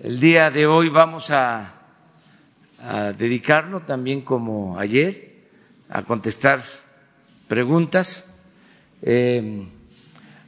[0.00, 1.74] El día de hoy vamos a,
[3.18, 5.48] dedicarlo también como ayer
[5.88, 6.62] a contestar
[7.48, 8.32] preguntas.
[9.02, 9.66] Eh,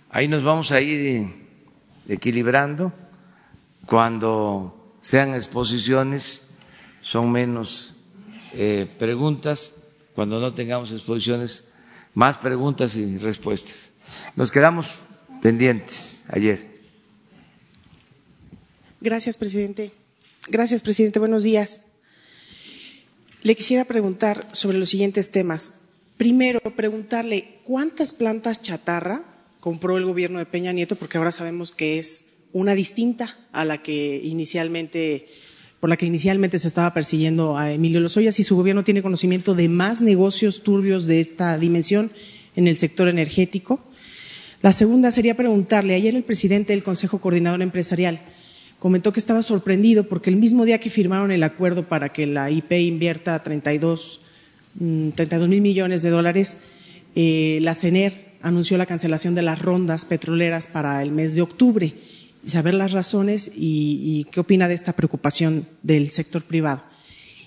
[0.09, 1.49] ahí nos vamos a ir
[2.09, 2.93] equilibrando.
[3.87, 6.48] Cuando sean exposiciones
[7.01, 7.96] son menos
[8.53, 9.82] eh, preguntas.
[10.14, 11.75] Cuando no tengamos exposiciones,
[12.14, 13.95] más preguntas y respuestas.
[14.37, 14.95] Nos quedamos
[15.43, 16.80] pendientes ayer.
[19.03, 19.93] Gracias, presidente.
[20.48, 21.19] Gracias, presidente.
[21.19, 21.83] Buenos días.
[23.43, 25.80] Le quisiera preguntar sobre los siguientes temas.
[26.19, 29.24] Primero, preguntarle cuántas plantas chatarra
[29.59, 33.83] compró el gobierno de Peña Nieto, porque ahora sabemos que es una distinta a la
[33.83, 35.29] que inicialmente,
[35.80, 39.55] por la que inicialmente se estaba persiguiendo a Emilio Lozoya, si su gobierno tiene conocimiento
[39.55, 42.12] de más negocios turbios de esta dimensión
[42.55, 43.82] en el sector energético.
[44.60, 48.21] La segunda sería preguntarle, ayer el presidente del Consejo Coordinador Empresarial
[48.80, 52.51] comentó que estaba sorprendido porque el mismo día que firmaron el acuerdo para que la
[52.51, 54.21] IP invierta 32,
[54.74, 55.10] mm,
[55.49, 56.63] mil millones de dólares,
[57.15, 61.95] eh, la CENER anunció la cancelación de las rondas petroleras para el mes de octubre.
[62.43, 66.82] Y saber las razones y qué opina de esta preocupación del sector privado.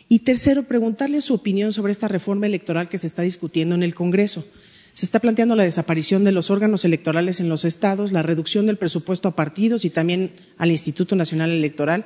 [0.08, 3.96] Y tercero, preguntarle su opinión sobre esta reforma electoral que se está discutiendo en el
[3.96, 4.46] Congreso.
[4.94, 8.78] Se está planteando la desaparición de los órganos electorales en los estados, la reducción del
[8.78, 12.06] presupuesto a partidos y también al Instituto Nacional Electoral.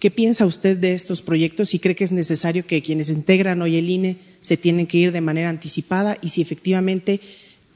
[0.00, 3.78] ¿Qué piensa usted de estos proyectos y cree que es necesario que quienes integran hoy
[3.78, 7.20] el INE se tienen que ir de manera anticipada y si efectivamente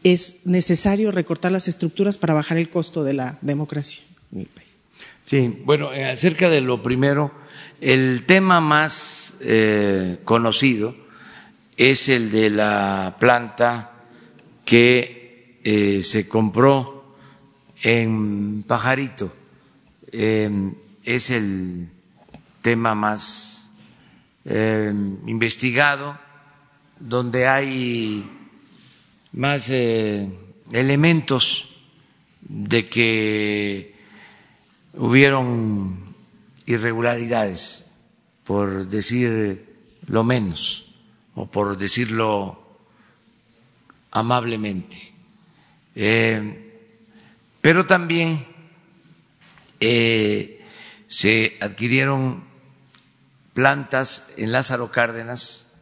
[0.03, 4.77] es necesario recortar las estructuras para bajar el costo de la democracia en el país?
[5.25, 7.33] Sí, bueno, eh, acerca de lo primero,
[7.81, 10.97] el tema más eh, conocido
[11.77, 13.98] es el de la planta
[14.69, 17.17] que eh, se compró
[17.81, 19.35] en Pajarito.
[20.13, 21.89] Em, es el
[22.61, 23.73] tema más
[24.45, 26.19] em, investigado,
[27.01, 28.31] donde hay
[29.33, 30.29] más eh,
[30.71, 31.75] elementos
[32.43, 33.95] de que
[34.99, 36.15] hubieron
[36.67, 37.91] irregularidades,
[38.45, 39.65] por decir
[40.09, 40.93] lo menos,
[41.35, 42.58] o por decirlo
[44.19, 45.13] amablemente.
[45.95, 46.81] Eh,
[47.61, 48.47] pero también
[49.79, 50.65] eh,
[51.07, 52.45] se adquirieron
[53.55, 55.77] plantas en Lázaro Cárdenas,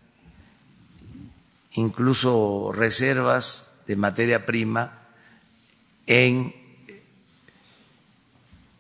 [1.72, 5.00] incluso reservas de materia prima
[6.06, 6.54] en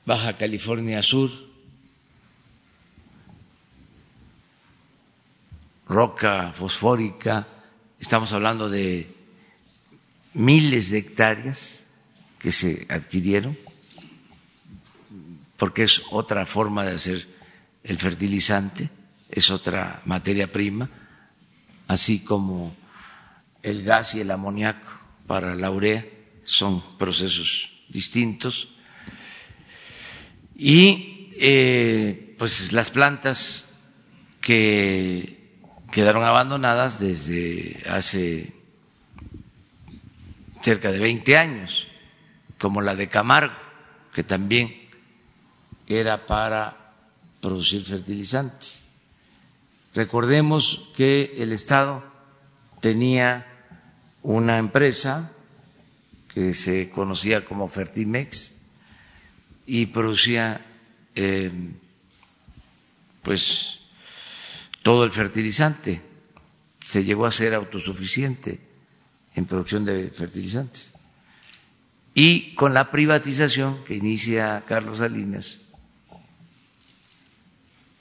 [0.04, 1.30] Baja California Sur,
[5.88, 7.46] roca fosfórica,
[7.98, 9.15] estamos hablando de
[10.36, 11.86] miles de hectáreas
[12.38, 13.56] que se adquirieron,
[15.56, 17.26] porque es otra forma de hacer
[17.82, 18.90] el fertilizante,
[19.30, 20.90] es otra materia prima,
[21.88, 22.76] así como
[23.62, 24.86] el gas y el amoníaco
[25.26, 26.06] para la urea
[26.44, 28.68] son procesos distintos.
[30.54, 33.78] Y eh, pues las plantas
[34.40, 35.50] que
[35.90, 38.55] quedaron abandonadas desde hace
[40.66, 41.86] cerca de 20 años,
[42.58, 43.54] como la de Camargo,
[44.12, 44.74] que también
[45.86, 46.92] era para
[47.40, 48.82] producir fertilizantes.
[49.94, 52.02] Recordemos que el Estado
[52.80, 53.46] tenía
[54.24, 55.30] una empresa
[56.34, 58.62] que se conocía como Fertimex
[59.66, 60.66] y producía
[61.14, 61.52] eh,
[63.22, 63.78] pues
[64.82, 66.02] todo el fertilizante,
[66.84, 68.65] se llegó a ser autosuficiente
[69.36, 70.94] en producción de fertilizantes.
[72.14, 75.60] Y con la privatización que inicia Carlos Salinas,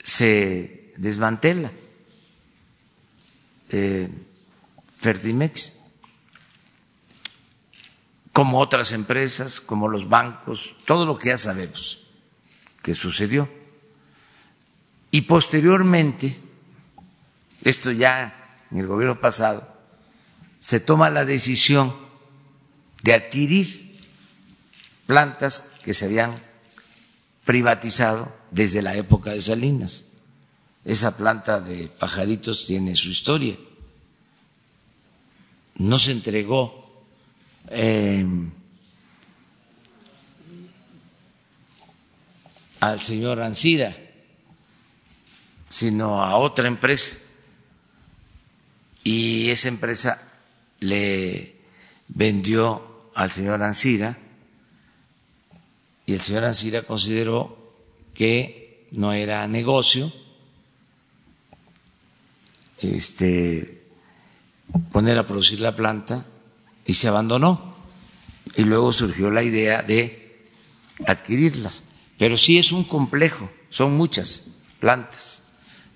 [0.02, 1.70] se desmantela
[3.68, 4.08] eh,
[4.96, 5.80] Fertimex,
[8.32, 12.00] como otras empresas, como los bancos, todo lo que ya sabemos
[12.82, 13.48] que sucedió.
[15.10, 16.38] Y posteriormente,
[17.62, 19.75] esto ya en el gobierno pasado,
[20.66, 21.94] se toma la decisión
[23.04, 24.00] de adquirir
[25.06, 26.42] plantas que se habían
[27.44, 30.06] privatizado desde la época de Salinas.
[30.84, 33.56] Esa planta de pajaritos tiene su historia.
[35.76, 37.04] No se entregó
[37.68, 38.50] em,
[42.80, 43.96] al señor Ancira,
[45.68, 47.16] sino a otra empresa.
[49.04, 50.25] Y esa empresa
[50.80, 51.56] le
[52.08, 54.18] vendió al señor Ansira
[56.06, 57.74] y el señor Ansira consideró
[58.14, 60.12] que no era negocio
[62.78, 63.82] este,
[64.92, 66.24] poner a producir la planta
[66.84, 67.74] y se abandonó.
[68.56, 70.44] Y luego surgió la idea de
[71.06, 71.84] adquirirlas.
[72.18, 74.48] Pero sí es un complejo, son muchas
[74.80, 75.42] plantas.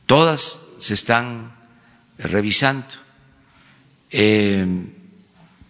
[0.06, 1.56] Todas se están
[2.18, 2.86] revisando.
[4.10, 4.66] Eh,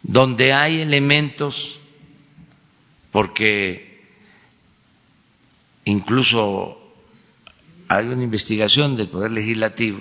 [0.03, 1.79] donde hay elementos,
[3.13, 4.03] porque
[5.85, 6.77] incluso
[7.89, 10.01] hay una investigación del Poder Legislativo,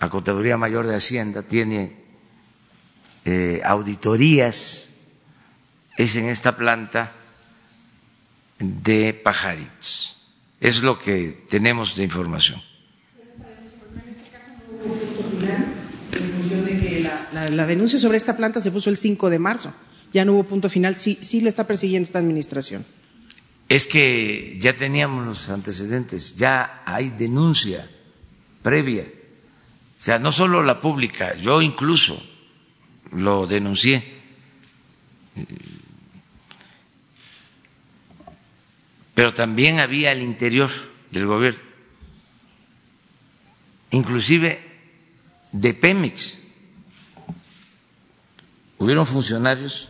[0.00, 1.96] la Contaduría Mayor de Hacienda tiene
[3.24, 4.90] eh, auditorías,
[5.96, 7.12] es en esta planta
[8.58, 10.18] de pajaritos.
[10.60, 12.60] Es lo que tenemos de información.
[17.50, 19.72] La, denuncia sobre esta planta se puso el 5 de marzo.
[20.12, 20.96] Ya no hubo punto final.
[20.96, 22.84] Sí, sí lo está persiguiendo esta administración.
[23.68, 27.88] Es que ya teníamos los antecedentes, ya hay denuncia
[28.62, 29.04] previa.
[29.04, 32.22] O sea, no solo la pública, yo incluso
[33.12, 34.20] lo denuncié.
[39.14, 40.70] pero también había el interior
[41.10, 41.60] del gobierno,
[43.90, 44.60] inclusive
[45.52, 46.41] de Pemex.
[48.82, 49.86] Hubieron funcionarios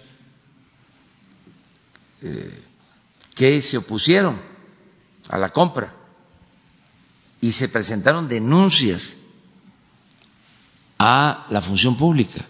[2.20, 2.62] eh,
[3.34, 4.38] que se opusieron
[5.30, 5.94] a la compra
[7.40, 9.16] y se presentaron denuncias
[10.98, 12.44] a la función pública.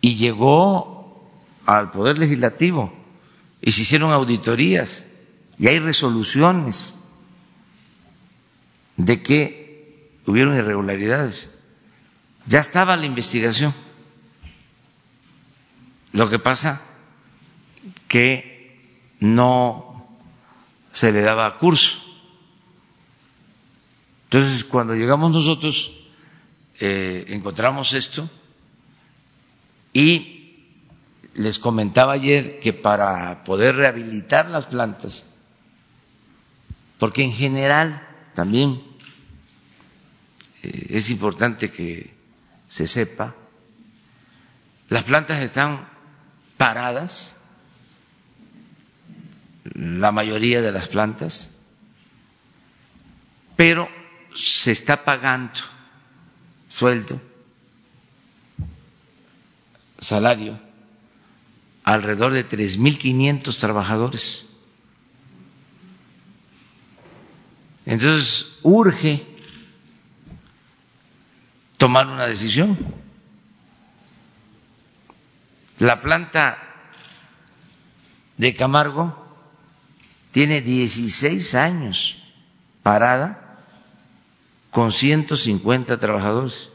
[0.00, 1.28] Y llegó
[1.66, 2.92] al Poder Legislativo
[3.60, 5.02] y se hicieron auditorías
[5.58, 6.94] y hay resoluciones
[8.96, 11.48] de que hubieron irregularidades.
[12.46, 13.74] Ya estaba la investigación.
[16.12, 16.82] Lo que pasa
[18.08, 18.78] que
[19.20, 20.18] no
[20.92, 21.98] se le daba curso.
[24.24, 25.92] Entonces, cuando llegamos nosotros,
[26.80, 28.28] eh, encontramos esto
[29.92, 30.56] y
[31.34, 35.26] les comentaba ayer que para poder rehabilitar las plantas,
[36.98, 38.82] porque en general también
[40.62, 42.11] eh, es importante que
[42.72, 43.34] se sepa,
[44.88, 45.86] las plantas están
[46.56, 47.36] paradas,
[49.74, 51.50] la mayoría de las plantas,
[53.56, 53.90] pero
[54.34, 55.60] se está pagando
[56.70, 57.20] sueldo,
[59.98, 60.58] salario
[61.84, 64.46] alrededor de 3.500 trabajadores.
[67.84, 69.31] Entonces, urge
[71.82, 72.78] tomar una decisión.
[75.80, 76.56] La planta
[78.36, 79.18] de Camargo
[80.30, 82.22] tiene 16 años
[82.84, 83.64] parada
[84.70, 86.68] con 150 trabajadores.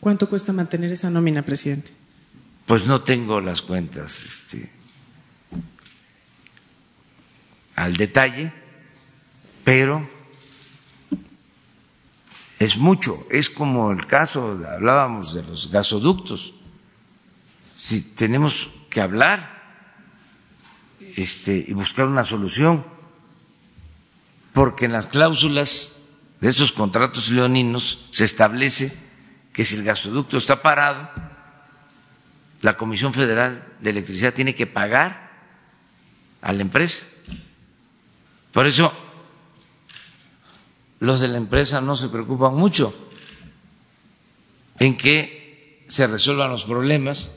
[0.00, 1.92] ¿Cuánto cuesta mantener esa nómina, presidente?
[2.66, 4.72] Pues no tengo las cuentas este,
[7.76, 8.52] al detalle,
[9.62, 10.21] pero
[12.62, 13.26] es mucho.
[13.30, 16.54] Es como el caso, hablábamos de los gasoductos.
[17.74, 19.62] Si tenemos que hablar
[21.16, 22.84] este, y buscar una solución,
[24.52, 25.96] porque en las cláusulas
[26.40, 28.96] de esos contratos leoninos se establece
[29.52, 31.10] que si el gasoducto está parado,
[32.60, 35.32] la Comisión Federal de Electricidad tiene que pagar
[36.40, 37.06] a la empresa.
[38.52, 38.92] Por eso
[41.02, 42.94] los de la empresa no se preocupan mucho
[44.78, 47.32] en que se resuelvan los problemas,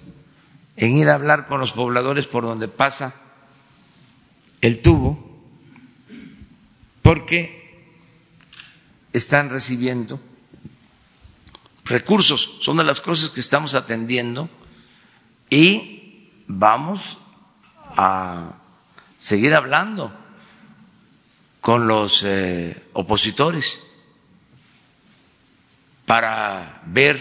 [0.78, 3.16] en ir a hablar con los pobladores por donde pasa
[4.62, 5.18] el tubo,
[7.02, 7.90] porque
[9.14, 10.20] están recibiendo
[11.86, 12.58] recursos.
[12.62, 14.48] Son de las cosas que estamos atendiendo
[15.50, 17.18] y vamos
[17.98, 18.60] a
[19.18, 20.14] seguir hablando
[21.66, 23.82] con los eh, opositores
[26.06, 27.18] para ver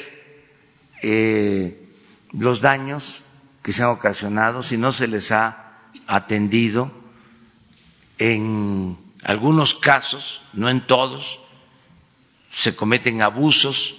[1.03, 1.89] eh,
[2.33, 3.23] los daños
[3.63, 6.93] que se han ocasionado, si no se les ha atendido
[8.19, 11.41] en algunos casos, no en todos,
[12.51, 13.95] se cometen abusos,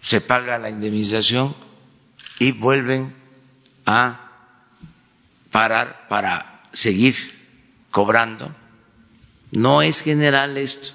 [0.00, 1.54] se paga la indemnización
[2.38, 3.14] y vuelven
[3.84, 4.32] a
[5.50, 7.37] parar para seguir
[7.98, 8.54] cobrando.
[9.50, 10.90] No es general esto,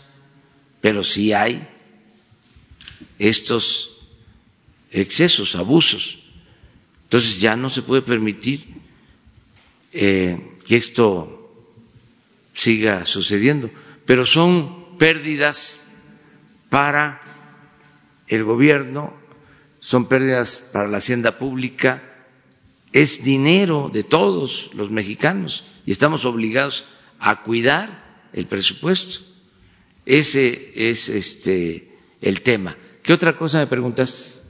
[0.79, 1.67] pero sí hay
[3.19, 3.97] estos
[4.89, 6.23] excesos, abusos.
[7.03, 8.63] Entonces ya no se puede permitir
[9.91, 11.75] eh, que esto
[12.53, 13.69] siga sucediendo,
[14.05, 15.91] pero son pérdidas
[16.69, 17.19] para
[18.29, 19.13] el gobierno,
[19.81, 22.01] son pérdidas para la hacienda pública,
[22.93, 26.85] es dinero de todos los mexicanos y estamos obligados
[27.19, 29.25] a cuidar el presupuesto.
[30.05, 31.89] Ese es este
[32.21, 32.75] el tema.
[33.01, 34.43] ¿Qué otra cosa me preguntas?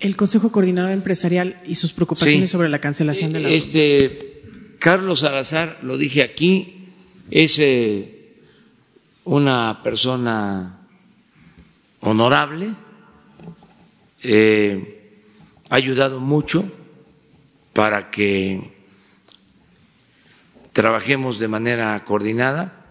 [0.00, 3.48] El Consejo Coordinador Empresarial y sus preocupaciones sobre la cancelación de la.
[3.48, 4.38] Este
[4.78, 6.86] Carlos Salazar, lo dije aquí,
[7.30, 8.36] es eh,
[9.24, 10.86] una persona
[12.00, 12.74] honorable,
[14.22, 15.12] eh,
[15.68, 16.70] ha ayudado mucho
[17.72, 18.77] para que
[20.78, 22.86] trabajemos de manera coordinada,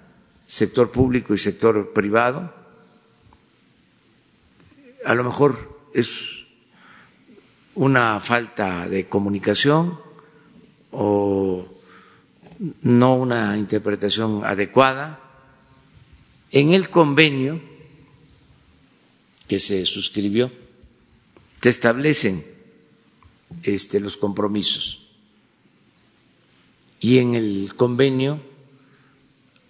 [0.46, 2.54] sector público y sector privado.
[5.06, 5.56] A lo mejor
[5.94, 6.44] es
[7.76, 9.98] una falta de comunicación
[10.92, 11.66] o
[12.82, 15.22] no una interpretación adecuada.
[16.52, 17.62] En el convenio
[19.48, 20.52] que se suscribió
[21.62, 22.44] se establecen
[23.64, 25.07] este, los compromisos
[27.00, 28.40] y en el convenio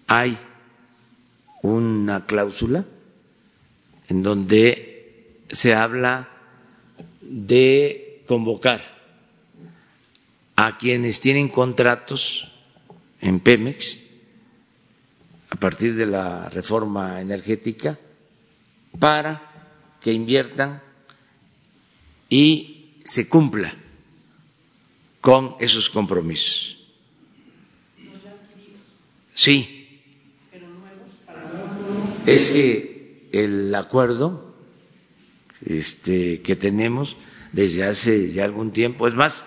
[0.07, 0.37] hay
[1.61, 2.85] una cláusula
[4.07, 6.29] en donde se habla
[7.21, 8.81] de convocar
[10.55, 12.51] a quienes tienen contratos
[13.21, 14.03] en Pemex
[15.49, 17.97] a partir de la reforma energética
[18.99, 19.41] para
[20.01, 20.81] que inviertan
[22.29, 23.75] y se cumpla
[25.21, 26.76] con esos compromisos.
[29.37, 30.01] Sí.
[32.25, 34.55] Es que el acuerdo
[35.63, 37.17] este, que tenemos
[37.51, 39.43] desde hace ya algún tiempo, es más,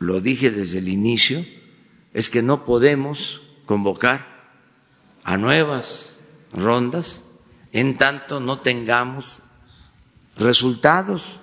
[0.00, 1.46] lo dije desde el inicio,
[2.12, 4.26] es que no podemos convocar
[5.22, 6.18] a nuevas
[6.52, 7.22] rondas
[7.70, 9.42] en tanto no tengamos
[10.36, 11.38] resultados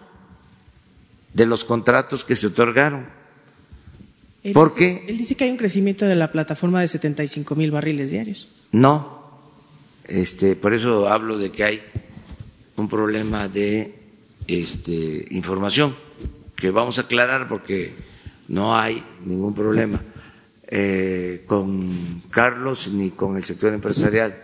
[1.33, 3.16] de los contratos que se otorgaron.
[4.47, 7.69] Él Porque dice, él dice que hay un crecimiento de la plataforma de 75 mil
[7.69, 8.47] barriles diarios.
[8.71, 9.17] no,
[10.05, 11.81] este, por eso hablo de que hay
[12.77, 13.93] un problema de
[14.47, 15.93] este, información
[16.55, 17.93] que vamos a aclarar porque
[18.47, 19.99] no hay ningún problema
[20.69, 24.41] eh, con Carlos ni con el sector empresarial.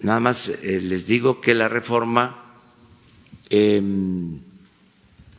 [0.00, 2.54] Nada más eh, les digo que la reforma
[3.50, 3.82] eh,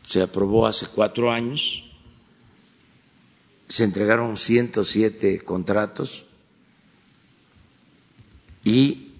[0.04, 1.83] se aprobó hace cuatro años,
[3.74, 6.28] se entregaron 107 contratos
[8.64, 9.14] y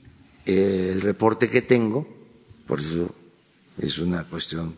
[0.46, 2.08] eh, el reporte que tengo,
[2.68, 3.16] por eso
[3.80, 4.76] es una cuestión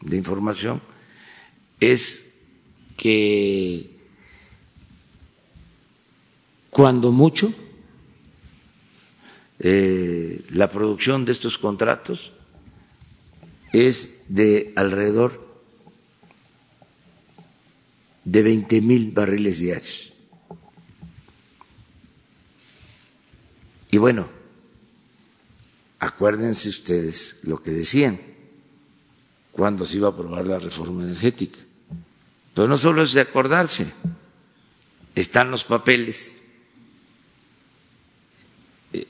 [0.00, 0.82] de información,
[1.78, 2.34] es
[2.96, 3.96] que
[6.70, 7.54] cuando mucho
[9.60, 12.32] eh, la producción de estos contratos
[13.72, 15.51] es de alrededor
[18.24, 20.12] de 20 mil barriles diarios.
[23.90, 24.28] Y bueno,
[25.98, 28.18] acuérdense ustedes lo que decían
[29.52, 31.58] cuando se iba a aprobar la reforma energética.
[32.54, 33.86] Pero no solo es de acordarse,
[35.14, 36.42] están los papeles,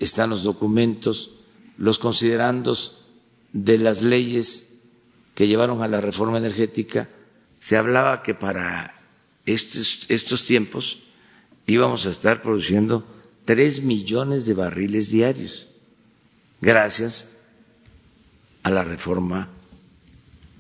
[0.01, 1.31] están los documentos,
[1.77, 3.07] los considerandos
[3.53, 4.75] de las leyes
[5.35, 7.09] que llevaron a la reforma energética,
[7.61, 9.02] se hablaba que para
[9.47, 10.99] estos, estos tiempos
[11.67, 13.07] íbamos a estar produciendo
[13.45, 15.69] tres millones de barriles diarios,
[16.61, 17.39] gracias
[18.63, 19.49] a la reforma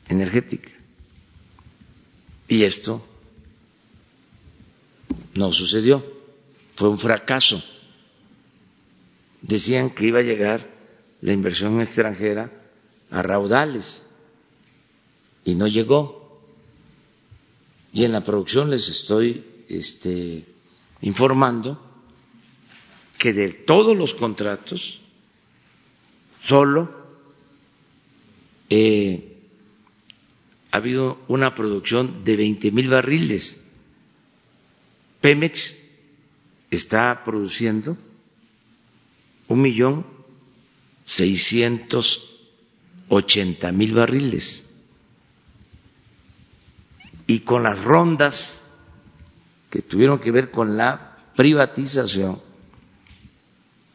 [0.08, 0.70] energética.
[2.48, 3.06] Y esto
[5.34, 6.04] no sucedió,
[6.76, 7.62] fue un fracaso.
[9.40, 10.68] Decían que iba a llegar
[11.20, 12.50] la inversión extranjera
[13.10, 14.06] a raudales
[15.44, 16.21] y no llegó.
[17.92, 20.44] Y en la producción les estoy este,
[21.02, 21.80] informando
[23.18, 25.00] que de todos los contratos,
[26.42, 26.90] solo
[28.68, 29.38] eh,
[30.72, 33.62] ha habido una producción de 20 mil barriles.
[35.20, 35.76] Pemex
[36.70, 37.96] está produciendo
[39.48, 40.06] un millón
[41.04, 42.40] seiscientos
[43.08, 44.61] ochenta mil barriles.
[47.26, 48.60] Y con las rondas
[49.70, 52.40] que tuvieron que ver con la privatización,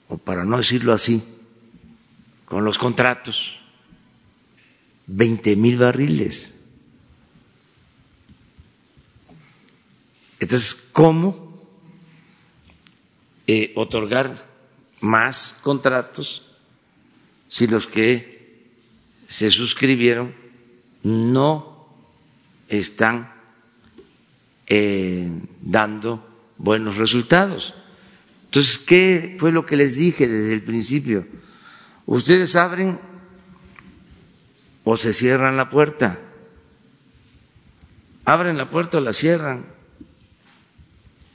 [0.09, 1.23] o para no decirlo así,
[2.45, 3.59] con los contratos,
[5.07, 6.53] 20 mil barriles.
[10.39, 11.61] Entonces, ¿cómo
[13.47, 14.45] eh, otorgar
[15.01, 16.45] más contratos
[17.49, 18.67] si los que
[19.29, 20.35] se suscribieron
[21.03, 21.76] no
[22.67, 23.33] están
[24.67, 25.31] eh,
[25.61, 27.73] dando buenos resultados?
[28.45, 31.27] Entonces, ¿qué fue lo que les dije desde el principio?
[32.05, 32.99] Ustedes abren
[34.83, 36.19] o se cierran la puerta.
[38.23, 39.65] Abren la puerta o la cierran.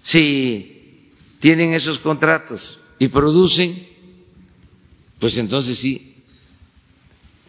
[0.03, 3.89] Si tienen esos contratos y producen,
[5.19, 6.17] pues entonces sí,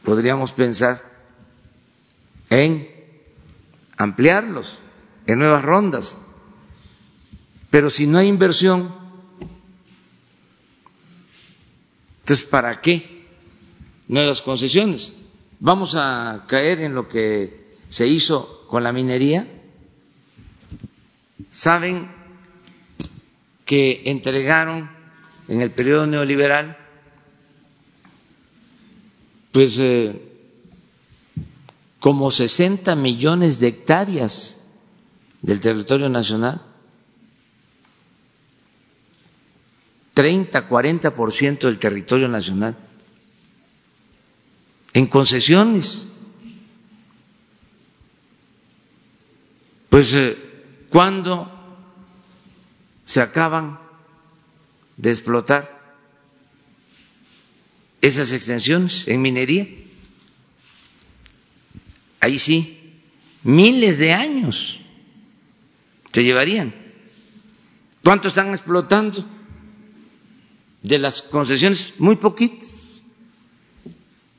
[0.04, 1.02] podríamos pensar
[2.50, 2.93] en
[3.98, 4.80] ampliarlos
[5.28, 6.18] en nuevas rondas.
[7.70, 8.94] Pero si no hay inversión,
[12.20, 13.28] entonces ¿para qué
[14.08, 15.14] nuevas concesiones?
[15.60, 19.48] Vamos a caer en lo que se hizo con la minería.
[21.50, 22.12] Saben
[23.66, 24.90] que entregaron
[25.48, 26.78] en el periodo neoliberal,
[29.52, 30.33] pues eh,
[32.03, 34.57] como 60 millones de hectáreas
[35.41, 36.62] del territorio nacional,
[40.13, 42.75] 30, 40% del territorio nacional
[44.91, 46.10] en concesiones.
[49.88, 51.50] Pues, eh, ¿cuándo
[53.05, 53.79] se acaban
[54.98, 55.95] de explotar
[58.01, 59.83] esas extensiones en minería?
[62.24, 62.80] Ahí sí,
[63.44, 64.80] miles de años
[66.13, 66.74] se llevarían.
[68.01, 69.25] ¿Cuánto están explotando
[70.82, 71.96] de las concesiones?
[72.00, 73.03] Muy poquitos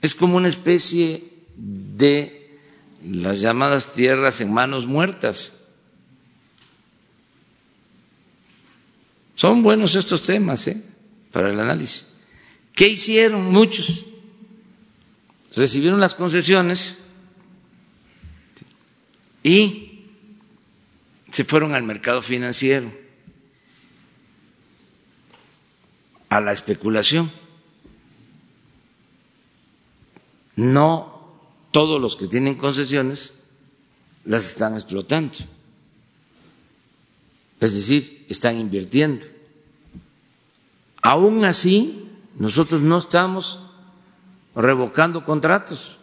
[0.01, 2.59] es como una especie de
[3.07, 5.65] las llamadas tierras en manos muertas.
[9.35, 10.83] Son buenos estos temas ¿eh?
[11.31, 12.15] para el análisis.
[12.73, 14.07] ¿Qué hicieron muchos?
[15.55, 17.04] Recibieron las concesiones
[19.45, 20.07] y
[21.31, 22.91] se fueron al mercado financiero,
[26.31, 27.31] a la especulación.
[30.57, 31.37] No
[31.71, 33.35] todos los que tienen concesiones
[34.25, 35.39] las están explotando.
[37.61, 39.27] Es decir, están invirtiendo.
[41.03, 43.61] Aún así, nosotros no estamos
[44.55, 45.99] revocando contratos,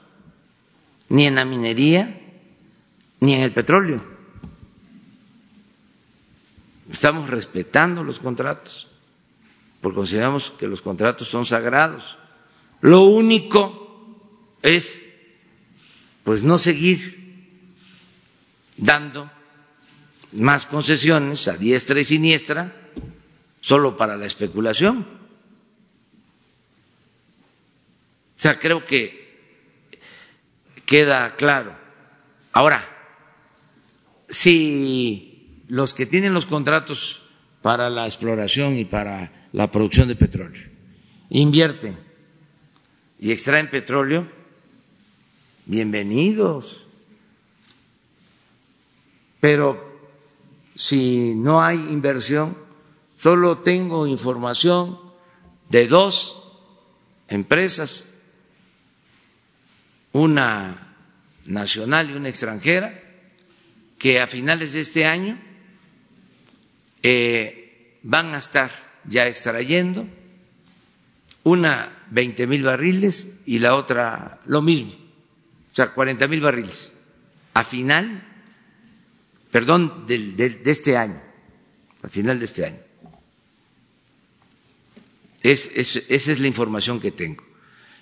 [1.09, 2.20] ni en la minería,
[3.21, 4.03] ni en el petróleo.
[6.91, 8.87] Estamos respetando los contratos,
[9.79, 12.17] porque consideramos que los contratos son sagrados.
[12.81, 15.01] Lo único es
[16.23, 17.21] pues no seguir
[18.75, 19.31] dando
[20.33, 22.73] más concesiones a diestra y siniestra
[23.61, 25.07] solo para la especulación.
[28.37, 29.21] O sea, creo que
[30.85, 31.75] queda claro.
[32.53, 32.90] Ahora,
[34.31, 37.21] si los que tienen los contratos
[37.61, 40.71] para la exploración y para la producción de petróleo
[41.29, 41.97] invierten
[43.19, 44.27] y extraen petróleo,
[45.65, 46.87] bienvenidos.
[49.39, 50.01] Pero
[50.75, 52.57] si no hay inversión,
[53.15, 54.99] solo tengo información
[55.69, 56.43] de dos
[57.27, 58.07] empresas,
[60.11, 60.95] una
[61.45, 63.10] nacional y una extranjera,
[64.01, 65.39] que a finales de este año
[67.03, 68.71] eh, van a estar
[69.05, 70.07] ya extrayendo,
[71.43, 75.01] una 20 mil barriles y la otra lo mismo
[75.71, 76.93] o sea, 40 mil barriles,
[77.53, 78.27] a final,
[79.51, 81.21] perdón, de, de, este año,
[82.03, 82.79] a final de este año.
[85.41, 87.43] Es, es, esa es la información que tengo.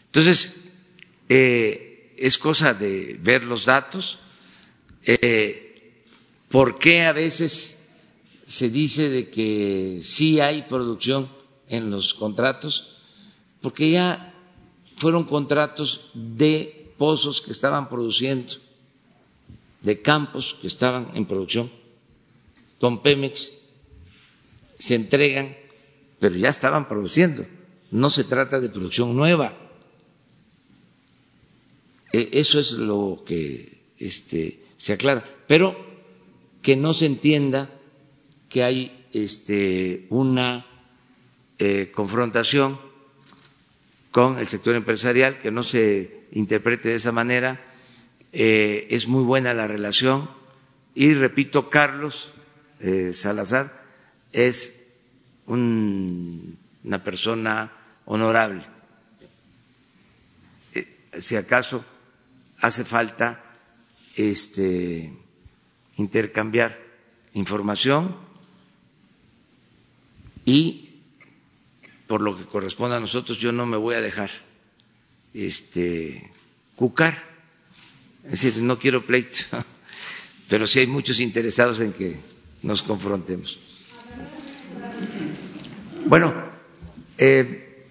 [0.08, 0.66] Entonces,
[1.30, 4.20] eh, es cosa de ver los datos.
[5.04, 5.69] Eh,
[6.50, 7.84] ¿Por qué a veces
[8.46, 11.30] se dice de que sí hay producción
[11.68, 12.98] en los contratos?
[13.62, 14.34] Porque ya
[14.98, 18.54] fueron contratos de pozos que estaban produciendo,
[19.82, 21.72] de campos que estaban en producción,
[22.80, 23.60] con Pemex,
[24.80, 25.56] se entregan,
[26.20, 27.46] pero ya estaban produciendo.
[27.92, 29.56] No se trata de producción nueva.
[32.12, 35.24] E, eso es lo que este, se aclara.
[35.48, 35.89] Pero
[36.70, 37.68] que no se entienda
[38.48, 40.68] que hay este, una
[41.58, 42.80] eh, confrontación
[44.12, 47.60] con el sector empresarial, que no se interprete de esa manera.
[48.34, 50.30] Eh, es muy buena la relación
[50.94, 52.34] y repito, Carlos
[52.82, 53.82] eh, Salazar
[54.32, 54.86] es
[55.48, 57.72] una persona
[58.06, 58.64] honorable.
[61.18, 61.84] Si acaso
[62.62, 63.44] hace falta
[64.16, 65.12] este,
[66.00, 66.80] intercambiar
[67.34, 68.16] información
[70.46, 71.02] y
[72.08, 74.32] por lo que corresponde a nosotros yo no me voy a dejar
[75.34, 76.32] este,
[76.76, 77.24] cucar.
[78.24, 79.46] Es decir, no quiero pleito,
[80.50, 82.18] pero sí hay muchos interesados en que
[82.64, 83.60] nos confrontemos.
[86.06, 86.34] Bueno,
[87.18, 87.86] eh,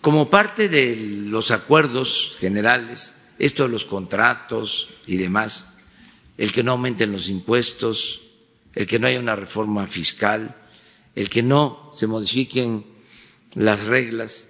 [0.00, 5.75] como parte de los acuerdos generales, esto de los contratos y demás,
[6.38, 8.22] el que no aumenten los impuestos,
[8.74, 10.54] el que no haya una reforma fiscal,
[11.14, 12.84] el que no se modifiquen
[13.54, 14.48] las reglas,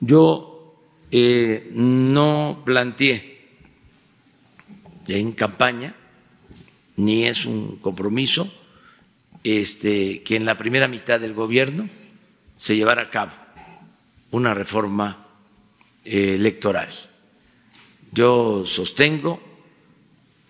[0.00, 0.76] yo
[1.10, 3.32] eh, no planteé
[5.08, 5.94] en campaña,
[6.96, 8.52] ni es un compromiso,
[9.42, 11.88] este, que en la primera mitad del gobierno
[12.56, 13.32] se llevara a cabo
[14.30, 15.26] una reforma
[16.04, 16.88] eh, electoral.
[18.12, 19.51] Yo sostengo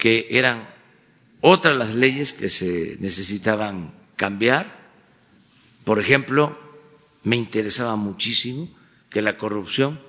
[0.03, 0.69] que eran
[1.43, 4.91] otras las leyes que se necesitaban cambiar.
[5.85, 6.59] Por ejemplo,
[7.23, 8.69] me interesaba muchísimo
[9.11, 10.01] que la corrupción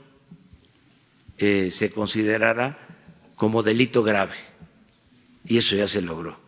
[1.37, 2.87] eh, se considerara
[3.35, 4.33] como delito grave
[5.45, 6.39] y eso ya se logró.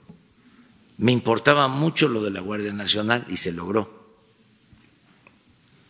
[0.97, 4.07] Me importaba mucho lo de la Guardia Nacional y se logró.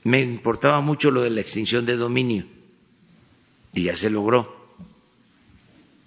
[0.03, 2.47] Me importaba mucho lo de la extinción de dominio
[3.73, 4.75] y ya se logró.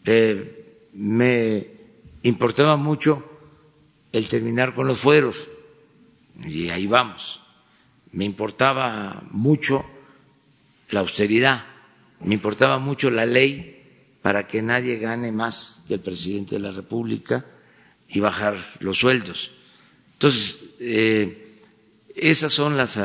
[0.04, 0.57] Eh,
[0.98, 1.68] me
[2.22, 3.24] importaba mucho
[4.10, 5.48] el terminar con los fueros
[6.44, 7.40] y ahí vamos.
[8.10, 9.84] Me importaba mucho
[10.90, 11.64] la austeridad,
[12.20, 16.72] me importaba mucho la ley para que nadie gane más que el presidente de la
[16.72, 17.46] República
[18.08, 19.52] y bajar los sueldos.
[20.14, 21.60] Entonces, eh,
[22.16, 22.98] esas son las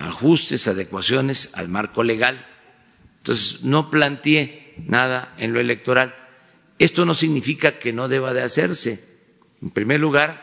[0.00, 2.46] ajustes, adecuaciones al marco legal.
[3.18, 6.14] Entonces, no planteé nada en lo electoral.
[6.78, 9.04] Esto no significa que no deba de hacerse.
[9.62, 10.42] En primer lugar,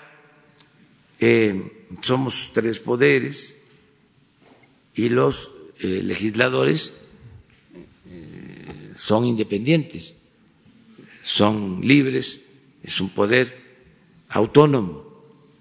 [1.19, 3.63] eh, somos tres poderes
[4.95, 7.09] y los eh, legisladores
[8.95, 10.21] son independientes,
[11.23, 12.45] son libres
[12.83, 13.55] es un poder
[14.29, 15.05] autónomo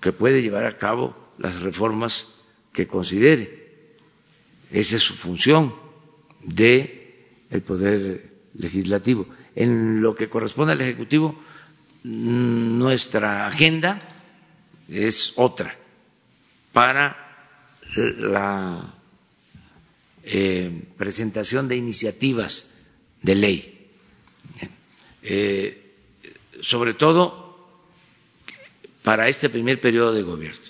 [0.01, 2.35] que puede llevar a cabo las reformas
[2.73, 3.61] que considere.
[4.71, 5.75] Esa es su función
[6.43, 9.27] de el poder legislativo.
[9.55, 11.43] En lo que corresponde al ejecutivo,
[12.05, 14.01] nuestra agenda
[14.89, 15.77] es otra
[16.73, 17.17] para
[17.97, 18.95] la
[20.23, 22.79] eh, presentación de iniciativas
[23.23, 23.89] de ley.
[25.23, 25.95] Eh,
[26.63, 27.51] sobre todo
[29.03, 30.61] para este primer periodo de gobierno.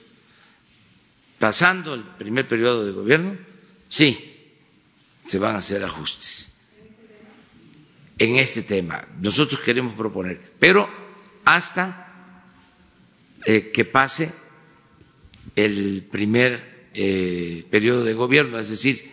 [1.38, 3.36] Pasando el primer periodo de gobierno,
[3.88, 4.36] sí,
[5.24, 6.49] se van a hacer ajustes
[8.20, 9.02] en este tema.
[9.20, 10.88] Nosotros queremos proponer, pero
[11.44, 12.06] hasta
[13.46, 14.30] eh, que pase
[15.56, 19.10] el primer eh, periodo de gobierno, es decir,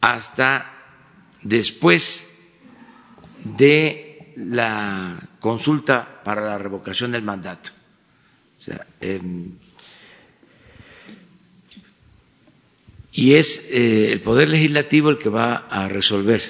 [0.00, 0.72] hasta
[1.42, 2.38] después
[3.44, 7.70] de la consulta para la revocación del mandato.
[9.00, 9.54] Em,
[13.12, 16.40] y es eh, el Poder Legislativo el que va a resolver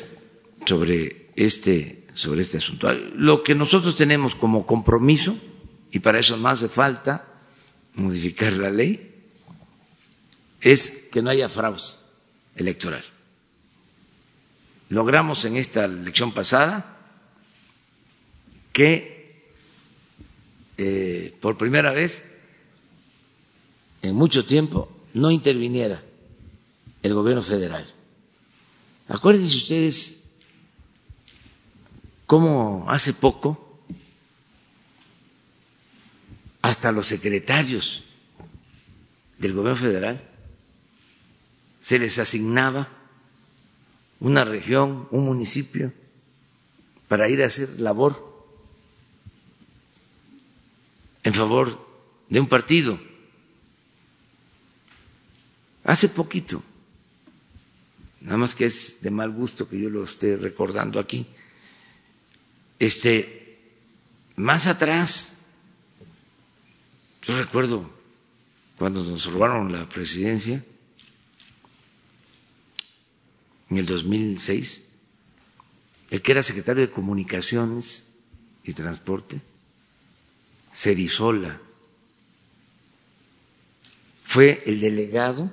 [0.66, 2.92] sobre este, sobre este asunto.
[3.14, 5.36] Lo que nosotros tenemos como compromiso,
[5.90, 7.26] y para eso no hace falta
[7.94, 9.24] modificar la ley,
[10.60, 11.80] es que no haya fraude
[12.56, 13.02] electoral.
[14.90, 16.98] Logramos en esta elección pasada
[18.74, 19.54] que
[20.76, 22.30] eh, por primera vez
[24.02, 26.02] en mucho tiempo no interviniera
[27.02, 27.86] el gobierno federal.
[29.08, 30.19] Acuérdense ustedes
[32.30, 33.80] cómo hace poco
[36.62, 38.04] hasta los secretarios
[39.38, 40.22] del gobierno federal
[41.80, 42.86] se les asignaba
[44.20, 45.92] una región, un municipio,
[47.08, 48.14] para ir a hacer labor
[51.24, 51.84] en favor
[52.28, 52.96] de un partido.
[55.82, 56.62] Hace poquito,
[58.20, 61.26] nada más que es de mal gusto que yo lo esté recordando aquí,
[62.80, 63.60] este,
[64.36, 65.34] más atrás,
[67.22, 67.88] yo recuerdo
[68.76, 70.64] cuando nos robaron la presidencia,
[73.68, 74.84] en el 2006,
[76.10, 78.08] el que era secretario de Comunicaciones
[78.64, 79.40] y Transporte,
[80.72, 80.94] se
[84.24, 85.50] fue el delegado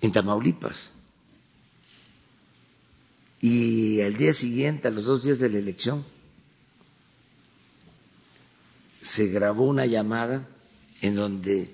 [0.00, 0.92] en Tamaulipas.
[3.40, 6.04] Y al día siguiente, a los dos días de la elección,
[9.00, 10.46] se grabó una llamada
[11.00, 11.72] en donde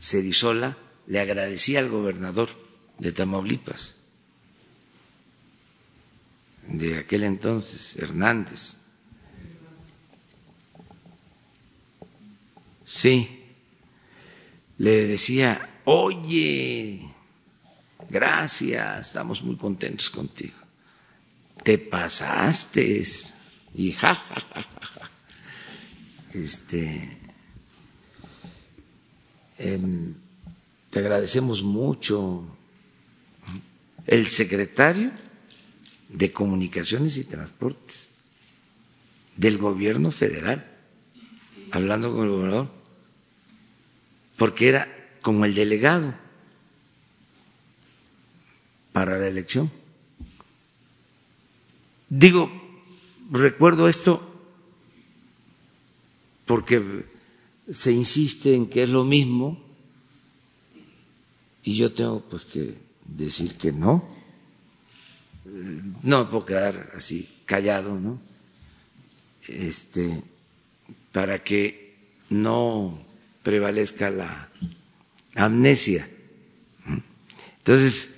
[0.00, 2.48] Cerizola le agradecía al gobernador
[2.98, 3.96] de Tamaulipas,
[6.66, 8.78] de aquel entonces, Hernández.
[12.84, 13.44] Sí,
[14.78, 17.02] le decía, oye,
[18.08, 20.65] gracias, estamos muy contentos contigo.
[21.66, 23.02] Te pasaste
[23.74, 24.16] y ja,
[26.32, 27.18] Este,
[29.58, 30.14] em,
[30.90, 32.46] te agradecemos mucho.
[34.06, 35.10] El secretario
[36.08, 38.10] de Comunicaciones y Transportes
[39.34, 40.70] del gobierno federal,
[41.72, 42.70] hablando con el gobernador,
[44.36, 44.86] porque era
[45.20, 46.14] como el delegado
[48.92, 49.68] para la elección.
[52.08, 52.50] Digo,
[53.30, 54.22] recuerdo esto
[56.44, 57.04] porque
[57.70, 59.60] se insiste en que es lo mismo
[61.64, 64.08] y yo tengo pues que decir que no.
[66.02, 68.20] No me puedo quedar así callado, ¿no?
[69.48, 70.22] Este,
[71.12, 71.96] para que
[72.30, 72.98] no
[73.42, 74.48] prevalezca la
[75.34, 76.08] amnesia.
[77.58, 78.10] Entonces,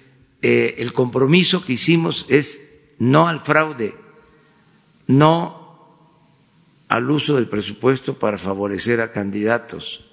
[0.43, 2.68] eh, el compromiso que hicimos es
[2.99, 3.95] no al fraude,
[5.07, 5.59] no
[6.89, 10.07] al uso del presupuesto para favorecer a candidatos,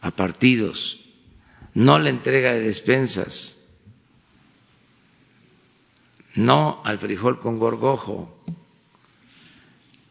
[0.00, 1.00] a partidos,
[1.74, 3.60] no la entrega de despensas,
[6.34, 8.36] no al frijol con gorgojo.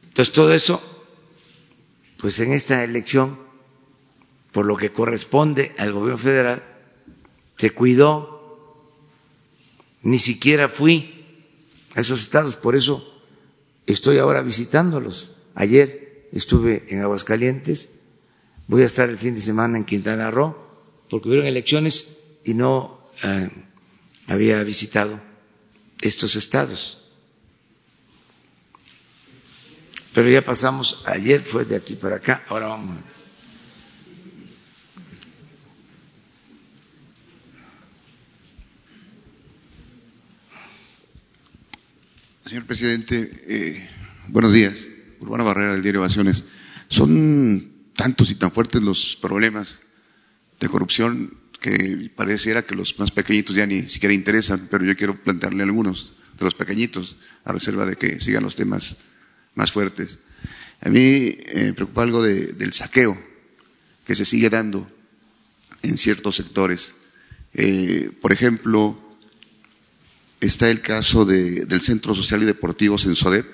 [0.07, 0.81] Entonces todo eso,
[2.17, 3.39] pues en esta elección,
[4.51, 6.63] por lo que corresponde al gobierno federal,
[7.55, 8.39] se cuidó,
[10.01, 11.18] ni siquiera fui
[11.95, 13.21] a esos estados, por eso
[13.85, 15.31] estoy ahora visitándolos.
[15.55, 17.99] Ayer estuve en Aguascalientes,
[18.67, 20.55] voy a estar el fin de semana en Quintana Roo
[21.09, 23.49] porque hubieron elecciones y no eh,
[24.27, 25.19] había visitado
[26.01, 27.05] estos estados.
[30.13, 32.97] Pero ya pasamos, ayer fue de aquí para acá, ahora vamos.
[42.49, 43.87] Señor presidente, eh,
[44.27, 44.87] buenos días.
[45.19, 46.45] Urbana Barrera del diario Ovaciones.
[46.87, 49.81] Son tantos y tan fuertes los problemas
[50.59, 55.15] de corrupción que pareciera que los más pequeñitos ya ni siquiera interesan, pero yo quiero
[55.21, 58.97] plantearle algunos de los pequeñitos, a reserva de que sigan los temas
[59.53, 60.17] más fuertes.
[60.81, 63.15] A mí eh, me preocupa algo del saqueo
[64.07, 64.87] que se sigue dando
[65.83, 66.95] en ciertos sectores.
[67.53, 69.08] Eh, por ejemplo,
[70.39, 73.45] está el caso del Centro Social y Deportivo Sensodep,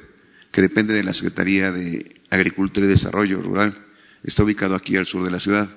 [0.52, 3.78] que depende de la Secretaría de Agricultura y Desarrollo Rural.
[4.24, 5.70] Está ubicado aquí al sur de la ciudad.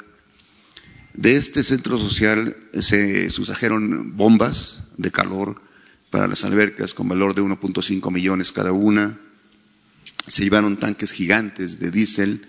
[1.14, 5.60] De este centro social se sustrajeron bombas de calor
[6.10, 9.18] para las albercas con valor de 1.5 millones cada una.
[10.26, 12.46] Se llevaron tanques gigantes de diésel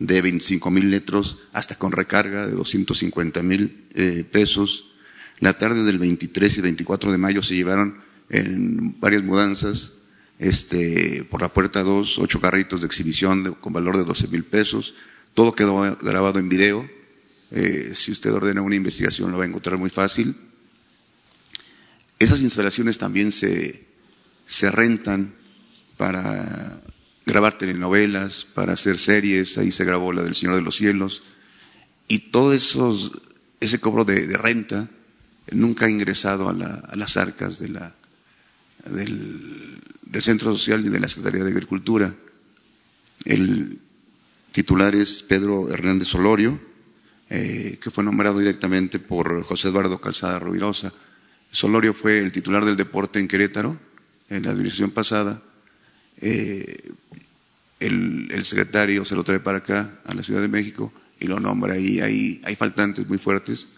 [0.00, 4.89] de 25 mil litros hasta con recarga de 250 mil eh, pesos.
[5.40, 7.98] La tarde del 23 y 24 de mayo se llevaron
[8.28, 9.94] en varias mudanzas
[10.38, 14.94] este, por la puerta 2, ocho carritos de exhibición con valor de 12 mil pesos.
[15.34, 16.88] Todo quedó grabado en video
[17.50, 20.36] eh, si usted ordena una investigación lo va a encontrar muy fácil.
[22.18, 23.86] Esas instalaciones también se,
[24.46, 25.34] se rentan
[25.96, 26.80] para
[27.26, 31.22] grabar telenovelas, para hacer series, ahí se grabó la del Señor de los Cielos,
[32.08, 33.12] y todo esos,
[33.60, 34.88] ese cobro de, renta
[35.52, 37.94] nunca ha ingresado a, las arcas de la,
[38.86, 39.78] del,
[40.20, 42.14] Centro Social ni de la Secretaría de Agricultura.
[43.24, 43.78] El
[44.52, 46.60] titular es Pedro Hernández Solorio,
[47.28, 50.92] eh, que fue nombrado directamente por José Eduardo Calzada Rubirosa.
[51.52, 53.78] Solorio fue el titular del deporte en Querétaro,
[54.28, 55.42] en la administración pasada.
[56.20, 56.92] Eh,
[57.78, 61.74] el, secretario se lo trae para acá, a la Ciudad de México, y lo nombra
[61.74, 62.00] ahí.
[62.44, 63.68] Hay faltantes muy fuertes.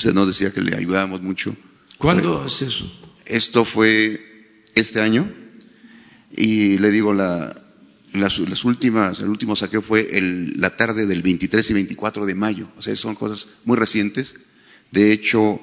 [0.00, 1.54] Usted nos decía que le ayudábamos mucho.
[1.98, 2.90] ¿Cuándo es eso?
[3.26, 5.30] Esto fue este año,
[6.34, 7.54] y le digo, la,
[8.14, 12.70] las, últimas, el último saqueo fue el, la tarde del 23 y 24 de mayo.
[12.78, 14.36] O sea, son cosas muy recientes.
[14.90, 15.60] De hecho,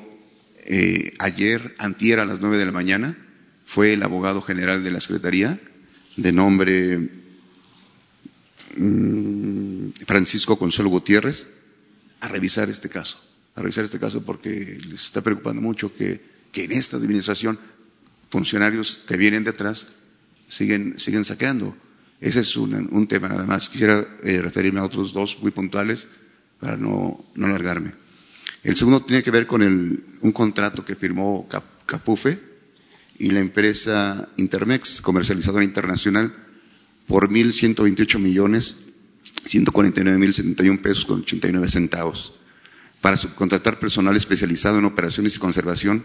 [0.66, 3.18] eh, ayer, antier a las 9 de la mañana,
[3.66, 5.60] fue el abogado general de la Secretaría,
[6.16, 7.10] de nombre
[8.78, 11.48] mm, Francisco Consuelo Gutiérrez,
[12.22, 13.18] a revisar este caso.
[13.58, 17.60] A revisar este caso porque les está preocupando mucho que, que en esta administración
[18.30, 19.88] funcionarios que vienen detrás
[20.48, 21.76] siguen, siguen saqueando.
[22.22, 23.68] Ese es un, un tema nada más.
[23.68, 26.08] Quisiera eh, referirme a otros dos muy puntuales
[26.60, 27.94] para no, no alargarme.
[28.64, 31.48] El segundo tiene que ver con el, un contrato que firmó
[31.86, 32.40] Capufe
[33.18, 36.32] y la empresa Intermex, comercializadora internacional,
[37.08, 38.78] por 1.128 millones
[39.46, 42.37] 149.071 pesos con 89 centavos
[43.02, 46.04] para subcontratar personal especializado en operaciones y conservación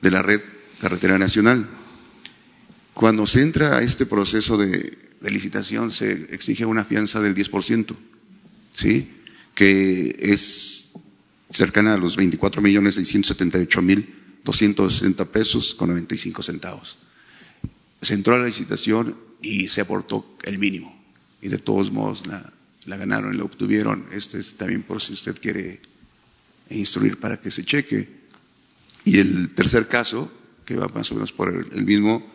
[0.00, 0.40] de la red
[0.80, 1.68] carretera nacional.
[2.94, 7.96] Cuando se entra a este proceso de, licitación se exige una fianza del 10%,
[8.74, 9.10] ¿sí?
[9.54, 10.92] que es
[11.50, 16.98] cercana a los 24 millones 678 mil 260 pesos con 95 centavos.
[18.00, 20.96] Se entró a la licitación y se aportó el mínimo.
[21.42, 22.52] Y de todos modos la,
[22.86, 24.06] la ganaron la obtuvieron.
[24.12, 25.80] Este es también por si usted quiere
[26.70, 28.08] instruir para que se cheque.
[29.04, 30.30] Y el tercer caso,
[30.64, 32.26] que va más o menos por el mismo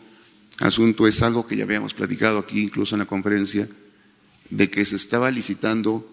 [0.60, 3.68] asunto es algo que ya habíamos platicado aquí, incluso en la conferencia,
[4.50, 6.10] de que se estaba licitando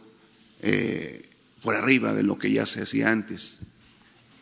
[0.62, 1.22] eh,
[1.62, 3.58] por arriba de lo que ya se hacía antes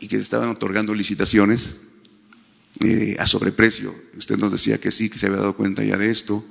[0.00, 1.80] y que se estaban otorgando licitaciones
[2.80, 3.94] eh, a sobreprecio.
[4.16, 6.44] Usted nos decía que sí, que se había dado cuenta ya de esto.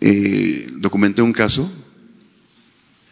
[0.00, 1.72] Eh, documenté un caso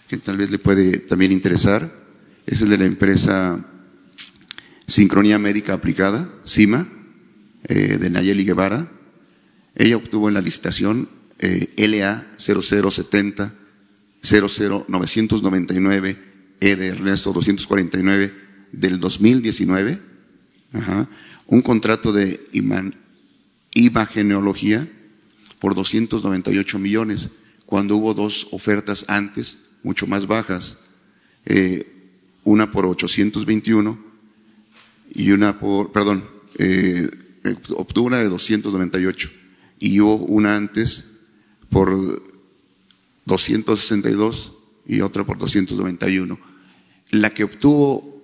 [0.09, 2.02] que tal vez le puede también interesar,
[2.47, 3.67] es el de la empresa
[4.87, 6.89] Sincronía Médica Aplicada, CIMA,
[7.69, 8.91] de Nayeli Guevara,
[9.75, 13.55] ella obtuvo en la licitación eh, LA 0070
[14.23, 18.33] 00999 E de Ernesto 249
[18.71, 20.01] del 2019,
[21.49, 22.41] un contrato de
[23.73, 24.89] imageneología
[25.59, 27.31] por 298 millones,
[27.67, 30.79] cuando hubo dos ofertas antes, mucho más bajas,
[31.45, 31.92] eh,
[32.45, 33.99] una por 821
[35.15, 36.25] y una por, perdón,
[36.59, 37.09] eh,
[37.77, 39.31] obtuvo una de 298
[39.79, 41.13] y hubo una antes
[41.69, 42.23] por
[43.27, 44.53] 262
[44.87, 46.39] y otra por 291.
[47.11, 48.23] La que obtuvo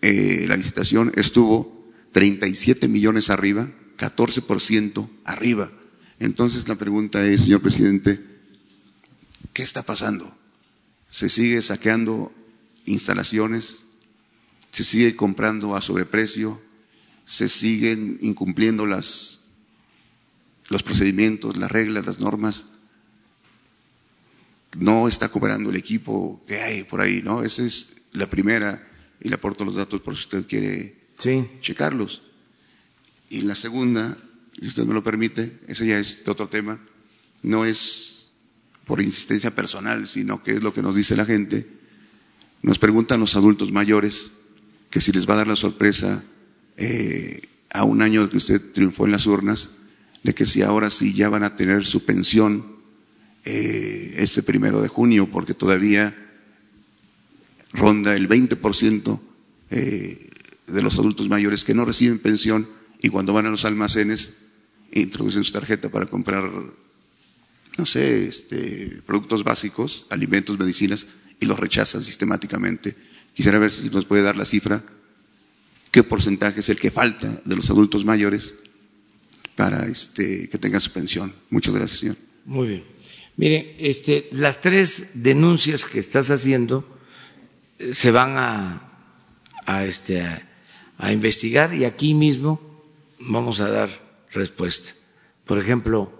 [0.00, 5.70] eh, la licitación estuvo 37 millones arriba, 14% arriba.
[6.18, 8.20] Entonces la pregunta es, señor presidente,
[9.52, 10.36] ¿qué está pasando?
[11.10, 12.32] ¿Se sigue saqueando
[12.86, 13.84] instalaciones?
[14.70, 16.60] ¿Se sigue comprando a sobreprecio?
[17.26, 19.42] ¿Se siguen incumpliendo las
[20.72, 22.64] los procedimientos, las reglas, las normas.
[24.78, 27.44] No está cobrando el equipo que hay por ahí, ¿no?
[27.44, 28.88] Esa es la primera
[29.20, 30.96] y le aporto los datos por si usted quiere
[31.60, 32.22] checarlos.
[33.28, 34.16] Y la segunda,
[34.58, 36.80] si usted me lo permite, ese ya es otro tema,
[37.42, 38.30] no es
[38.86, 41.68] por insistencia personal, sino que es lo que nos dice la gente.
[42.62, 44.32] Nos preguntan los adultos mayores
[44.90, 46.22] que si les va a dar la sorpresa
[46.76, 49.70] eh, a un año de que usted triunfó en las urnas,
[50.22, 52.76] de que si ahora sí ya van a tener su pensión
[53.44, 56.14] eh, este primero de junio, porque todavía
[57.72, 59.20] ronda el 20%
[59.70, 60.30] eh,
[60.66, 62.68] de los adultos mayores que no reciben pensión
[63.00, 64.34] y cuando van a los almacenes
[64.92, 66.50] introducen su tarjeta para comprar,
[67.78, 71.06] no sé, este, productos básicos, alimentos, medicinas,
[71.42, 72.94] y los rechazan sistemáticamente.
[73.34, 74.82] Quisiera ver si nos puede dar la cifra,
[75.90, 78.54] qué porcentaje es el que falta de los adultos mayores
[79.56, 81.34] para este, que tenga su pensión.
[81.50, 82.16] Muchas gracias, señor.
[82.46, 82.84] Muy bien.
[83.36, 86.86] Mire, este, las tres denuncias que estás haciendo
[87.78, 88.92] eh, se van a,
[89.66, 90.22] a, este,
[90.98, 92.60] a, investigar y aquí mismo
[93.18, 93.90] vamos a dar
[94.32, 94.94] respuesta.
[95.44, 96.12] Por ejemplo,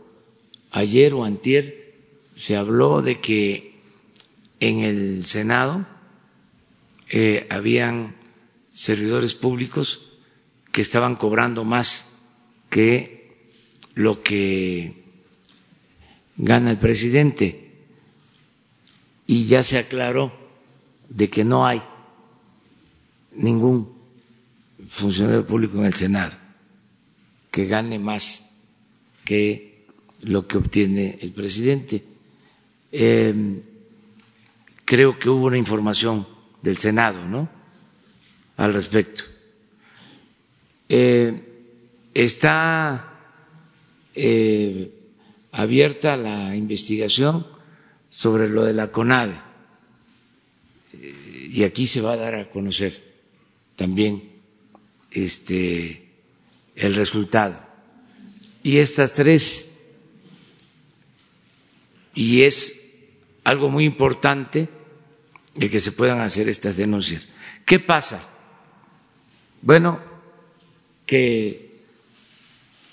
[0.73, 1.95] ayer o antier
[2.35, 3.72] se habló de que
[4.63, 5.85] en el Senado
[7.11, 8.15] eh, habían
[8.71, 10.13] servidores públicos
[10.71, 12.13] que estaban cobrando más
[12.71, 13.49] que
[13.95, 15.03] lo que
[16.37, 17.73] gana el presidente
[19.27, 20.33] y ya se aclaró
[21.09, 21.83] de que no hay
[23.35, 23.93] ningún
[24.89, 26.37] funcionario público en el Senado
[27.51, 28.55] que gane más
[29.25, 29.87] que
[30.21, 32.05] lo que obtiene el presidente.
[32.93, 33.61] Em,
[34.93, 36.29] creo que hubo una información
[36.61, 37.49] del Senado, ¿no?
[38.59, 39.25] Al respecto.
[40.87, 41.33] Eh,
[42.13, 43.11] está
[44.15, 44.93] eh,
[45.53, 47.47] abierta la investigación
[48.11, 49.41] sobre lo de la CONADE
[50.93, 53.03] eh, y aquí se va a dar a conocer
[53.77, 54.23] también
[55.11, 56.07] este
[56.77, 57.59] el resultado.
[58.63, 59.75] Y estas tres,
[62.15, 62.91] y es
[63.43, 64.69] algo muy importante
[65.57, 67.29] el que se puedan hacer estas denuncias.
[67.67, 68.23] ¿Qué pasa
[69.61, 70.01] Bueno,
[71.07, 71.81] que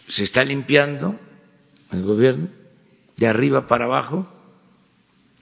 [0.08, 1.20] se está limpiando
[1.92, 2.48] el gobierno
[3.18, 4.28] de arriba para abajo,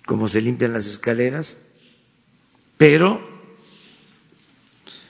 [0.05, 1.65] como se limpian las escaleras,
[2.77, 3.19] pero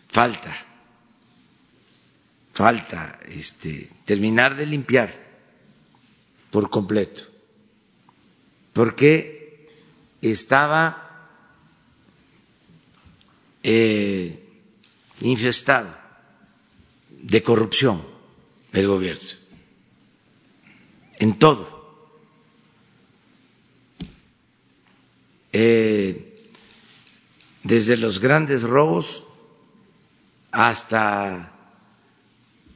[0.09, 0.55] falta,
[2.53, 5.09] falta este, terminar de limpiar
[6.51, 7.23] por completo,
[8.73, 9.69] porque
[10.21, 11.06] estaba
[13.69, 14.39] eh,
[15.19, 15.93] infestado
[17.09, 18.01] de corrupción
[18.71, 19.27] el gobierno,
[21.19, 21.75] en todo.
[25.51, 26.45] Eh,
[27.63, 29.25] desde los grandes robos
[30.51, 31.51] hasta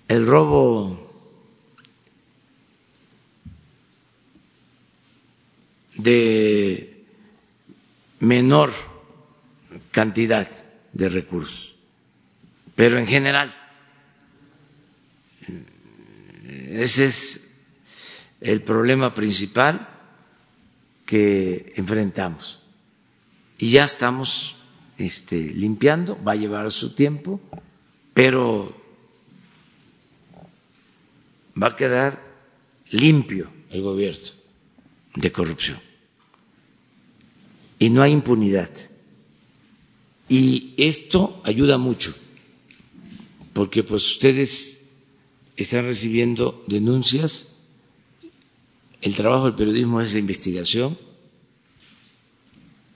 [0.09, 1.09] el robo
[5.95, 7.05] de
[8.19, 8.73] menor
[9.91, 10.60] cantidad
[10.93, 11.75] de recursos.
[12.75, 13.53] Pero en general,
[16.49, 17.41] ese es
[18.39, 19.87] el problema principal
[21.05, 22.59] que enfrentamos.
[23.57, 24.55] Y ya estamos
[24.97, 27.39] este, limpiando, va a llevar su tiempo,
[28.13, 28.75] pero
[31.61, 32.21] va a quedar
[32.89, 34.27] limpio el gobierno
[35.15, 35.79] de corrupción.
[37.77, 38.69] Y no hay impunidad.
[40.31, 42.15] Y esto ayuda mucho,
[43.51, 44.83] porque pues ustedes
[45.57, 47.49] están recibiendo denuncias,
[49.01, 50.97] el trabajo del periodismo es de investigación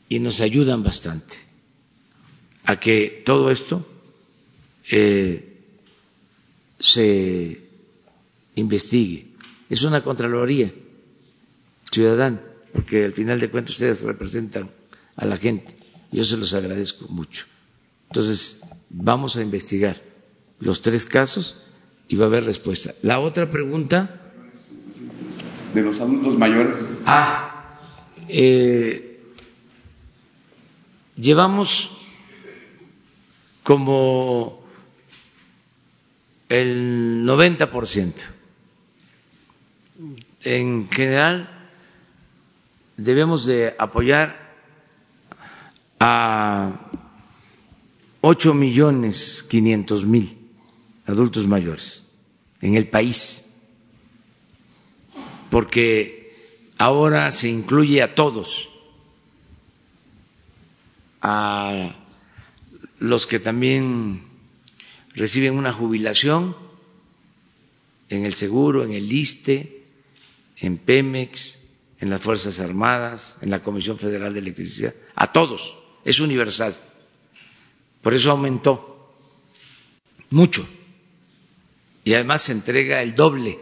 [0.07, 1.35] y nos ayudan bastante
[2.63, 3.85] a que todo esto
[4.89, 5.57] eh,
[6.79, 7.59] se
[8.55, 9.27] investigue.
[9.69, 10.71] Es una Contraloría
[11.91, 14.69] ciudadana, porque al final de cuentas ustedes representan
[15.17, 15.83] a la gente.
[16.11, 17.45] Yo se los agradezco mucho.
[18.09, 20.01] Entonces, vamos a investigar
[20.59, 21.63] los tres casos
[22.07, 22.93] y va a haber respuesta.
[23.01, 24.21] La otra pregunta.
[25.73, 26.75] De los adultos mayores.
[27.05, 27.77] Ah,
[28.29, 29.21] eh,
[31.15, 31.91] llevamos
[33.63, 34.63] como
[36.49, 38.13] el 90%.
[40.43, 41.49] En general,
[42.97, 44.44] debemos de apoyar
[45.99, 46.89] a
[48.21, 50.37] ocho millones quinientos mil
[51.05, 52.03] adultos mayores
[52.61, 53.53] en el país,
[55.51, 56.33] porque
[56.77, 58.71] ahora se incluye a todos,
[61.21, 61.95] a
[62.99, 64.23] los que también
[65.13, 66.55] reciben una jubilación
[68.09, 69.83] en el seguro, en el ISTE,
[70.57, 71.61] en Pemex,
[71.99, 76.77] en las Fuerzas Armadas, en la Comisión Federal de Electricidad, a todos es universal.
[78.01, 79.17] Por eso aumentó
[80.29, 80.65] mucho.
[82.03, 83.59] Y además se entrega el doble,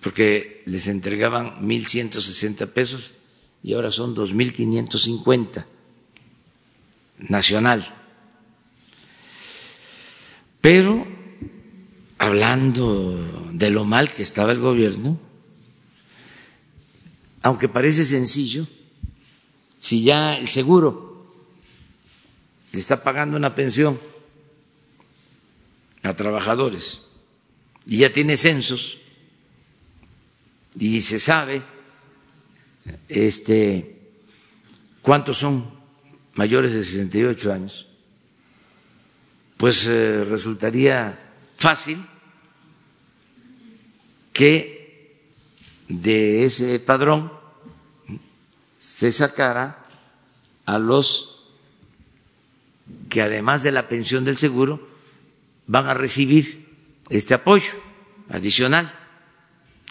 [0.00, 3.14] porque les entregaban 1.160 pesos
[3.62, 5.64] y ahora son 2.550
[7.28, 7.94] nacional.
[10.60, 11.06] Pero,
[12.18, 15.20] hablando de lo mal que estaba el gobierno,
[17.42, 18.66] aunque parece sencillo,
[19.80, 21.26] si ya el seguro
[22.72, 23.98] le está pagando una pensión
[26.02, 27.10] a trabajadores
[27.86, 28.98] y ya tiene censos
[30.78, 31.62] y se sabe
[33.08, 33.96] este
[35.02, 35.70] cuántos son
[36.34, 37.88] mayores de 68 años,
[39.56, 41.18] pues eh, resultaría
[41.56, 42.04] fácil
[44.32, 45.22] que
[45.88, 47.32] de ese padrón
[48.86, 49.82] se sacara
[50.64, 51.42] a los
[53.10, 54.78] que además de la pensión del seguro
[55.66, 56.68] van a recibir
[57.10, 57.72] este apoyo
[58.30, 58.94] adicional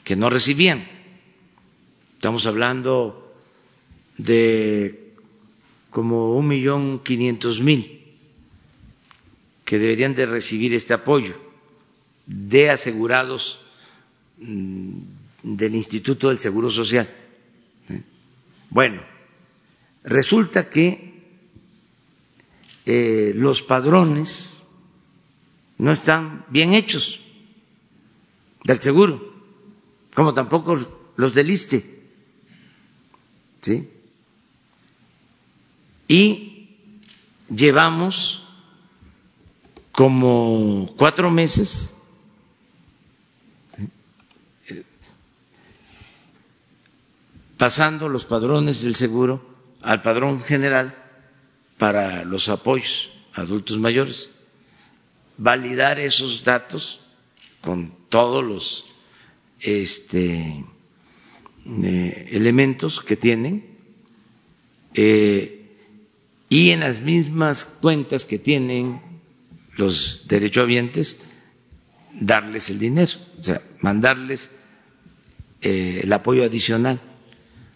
[0.05, 0.87] que no recibían.
[2.13, 3.35] Estamos hablando
[4.17, 5.11] de
[5.89, 8.01] como un millón quinientos mil
[9.65, 11.35] que deberían de recibir este apoyo
[12.25, 13.59] de asegurados
[14.37, 14.99] mm,
[15.43, 17.24] del Instituto del Seguro Social
[18.69, 19.01] bueno,
[20.03, 21.15] resulta que
[22.85, 24.63] eh, los padrones
[25.77, 27.21] no están bien hechos
[28.63, 29.33] del seguro,
[30.13, 31.95] como tampoco los del ISTE.
[33.61, 33.89] ¿Sí?
[36.07, 36.69] Y
[37.49, 38.47] llevamos
[39.91, 41.94] como cuatro meses
[47.57, 49.41] pasando los padrones del seguro
[49.81, 50.95] al padrón general
[51.77, 54.29] para los apoyos a adultos mayores.
[55.37, 57.01] validar esos datos
[57.61, 58.85] con todos los
[59.59, 60.63] este,
[61.83, 63.65] eh, elementos que tienen
[64.93, 65.61] eh,
[66.47, 69.01] y en las mismas cuentas que tienen
[69.75, 71.25] los derechohabientes
[72.13, 74.51] darles el dinero, o sea, mandarles
[75.61, 77.01] eh, el apoyo adicional.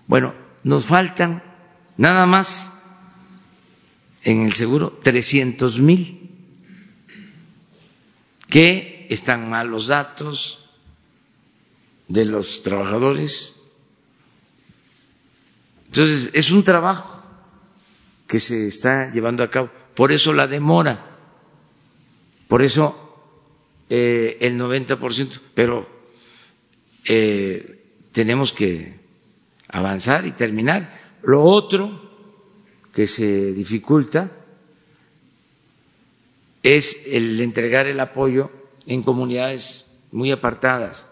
[0.09, 0.33] Bueno,
[0.63, 1.43] nos faltan
[1.95, 2.73] nada más
[4.23, 6.31] en el seguro 300 mil
[8.49, 10.67] que están mal los datos
[12.07, 13.61] de los trabajadores.
[15.85, 17.23] Entonces, es un trabajo
[18.25, 19.69] que se está llevando a cabo.
[19.93, 21.05] Por eso la demora,
[22.47, 23.45] por eso
[23.91, 25.87] eh, el 90%, pero
[27.05, 28.98] eh, tenemos que
[29.69, 31.17] avanzar y terminar.
[31.23, 32.09] Lo otro
[32.93, 34.31] que se dificulta
[36.63, 38.51] es el entregar el apoyo
[38.85, 41.07] en comunidades muy apartadas,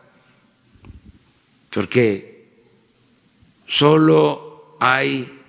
[1.70, 2.50] porque
[3.66, 5.40] solo hay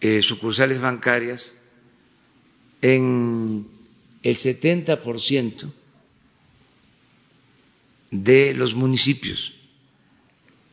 [0.00, 1.56] eh, sucursales bancarias
[2.80, 3.66] en
[4.22, 5.72] el 70%
[8.10, 9.55] de los municipios.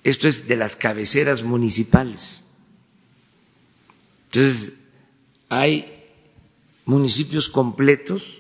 [0.04, 2.44] Esto es de las cabeceras municipales.
[4.26, 4.74] Entonces,
[5.50, 6.04] hay
[6.86, 8.40] municipios completos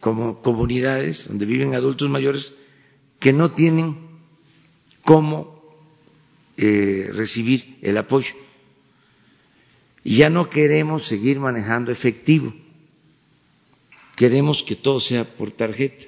[0.00, 2.52] como comunidades donde viven adultos mayores
[3.18, 3.96] que no tienen
[5.02, 5.62] cómo
[6.56, 8.34] eh, recibir el apoyo.
[10.04, 12.54] Y ya no queremos seguir manejando efectivo,
[14.16, 16.06] queremos que todo sea por tarjeta,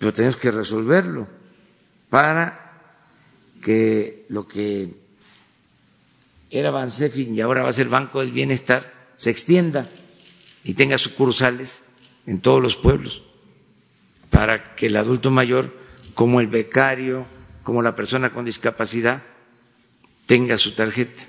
[0.00, 1.28] pero tenemos que resolverlo
[2.08, 2.72] para
[3.60, 4.94] que lo que
[6.48, 9.90] era Bansefin y ahora va a ser Banco del Bienestar se extienda
[10.64, 11.84] y tenga sucursales
[12.26, 13.22] en todos los pueblos
[14.30, 15.70] para que el adulto mayor,
[16.14, 17.26] como el becario,
[17.62, 19.22] como la persona con discapacidad,
[20.24, 21.24] tenga su tarjeta.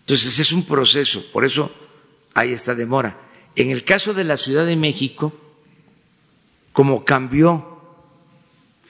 [0.00, 1.74] Entonces es un proceso, por eso
[2.34, 3.18] hay esta demora.
[3.56, 5.32] En el caso de la Ciudad de México,
[6.72, 7.71] como cambió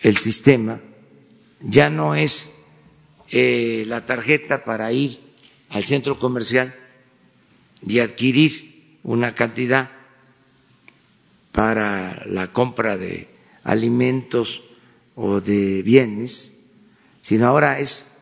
[0.03, 0.80] el sistema,
[1.61, 2.50] ya no es
[3.30, 5.20] eh, la tarjeta para ir
[5.70, 6.74] al centro comercial
[7.86, 9.90] y adquirir una cantidad
[11.53, 13.28] para la compra de
[13.64, 14.62] alimentos
[15.14, 16.59] o de bienes,
[17.20, 18.18] sino ahora es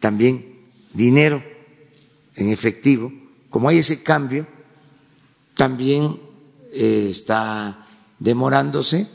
[0.00, 0.58] también
[0.92, 1.42] dinero
[2.34, 3.12] en efectivo.
[3.48, 4.46] Como hay ese cambio,
[5.54, 6.18] también
[6.72, 7.86] eh, está
[8.18, 9.06] demorándose,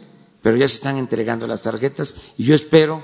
[0.41, 3.03] pero ya se están entregando las tarjetas y yo espero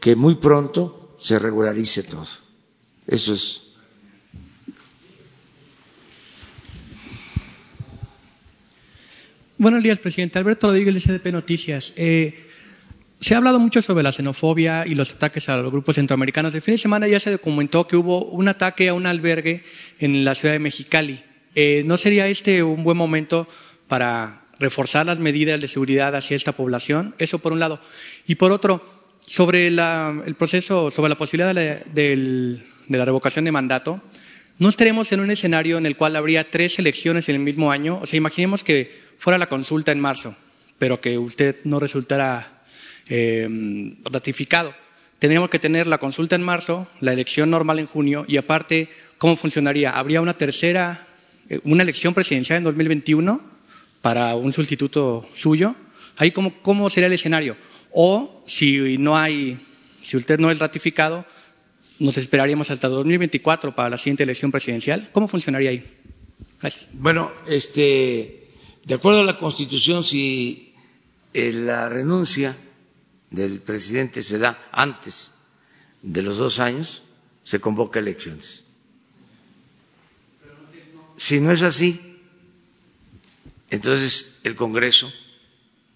[0.00, 2.26] que muy pronto se regularice todo.
[3.06, 3.62] Eso es.
[9.56, 10.38] Buenos días, presidente.
[10.38, 11.92] Alberto Rodríguez, de CDP Noticias.
[11.96, 12.44] Eh,
[13.20, 16.54] se ha hablado mucho sobre la xenofobia y los ataques a los grupos centroamericanos.
[16.54, 19.64] El fin de semana ya se documentó que hubo un ataque a un albergue
[20.00, 21.22] en la ciudad de Mexicali.
[21.54, 23.48] Eh, ¿No sería este un buen momento
[23.88, 27.14] para reforzar las medidas de seguridad hacia esta población?
[27.18, 27.80] Eso por un lado.
[28.26, 28.84] Y por otro,
[29.26, 34.00] sobre el proceso, sobre la posibilidad de la, revocación de mandato,
[34.58, 37.98] no estaremos en un escenario en el cual habría tres elecciones en el mismo año.
[38.02, 40.36] O sea, imaginemos que fuera la consulta en marzo,
[40.78, 42.62] pero que usted no resultara
[43.08, 44.74] eh, ratificado.
[45.18, 49.36] Tendríamos que tener la consulta en marzo, la elección normal en junio y aparte, ¿cómo
[49.36, 49.90] funcionaría?
[49.90, 51.06] ¿Habría una tercera,
[51.48, 53.53] eh, una elección presidencial en 2021
[54.04, 55.74] para un sustituto suyo?
[56.18, 57.56] Ahí, ¿cómo, cómo sería el escenario?
[57.90, 59.58] O si no hay,
[60.02, 61.24] si usted no es ratificado,
[61.98, 65.08] nos esperaríamos hasta 2024 para la siguiente elección presidencial.
[65.10, 65.86] ¿Cómo funcionaría ahí?
[66.60, 66.86] Gracias.
[66.92, 68.50] Bueno, este,
[68.84, 70.74] de acuerdo a la Constitución, si
[71.32, 72.58] eh, la renuncia
[73.30, 75.32] del presidente se da antes
[76.02, 77.04] de los dos años,
[77.42, 78.64] se convoca elecciones.
[81.16, 82.03] Si no es así,
[83.74, 85.12] entonces el Congreso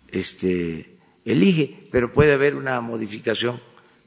[0.09, 3.61] este, elige, pero puede haber una modificación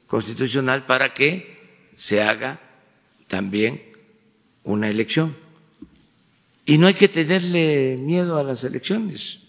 [0.06, 2.60] constitucional para que se haga
[3.28, 3.82] también
[4.62, 5.34] una elección.
[6.66, 9.40] Y no hay que tenerle miedo a las elecciones.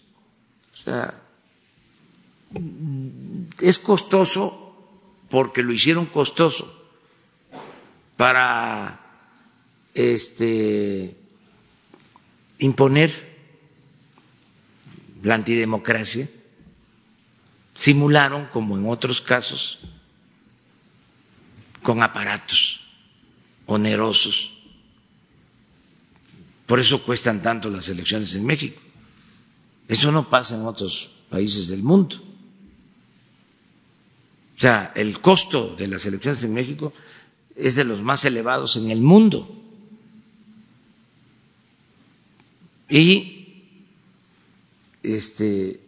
[0.71, 1.21] O sea,
[3.59, 6.81] es costoso porque lo hicieron costoso
[8.15, 9.01] para
[9.93, 11.17] este
[12.59, 13.32] imponer
[15.23, 16.29] la antidemocracia
[17.73, 19.79] simularon, como en otros casos,
[21.81, 22.81] con aparatos
[23.65, 24.53] onerosos
[26.65, 28.81] Por eso cuestan tanto las elecciones en México.
[29.87, 32.15] Eso no pasa en otros países del mundo.
[34.57, 36.93] O sea, el costo de las elecciones en México
[37.55, 39.47] es de los más elevados en el mundo.
[42.89, 43.42] Y
[45.03, 45.79] este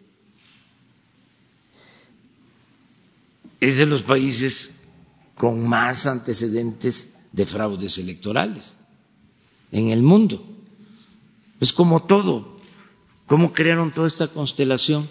[3.59, 4.71] es de los países
[5.35, 8.75] con más antecedentes de fraudes electorales
[9.71, 10.45] en el mundo.
[11.59, 12.57] Es como todo,
[13.25, 15.09] cómo crearon toda esta constelación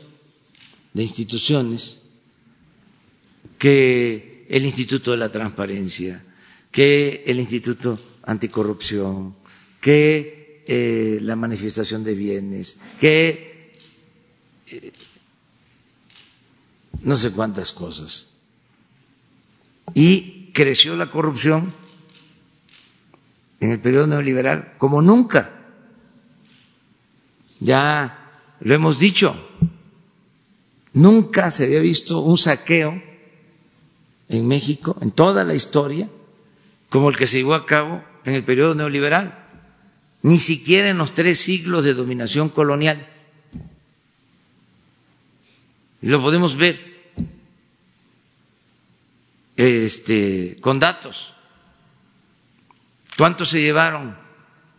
[0.93, 2.03] de instituciones
[3.59, 6.23] que el Instituto de la Transparencia,
[6.71, 9.35] que el Instituto Anticorrupción,
[9.81, 13.54] que eh, la manifestación de bienes, que
[17.03, 18.35] no sé cuántas cosas
[19.93, 21.73] y creció la corrupción
[23.61, 25.51] en el periodo neoliberal como nunca.
[27.61, 29.37] Ya lo hemos dicho,
[30.93, 33.03] nunca se había visto un saqueo
[34.29, 36.09] en México, en toda la historia,
[36.89, 39.47] como el que se llevó a cabo en el periodo neoliberal,
[40.23, 43.14] ni siquiera en los tres siglos de dominación colonial.
[46.05, 46.79] Y lo podemos ver
[49.57, 51.33] este, con datos.
[53.17, 54.15] ¿Cuánto se llevaron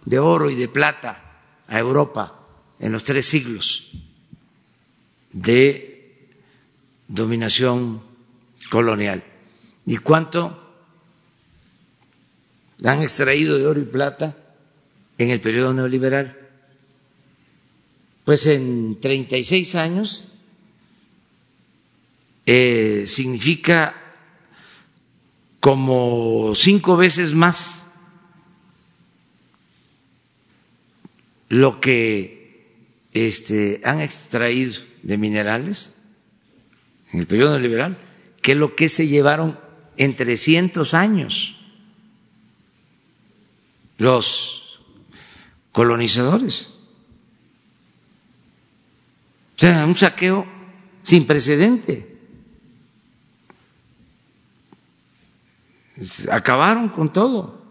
[0.06, 2.46] de oro y de plata a Europa
[2.78, 3.90] en los tres siglos
[5.32, 6.28] de
[7.08, 8.04] dominación
[8.70, 9.24] colonial?
[9.88, 10.76] ¿Y cuánto
[12.84, 14.38] han extraído de oro y plata
[15.18, 16.38] en el periodo neoliberal?
[18.26, 20.28] Pues en 36 años
[22.46, 23.96] eh, significa
[25.60, 27.88] como cinco veces más
[31.50, 32.76] lo que
[33.14, 36.02] este, han extraído de minerales
[37.12, 37.98] en el periodo liberal
[38.42, 39.58] que lo que se llevaron
[39.98, 41.56] en 300 años
[43.98, 44.80] los
[45.72, 46.70] colonizadores.
[49.56, 50.46] O sea, un saqueo
[51.04, 52.15] sin precedente.
[56.32, 57.62] Acabaron con todo.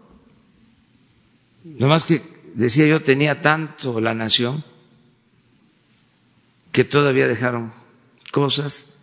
[1.63, 2.21] No más que
[2.53, 4.63] decía yo, tenía tanto la nación
[6.71, 7.73] que todavía dejaron
[8.31, 8.99] cosas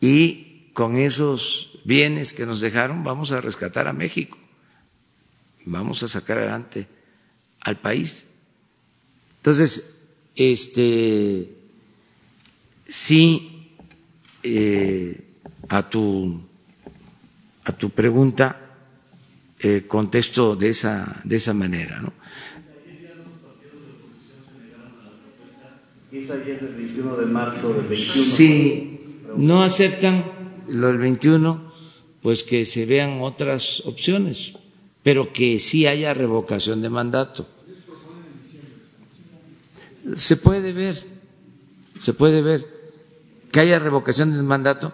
[0.00, 4.36] y con esos bienes que nos dejaron vamos a rescatar a México,
[5.64, 6.86] vamos a sacar adelante
[7.60, 8.26] al país.
[9.36, 10.02] Entonces,
[10.34, 11.52] este,
[12.88, 13.74] sí,
[14.42, 15.24] eh,
[15.68, 16.47] a tu
[17.68, 18.56] a tu pregunta
[19.60, 22.00] eh, contesto de esa, de esa manera.
[22.00, 22.12] ¿no?
[26.10, 28.24] de marzo del 21.
[28.24, 29.00] Si
[29.36, 30.24] no aceptan
[30.68, 31.72] lo del 21,
[32.22, 34.54] pues que se vean otras opciones,
[35.02, 37.46] pero que sí haya revocación de mandato.
[40.14, 41.04] Se puede ver,
[42.00, 42.64] se puede ver
[43.52, 44.92] que haya revocación de mandato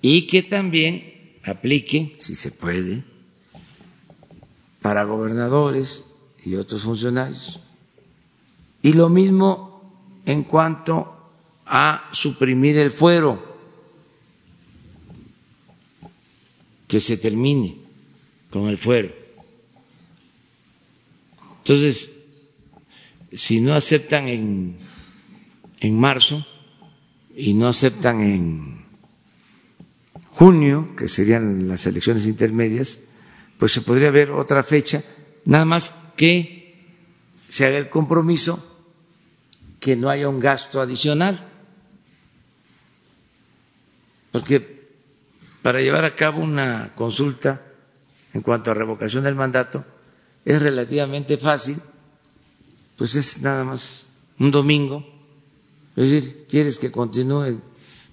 [0.00, 1.11] y que también
[1.44, 3.04] aplique, si se puede,
[4.80, 6.14] para gobernadores
[6.44, 7.60] y otros funcionarios.
[8.82, 11.16] Y lo mismo en cuanto
[11.66, 13.52] a suprimir el fuero,
[16.88, 17.78] que se termine
[18.50, 19.10] con el fuero.
[21.58, 22.10] Entonces,
[23.32, 24.76] si no aceptan en,
[25.80, 26.46] en marzo
[27.34, 28.81] y no aceptan en
[30.32, 33.04] junio, que serían las elecciones intermedias,
[33.58, 35.02] pues se podría ver otra fecha,
[35.44, 36.62] nada más que
[37.48, 38.72] se haga el compromiso
[39.78, 41.48] que no haya un gasto adicional.
[44.30, 44.88] Porque
[45.60, 47.62] para llevar a cabo una consulta
[48.32, 49.84] en cuanto a revocación del mandato
[50.44, 51.76] es relativamente fácil,
[52.96, 54.06] pues es nada más
[54.38, 55.04] un domingo.
[55.94, 57.60] Es decir, ¿quieres que continúe el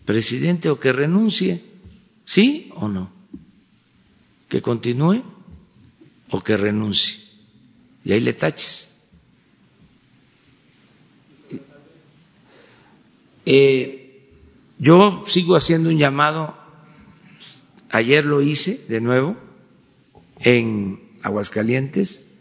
[0.06, 1.69] presidente o que renuncie?
[2.30, 3.12] ¿Sí o no?
[4.48, 5.24] ¿Que continúe
[6.30, 7.26] o que renuncie?
[8.06, 9.02] Y ahí le taches.
[13.48, 14.30] Eh,
[14.78, 16.56] yo sigo haciendo un llamado,
[17.90, 19.36] ayer lo hice de nuevo
[20.38, 22.36] en Aguascalientes,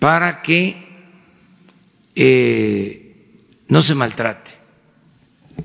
[0.00, 0.84] para que
[2.16, 4.50] eh, no se maltrate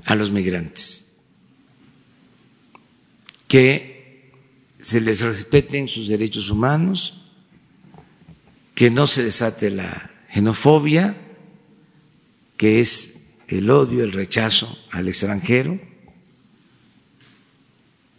[0.04, 1.07] a los migrantes
[3.48, 4.30] que
[4.80, 7.22] se les respeten sus derechos humanos,
[8.74, 11.16] que no se desate la xenofobia,
[12.56, 15.80] que es el odio, el rechazo al extranjero,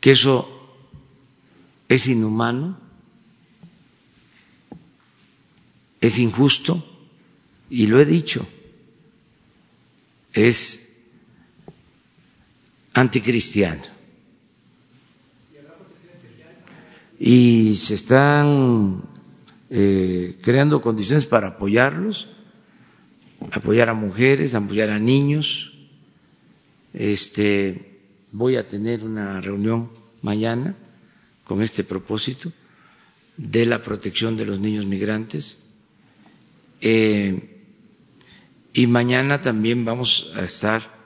[0.02, 0.50] que eso
[1.88, 2.80] es inhumano,
[6.02, 6.86] es injusto,
[7.70, 8.48] y lo he dicho,
[10.34, 10.96] es
[12.94, 13.99] anticristiano.
[17.20, 19.04] Y se están
[19.70, 22.30] eh, creando condiciones para apoyarlos,
[23.52, 25.74] apoyar a mujeres, apoyar a niños.
[26.94, 28.00] Este,
[28.32, 29.90] voy a tener una reunión
[30.22, 30.76] mañana
[31.44, 32.54] con este propósito
[33.36, 35.60] de la protección de los niños migrantes.
[36.80, 37.64] Eh,
[38.72, 40.98] y mañana también vamos a estar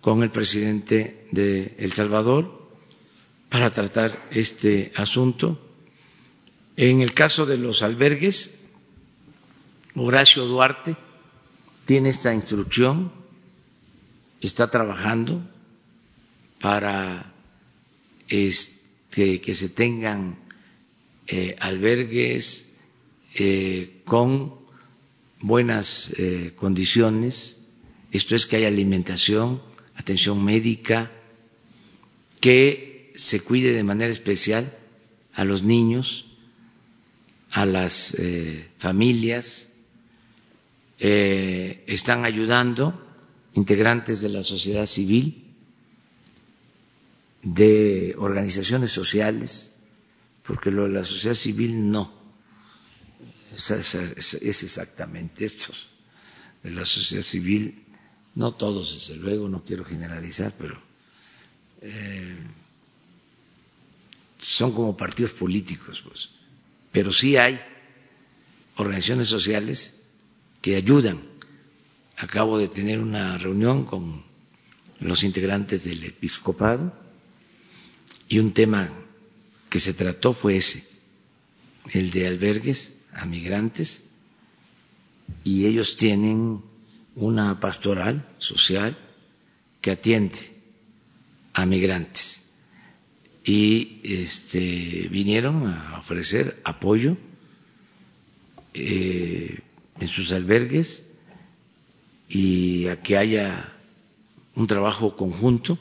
[0.00, 2.59] con el presidente de El Salvador
[3.50, 5.58] para tratar este asunto.
[6.76, 8.60] En el caso de los albergues,
[9.96, 10.96] Horacio Duarte
[11.84, 13.12] tiene esta instrucción,
[14.40, 15.42] está trabajando
[16.60, 17.34] para
[18.28, 20.38] este, que se tengan
[21.26, 22.72] eh, albergues
[23.34, 24.54] eh, con
[25.40, 27.58] buenas eh, condiciones,
[28.12, 29.60] esto es que haya alimentación,
[29.96, 31.10] atención médica,
[32.40, 32.89] que
[33.20, 34.74] se cuide de manera especial
[35.34, 36.24] a los niños,
[37.50, 39.74] a las eh, familias,
[40.98, 42.98] eh, están ayudando
[43.52, 45.44] integrantes de la sociedad civil,
[47.42, 49.76] de organizaciones sociales,
[50.42, 52.10] porque lo de la sociedad civil no.
[53.54, 55.90] Es, exactamente estos
[56.62, 57.84] de la sociedad civil,
[58.34, 60.80] no todos desde luego, no quiero generalizar, pero
[61.82, 62.34] eh,
[64.40, 66.30] son como partidos políticos, pues.
[66.90, 67.60] pero sí hay
[68.76, 70.02] organizaciones sociales
[70.62, 71.20] que ayudan.
[72.16, 74.22] Acabo de tener una reunión con
[75.00, 76.92] los integrantes del episcopado
[78.28, 78.90] y un tema
[79.68, 80.86] que se trató fue ese,
[81.92, 84.04] el de albergues a migrantes
[85.44, 86.62] y ellos tienen
[87.14, 88.96] una pastoral social
[89.80, 90.60] que atiende
[91.54, 92.39] a migrantes
[93.44, 97.16] y este, vinieron a ofrecer apoyo
[98.74, 99.60] eh,
[99.98, 101.02] en sus albergues
[102.28, 103.72] y a que haya
[104.54, 105.78] un trabajo conjunto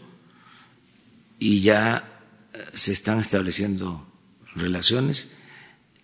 [1.38, 2.22] y ya
[2.74, 4.06] se están estableciendo
[4.56, 5.36] relaciones.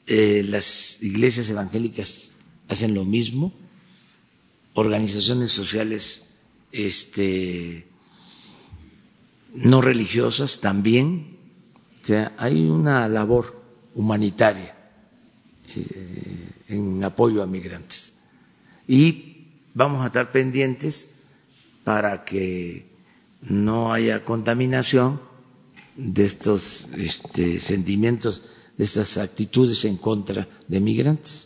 [0.07, 2.33] Eh, las iglesias evangélicas
[2.67, 3.53] hacen lo mismo,
[4.73, 6.27] organizaciones sociales
[6.71, 7.87] este,
[9.53, 11.34] no religiosas también,
[12.05, 13.59] o sea, hay una labor
[13.95, 14.75] humanitaria
[15.75, 18.17] eh, en apoyo a migrantes.
[18.87, 21.15] Y vamos a estar pendientes
[21.83, 22.85] para que
[23.41, 25.19] no haya contaminación
[25.95, 31.44] de estos este, sentimientos de estas actitudes en contra de migrantes.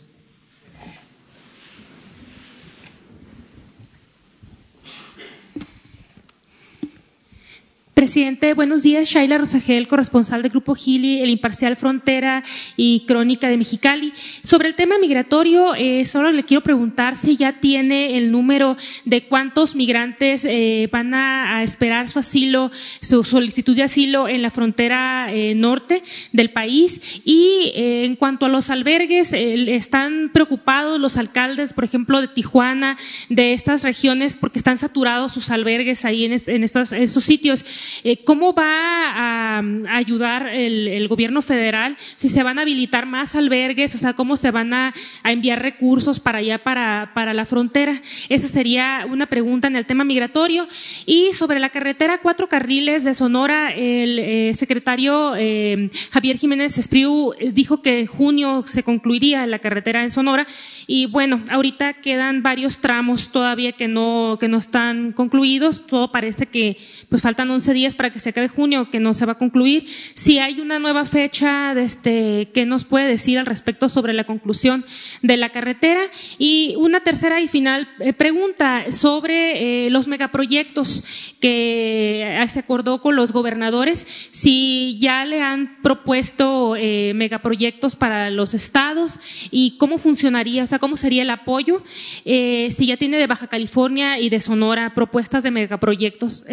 [8.00, 9.10] Presidente, buenos días.
[9.10, 12.42] Shaila Rosagel, corresponsal del Grupo Gili, El Imparcial Frontera
[12.74, 14.14] y Crónica de Mexicali.
[14.42, 19.24] Sobre el tema migratorio, eh, solo le quiero preguntar si ya tiene el número de
[19.24, 22.70] cuántos migrantes eh, van a, esperar su asilo,
[23.02, 27.20] su solicitud de asilo en la frontera eh, norte del país.
[27.26, 32.96] Y en cuanto a los albergues, están preocupados los alcaldes, por ejemplo, de Tijuana,
[33.28, 37.89] de estas regiones, porque están saturados sus albergues ahí en estos sitios.
[38.04, 41.96] Eh, ¿Cómo va a, ayudar el, gobierno federal?
[42.16, 46.20] Si se van a habilitar más albergues, o sea, ¿cómo se van a, enviar recursos
[46.20, 48.00] para allá, para, para, la frontera?
[48.28, 50.66] Esa sería una pregunta en el tema migratorio.
[51.06, 57.32] Y sobre la carretera cuatro carriles de Sonora, el eh, secretario eh, Javier Jiménez Espriu
[57.52, 60.46] dijo que en junio se concluiría la carretera en Sonora.
[60.86, 65.86] Y bueno, ahorita quedan varios tramos todavía que no, que no están concluidos.
[65.86, 66.76] Todo parece que
[67.08, 69.86] pues faltan 11 días para que se acabe junio, que no se va a concluir.
[70.14, 74.84] Si hay una nueva fecha, este, ¿qué nos puede decir al respecto sobre la conclusión
[75.22, 76.02] de la carretera?
[76.38, 81.04] Y una tercera y final eh, pregunta sobre eh, los megaproyectos
[81.40, 86.74] que eh, se acordó con los gobernadores, si ya le han propuesto
[87.14, 89.18] megaproyectos para los estados
[89.50, 91.82] y cómo funcionaría, o sea, cómo sería el apoyo,
[92.24, 96.44] si ya tiene de Baja California y de Sonora propuestas de megaproyectos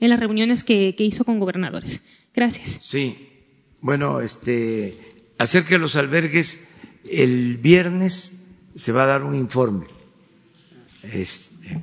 [0.00, 2.04] en las reuniones que, hizo con gobernadores.
[2.34, 2.78] Gracias.
[2.82, 3.28] Sí,
[3.80, 4.96] bueno, este,
[5.38, 6.68] acerca de los albergues,
[7.08, 9.86] el viernes se va a dar un informe.
[11.02, 11.80] Este,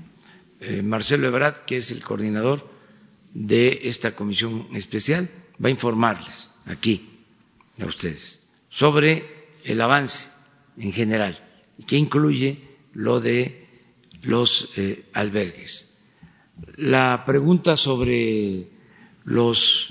[0.62, 2.70] eh, Marcelo Ebrard, que es el coordinador
[3.34, 5.30] de esta comisión especial,
[5.64, 7.10] va a informarles aquí
[7.80, 9.26] a ustedes sobre
[9.64, 10.30] el avance
[10.78, 11.40] en general,
[11.88, 12.60] que incluye
[12.94, 13.68] lo de
[14.22, 15.85] los eh, albergues.
[16.78, 18.68] La pregunta sobre
[19.26, 19.90] los...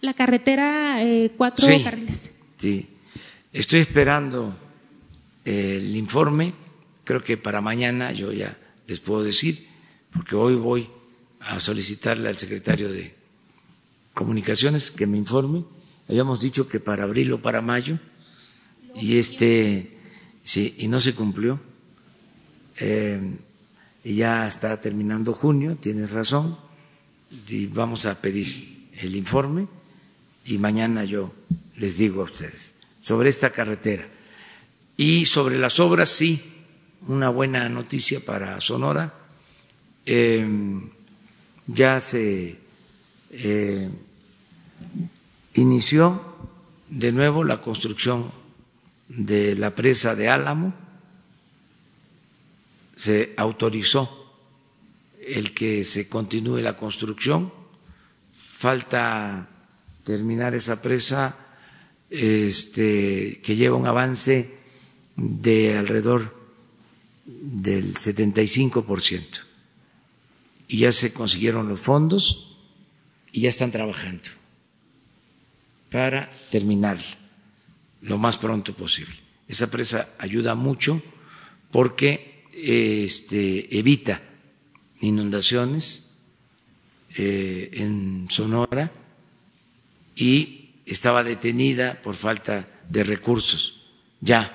[0.00, 2.32] La carretera, eh, cuatro carriles.
[2.58, 2.88] Sí,
[3.52, 4.56] estoy esperando
[5.44, 6.54] el informe,
[7.04, 9.66] creo que para mañana yo ya les puedo decir,
[10.12, 10.88] porque hoy voy
[11.40, 13.14] a solicitarle al secretario de
[14.14, 15.64] Comunicaciones que me informe.
[16.08, 18.00] Habíamos dicho que para abril o para mayo,
[18.96, 19.96] y este,
[20.42, 21.60] sí, y no se cumplió.
[22.80, 23.36] Eh,
[24.04, 26.56] y ya está terminando junio, tienes razón,
[27.48, 29.66] y vamos a pedir el informe
[30.44, 31.32] y mañana yo
[31.76, 34.06] les digo a ustedes sobre esta carretera.
[34.96, 36.42] Y sobre las obras, sí,
[37.06, 39.14] una buena noticia para Sonora.
[40.04, 40.90] Em,
[41.66, 42.56] ya se
[43.30, 43.88] eh,
[45.54, 46.20] inició
[46.88, 48.32] de nuevo la construcción
[49.08, 50.74] de la presa de Álamo,
[52.98, 54.10] se autorizó
[55.20, 57.52] el que se continúe la construcción,
[58.34, 59.48] falta
[60.02, 61.36] terminar esa presa
[62.10, 64.58] este, que lleva un avance
[65.16, 66.34] de alrededor
[67.24, 69.42] del 75%
[70.66, 72.56] y ya se consiguieron los fondos
[73.32, 74.30] y ya están trabajando
[75.90, 76.98] para terminar
[78.02, 79.14] lo más pronto posible.
[79.46, 81.00] Esa presa ayuda mucho
[81.70, 84.20] porque este, evita
[85.00, 86.10] inundaciones
[87.16, 88.90] eh, en Sonora
[90.16, 93.86] y estaba detenida por falta de recursos.
[94.20, 94.52] Ya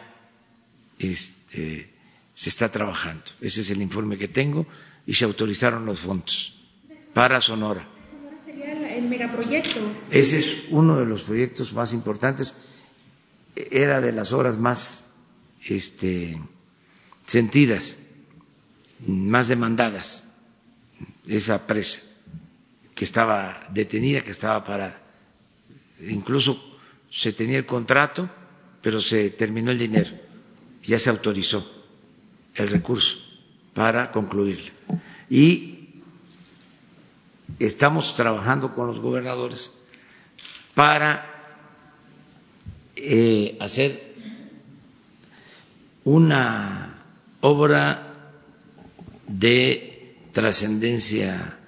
[0.99, 1.93] este,
[2.33, 3.23] se está trabajando.
[3.41, 4.65] Ese es el informe que tengo
[5.05, 6.59] y se autorizaron los fondos
[7.13, 7.87] para Sonora.
[8.45, 9.79] sería el megaproyecto.
[10.09, 12.69] Ese es uno de los proyectos más importantes.
[13.55, 15.15] Era de las obras más
[15.65, 16.39] este,
[17.25, 18.03] sentidas,
[19.07, 20.33] más demandadas,
[21.27, 22.01] esa presa
[22.95, 25.01] que estaba detenida, que estaba para,
[26.07, 28.29] incluso se tenía el contrato,
[28.81, 30.11] pero se terminó el dinero,
[30.83, 31.69] ya se autorizó
[32.55, 33.17] el recurso
[33.73, 34.71] para concluirla.
[35.29, 35.89] Y
[37.59, 39.79] estamos trabajando con los gobernadores
[40.75, 41.29] para
[42.95, 44.13] eh, hacer
[46.03, 46.92] una
[47.43, 48.31] obra
[49.27, 51.59] de trascendencia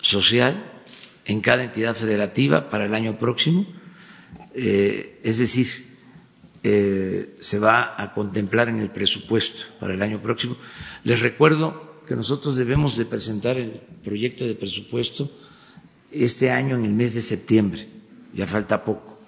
[0.00, 0.82] social
[1.24, 3.66] en cada entidad federativa para el año próximo.
[4.54, 5.66] Eh, es decir,
[6.62, 10.56] eh, se va a contemplar en el presupuesto para el año próximo.
[11.02, 13.72] Les recuerdo que nosotros debemos de presentar el
[14.04, 15.28] proyecto de presupuesto
[16.12, 17.88] este año en el mes de septiembre,
[18.32, 19.20] ya falta poco.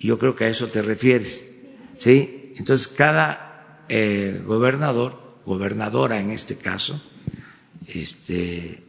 [0.00, 1.52] Yo creo que a eso te refieres,
[1.98, 2.54] ¿sí?
[2.56, 3.51] Entonces cada
[3.88, 7.00] eh, gobernador, gobernadora en este caso,
[7.86, 8.82] este,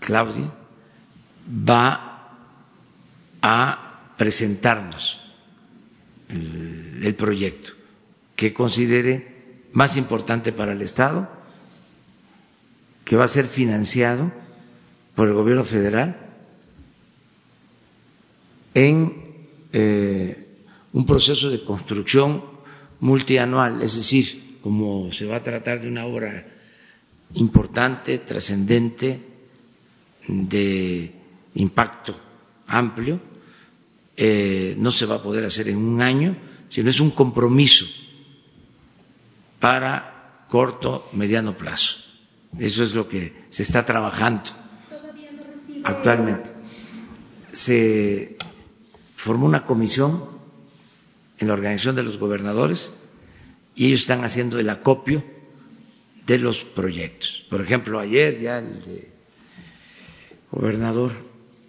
[0.00, 0.52] Claudia,
[1.48, 2.36] va
[3.42, 5.20] a presentarnos
[6.28, 7.72] el, proyecto
[8.36, 11.28] que considere más importante para el Estado
[13.04, 14.30] que va a ser financiado
[15.14, 16.16] por el gobierno federal
[18.74, 20.48] en eh,
[20.92, 22.51] un proceso de construcción
[23.02, 26.46] multianual, es decir, como se va a tratar de una obra
[27.34, 29.20] importante, trascendente,
[30.28, 31.12] de
[31.56, 32.14] impacto
[32.68, 33.20] amplio,
[34.16, 36.36] eh, no se va a poder hacer en un año,
[36.68, 37.86] sino es un compromiso
[39.58, 41.96] para corto, mediano plazo.
[42.56, 44.50] Eso es lo que se está trabajando
[45.82, 46.52] actualmente.
[47.50, 48.36] Se
[49.16, 50.22] formó una comisión
[51.42, 52.94] en la organización de los gobernadores
[53.74, 55.24] y ellos están haciendo el acopio
[56.24, 57.44] de los proyectos.
[57.50, 59.08] Por ejemplo, ayer ya el
[60.52, 61.10] gobernador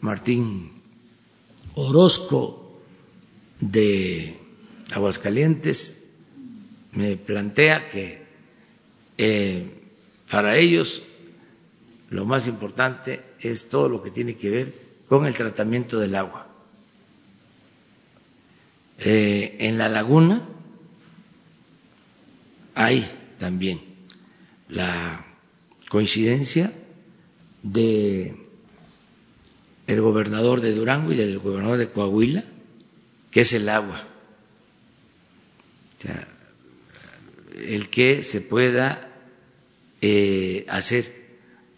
[0.01, 0.73] Martín
[1.73, 2.79] Orozco
[3.59, 4.37] de
[4.91, 6.05] Aguascalientes
[6.91, 8.21] me plantea que
[9.17, 9.71] eh,
[10.29, 11.01] para ellos
[12.11, 14.73] lo más importante es todo lo que tiene que ver
[15.07, 16.52] con el tratamiento del agua.
[19.05, 20.41] Eh, en la laguna
[22.73, 23.05] hay
[23.37, 23.81] también
[24.69, 25.25] la
[25.89, 26.71] coincidencia
[27.63, 28.33] de
[29.87, 32.45] el gobernador de Durango y del gobernador de Coahuila,
[33.29, 34.07] que es el agua.
[37.55, 39.09] el que se pueda
[40.01, 41.37] eh, hacer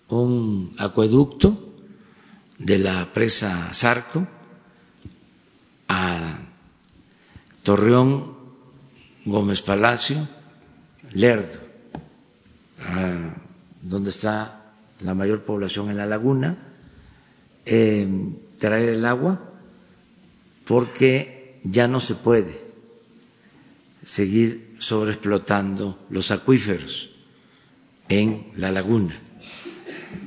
[0.09, 1.73] un acueducto
[2.59, 4.27] de la presa Zarco
[5.87, 6.44] a
[7.65, 8.35] Torreón,
[9.25, 10.29] Gómez Palacio,
[11.13, 11.59] Lerdo,
[13.81, 16.57] donde está la mayor población en la laguna,
[17.65, 18.07] eh,
[18.59, 19.41] traer el agua
[20.65, 22.55] porque ya no se puede
[24.03, 27.09] seguir sobreexplotando los acuíferos
[28.09, 29.19] en la laguna.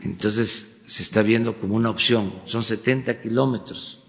[0.02, 2.32] Entonces se está viendo como una opción.
[2.42, 4.02] Son 70 kilómetros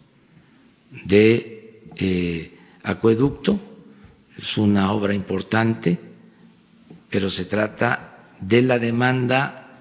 [1.06, 3.60] de eh, acueducto,
[4.38, 6.00] es una obra importante,
[7.10, 9.76] pero se trata de la demanda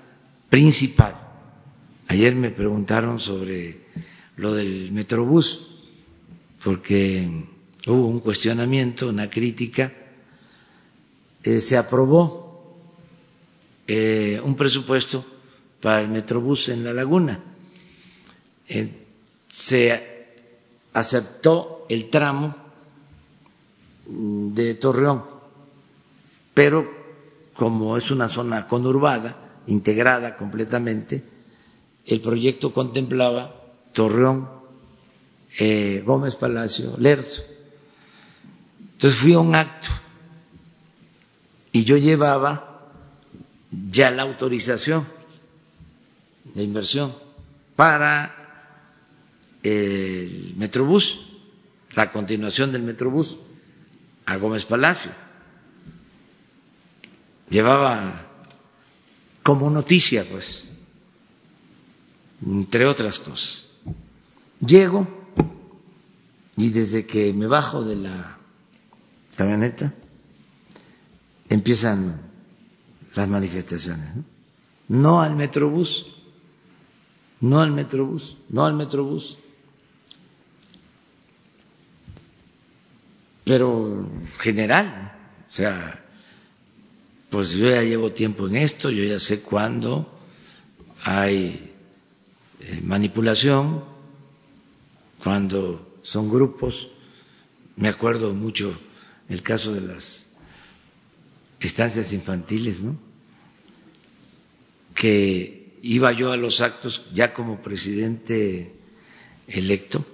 [0.48, 1.14] principal.
[2.08, 3.82] Ayer me preguntaron sobre
[4.36, 5.68] lo del Metrobús,
[6.64, 7.28] porque
[7.86, 9.92] hubo un cuestionamiento, una crítica,
[11.42, 12.76] eh, se aprobó
[13.86, 15.24] eh, un presupuesto
[15.80, 17.40] para el Metrobús en la laguna.
[18.68, 18.90] Eh,
[19.50, 20.34] se
[20.92, 22.67] aceptó el tramo
[24.08, 25.22] de Torreón,
[26.54, 26.90] pero
[27.54, 31.22] como es una zona conurbada, integrada completamente,
[32.06, 33.54] el proyecto contemplaba
[33.92, 34.48] Torreón,
[35.58, 37.42] eh, Gómez Palacio, Lerzo.
[38.92, 39.88] Entonces fui a un acto
[41.72, 42.88] y yo llevaba
[43.90, 45.06] ya la autorización
[46.54, 47.14] de inversión
[47.76, 48.34] para
[49.62, 51.20] el Metrobús,
[51.94, 53.38] la continuación del Metrobús
[54.28, 55.10] a Gómez Palacio.
[57.48, 58.26] Llevaba
[59.42, 60.66] como noticia, pues,
[62.44, 63.68] entre otras cosas.
[64.60, 65.06] Llego
[66.58, 68.38] y desde que me bajo de la
[69.34, 69.94] camioneta
[71.48, 72.20] empiezan
[73.14, 74.10] las manifestaciones.
[74.88, 75.22] ¿no?
[75.22, 76.04] al Metrobús,
[77.40, 79.38] no al Metrobús, no al Metrobús.
[83.48, 85.16] Pero general,
[85.48, 86.04] o sea,
[87.30, 90.20] pues yo ya llevo tiempo en esto, yo ya sé cuándo
[91.02, 91.72] hay
[92.60, 93.82] eh, manipulación,
[95.24, 96.90] cuando son grupos,
[97.76, 98.78] me acuerdo mucho
[99.30, 100.26] el caso de las
[101.58, 102.98] estancias infantiles, ¿no?
[104.94, 108.74] Que iba yo a los actos ya como presidente
[109.46, 110.04] electo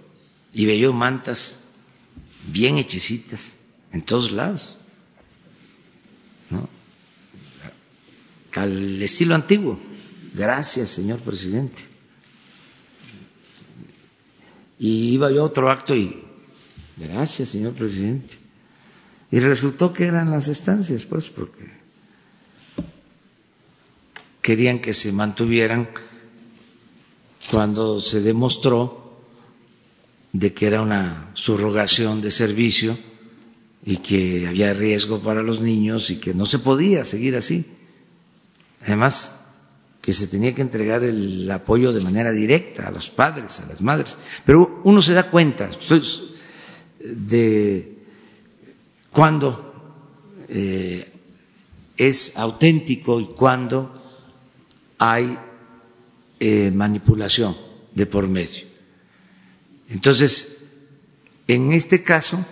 [0.52, 1.63] y veía mantas
[2.46, 3.56] bien hechecitas
[3.92, 4.78] en todos lados,
[6.50, 6.68] ¿no?
[8.54, 9.78] Al estilo antiguo.
[10.34, 11.82] Gracias, señor presidente.
[14.78, 16.22] Y iba yo a otro acto y,
[16.96, 18.36] gracias, señor presidente.
[19.30, 21.72] Y resultó que eran las estancias, pues, porque
[24.42, 25.88] querían que se mantuvieran
[27.50, 29.03] cuando se demostró
[30.34, 32.98] de que era una subrogación de servicio
[33.86, 37.64] y que había riesgo para los niños y que no se podía seguir así.
[38.82, 39.44] Además,
[40.02, 43.80] que se tenía que entregar el apoyo de manera directa a los padres, a las
[43.80, 44.18] madres.
[44.44, 45.70] Pero uno se da cuenta
[47.00, 47.98] de
[49.12, 50.02] cuándo
[50.48, 51.12] eh,
[51.96, 53.94] es auténtico y cuándo
[54.98, 55.38] hay
[56.40, 57.56] eh, manipulación
[57.94, 58.73] de por medio.
[59.94, 60.66] Entonces,
[61.46, 62.44] en este caso,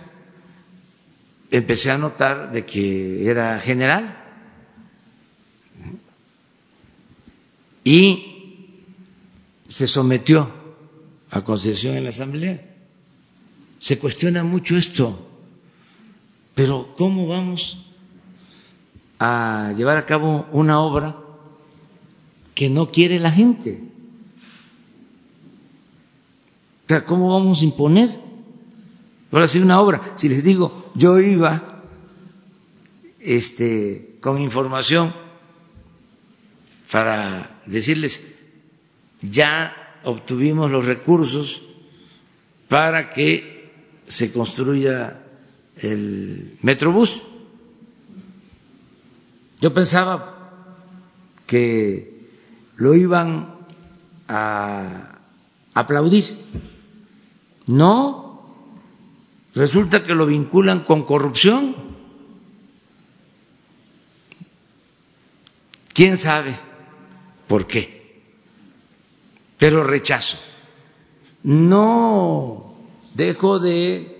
[1.50, 4.16] empecé a notar de que era general
[7.82, 8.70] y
[9.68, 10.50] se sometió
[11.30, 12.62] a concesión en la Asamblea.
[13.80, 15.28] Se cuestiona mucho esto,
[16.54, 17.86] pero ¿cómo vamos
[19.18, 21.16] a llevar a cabo una obra
[22.54, 23.82] que no quiere la gente?
[26.81, 28.10] O sea, ¿cómo vamos a imponer?
[29.30, 30.12] Ahora sí una obra.
[30.14, 31.82] Si les digo, yo iba
[33.18, 35.14] este, con información
[36.90, 38.34] para decirles,
[39.22, 39.74] ya
[40.04, 41.62] obtuvimos los recursos
[42.68, 43.70] para que
[44.06, 45.22] se construya
[45.76, 47.22] el Metrobús.
[49.62, 50.68] Yo pensaba
[51.46, 52.28] que
[52.76, 53.54] lo iban
[54.28, 55.20] a
[55.72, 56.24] aplaudir.
[57.66, 58.42] No,
[59.54, 61.74] resulta que lo vinculan con corrupción.
[65.94, 66.72] ¿Quién sabe?
[67.52, 68.22] por qué.
[69.58, 70.38] Pero rechazo.
[71.42, 72.74] No
[73.12, 74.18] dejo de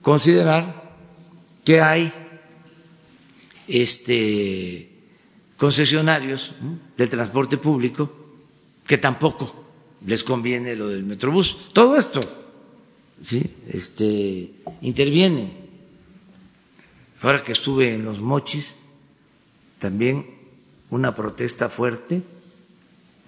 [0.00, 0.94] considerar
[1.64, 2.12] que hay
[3.66, 4.92] este,
[5.56, 6.54] concesionarios
[6.96, 8.12] del transporte público
[8.86, 9.64] que tampoco
[10.06, 11.72] les conviene lo del Metrobús.
[11.72, 12.20] Todo esto
[13.24, 13.42] ¿sí?
[13.68, 14.52] este,
[14.82, 15.52] interviene.
[17.20, 18.76] Ahora que estuve en los mochis,
[19.78, 20.26] también
[20.90, 22.22] una protesta fuerte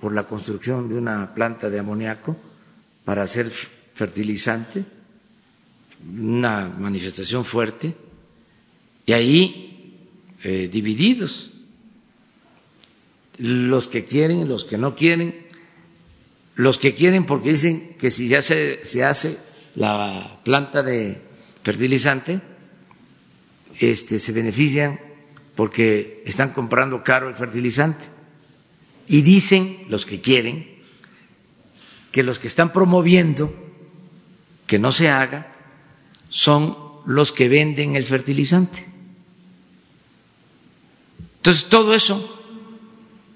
[0.01, 2.37] por la construcción de una planta de amoníaco
[3.05, 4.85] para hacer fertilizante,
[6.19, 7.95] una manifestación fuerte,
[9.07, 9.99] y ahí
[10.43, 11.51] eh, divididos,
[13.39, 15.35] los que quieren los que no quieren,
[16.55, 19.39] los que quieren porque dicen que si ya se, se hace
[19.75, 21.21] la planta de
[21.63, 22.41] fertilizante,
[23.79, 25.01] este, se benefician
[25.55, 28.07] porque están comprando caro el fertilizante.
[29.07, 30.69] Y dicen los que quieren
[32.13, 33.53] que los que están promoviendo
[34.67, 35.55] que no se haga
[36.29, 38.87] son los que venden el fertilizante.
[41.37, 42.37] Entonces, todo eso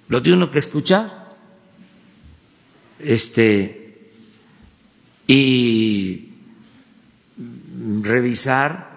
[0.09, 1.35] lo tiene uno que escuchar
[2.99, 3.84] este,
[5.27, 6.29] y
[8.03, 8.95] revisar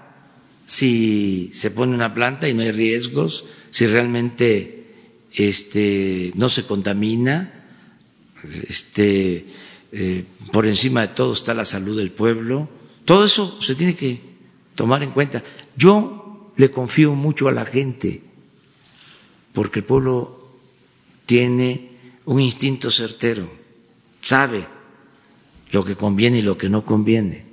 [0.65, 4.93] si se pone una planta y no hay riesgos, si realmente
[5.33, 7.65] este, no se contamina,
[8.67, 9.45] este,
[9.91, 12.69] eh, por encima de todo está la salud del pueblo.
[13.05, 14.19] Todo eso se tiene que
[14.75, 15.43] tomar en cuenta.
[15.75, 18.21] Yo le confío mucho a la gente,
[19.53, 20.49] porque el pueblo
[21.25, 21.91] tiene
[22.25, 23.49] un instinto certero,
[24.21, 24.76] sabe
[25.71, 27.45] lo que conviene y lo que no conviene.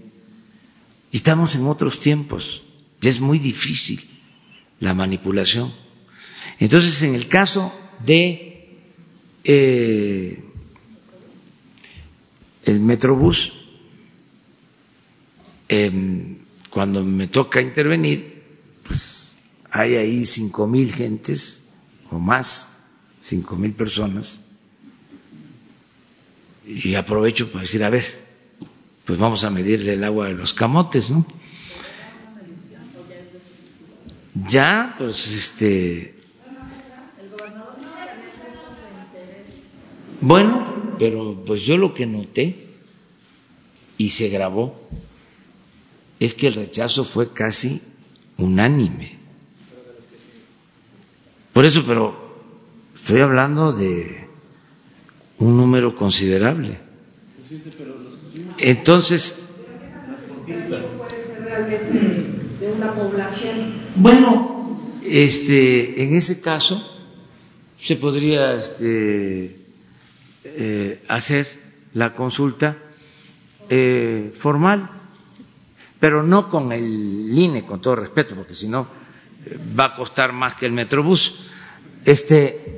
[1.11, 2.62] Y estamos en otros tiempos
[3.09, 4.01] es muy difícil
[4.81, 5.73] la manipulación.
[6.59, 7.73] Entonces, en el caso
[8.05, 8.79] de
[9.45, 10.45] eh,
[12.65, 13.53] el Metrobús,
[15.69, 16.39] em,
[16.71, 18.43] cuando me toca intervenir,
[18.85, 19.37] pues
[19.71, 21.69] hay ahí cinco mil gentes
[22.11, 22.85] o más,
[23.21, 24.44] cinco mil personas,
[26.67, 28.05] y aprovecho para decir, a ver,
[29.05, 31.27] pues vamos a medirle el agua de los camotes, ¿no?
[34.35, 36.15] Ya, pues este.
[40.21, 42.69] Bueno, pero pues yo lo que noté
[43.99, 44.89] y se grabó
[46.19, 47.83] es que el rechazo fue casi
[48.39, 49.19] unánime.
[51.53, 52.17] Por eso, pero
[52.95, 54.24] estoy hablando de
[55.39, 56.78] un número considerable.
[58.59, 59.43] Entonces,
[62.61, 66.82] de una población bueno, este, en ese caso
[67.78, 69.64] se podría este,
[70.45, 71.47] eh, hacer
[71.93, 72.76] la consulta
[73.68, 74.91] eh, formal,
[76.01, 78.89] pero no con el INE, con todo respeto, porque si no
[79.47, 81.41] eh, va a costar más que el Metrobús.
[82.05, 82.74] Este,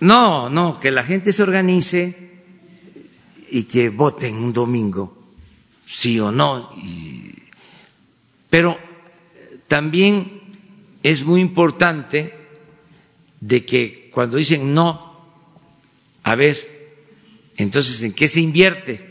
[0.00, 2.28] no, no, que la gente se organice
[3.50, 5.16] y que voten un domingo,
[5.86, 6.70] sí o no.
[8.50, 8.78] pero
[9.66, 10.40] también
[11.02, 12.34] es muy importante
[13.40, 15.08] de que cuando dicen no,
[16.22, 16.56] a ver,
[17.56, 19.04] entonces ¿en qué se invierte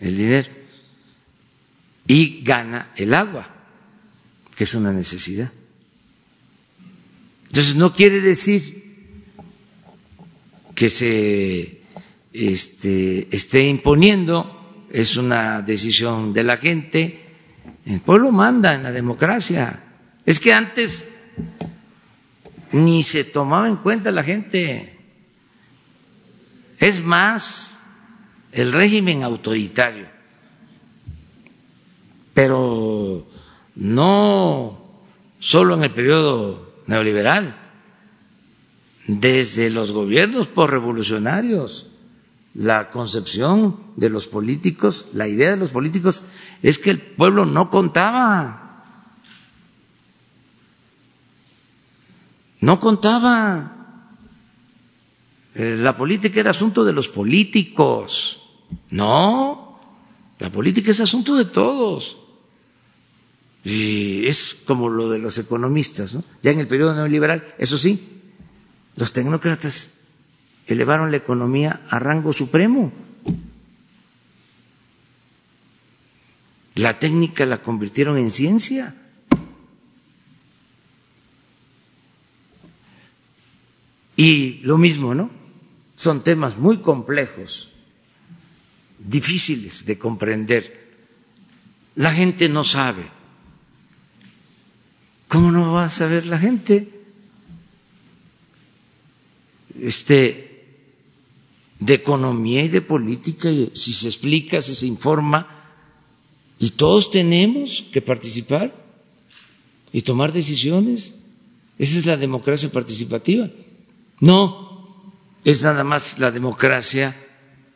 [0.00, 0.48] el dinero?
[2.06, 3.54] Y gana el agua,
[4.56, 5.52] que es una necesidad.
[7.48, 8.77] Entonces no quiere decir
[10.78, 11.82] que se
[12.32, 17.20] este, esté imponiendo, es una decisión de la gente,
[17.84, 19.82] el pueblo manda en la democracia.
[20.24, 21.16] Es que antes
[22.70, 24.96] ni se tomaba en cuenta la gente.
[26.78, 27.80] Es más,
[28.52, 30.06] el régimen autoritario,
[32.34, 33.26] pero
[33.74, 34.78] no
[35.40, 37.67] solo en el periodo neoliberal,
[39.08, 41.88] desde los gobiernos por revolucionarios,
[42.54, 46.22] la concepción de los políticos, la idea de los políticos
[46.62, 48.84] es que el pueblo no contaba.
[52.60, 54.04] No contaba.
[55.54, 58.42] Eh, la política era asunto de los políticos.
[58.90, 59.80] No,
[60.38, 62.18] la política es asunto de todos.
[63.64, 66.24] Y es como lo de los economistas, ¿no?
[66.42, 68.17] Ya en el periodo neoliberal, eso sí,
[68.98, 69.92] los tecnócratas
[70.66, 72.92] elevaron la economía a rango supremo.
[76.74, 78.96] La técnica la convirtieron en ciencia.
[84.16, 85.30] Y lo mismo, ¿no?
[85.94, 87.70] Son temas muy complejos,
[88.98, 90.96] difíciles de comprender.
[91.94, 93.08] La gente no sabe.
[95.28, 96.97] ¿Cómo no va a saber la gente?
[99.80, 100.48] Este,
[101.80, 105.58] de economía y de política, si se explica, si se informa,
[106.58, 108.74] y todos tenemos que participar
[109.92, 111.14] y tomar decisiones.
[111.78, 113.48] Esa es la democracia participativa.
[114.20, 115.12] No,
[115.44, 117.16] es nada más la democracia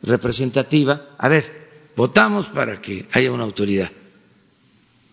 [0.01, 1.15] representativa.
[1.17, 3.89] A ver, votamos para que haya una autoridad.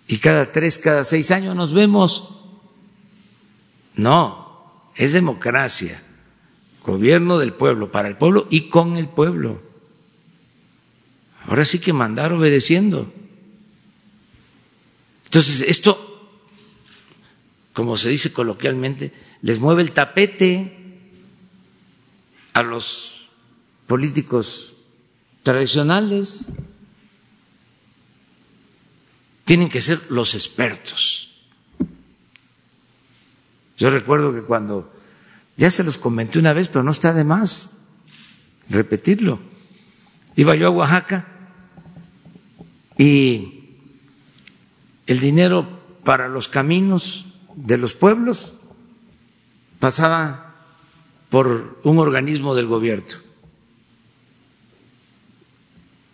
[0.09, 2.31] Y cada tres, cada seis años nos vemos.
[3.95, 6.03] No, es democracia.
[6.83, 9.61] Gobierno del pueblo, para el pueblo y con el pueblo.
[11.47, 13.13] Ahora sí que mandar obedeciendo.
[15.25, 16.29] Entonces, esto,
[17.73, 19.13] como se dice coloquialmente,
[19.43, 20.77] les mueve el tapete
[22.53, 23.31] a los
[23.87, 24.75] políticos
[25.43, 26.49] tradicionales.
[29.45, 31.31] Tienen que ser los expertos.
[33.79, 34.93] Yo recuerdo que cuando,
[35.61, 37.83] ya se los comenté una vez, pero no está de más
[38.71, 39.41] repetirlo,
[40.35, 41.29] iba yo a Oaxaca
[42.97, 43.77] y
[45.07, 45.69] el dinero
[46.03, 47.27] para los caminos
[47.57, 48.55] de los pueblos
[49.79, 50.57] pasaba
[51.29, 53.19] por un organismo del gobierno.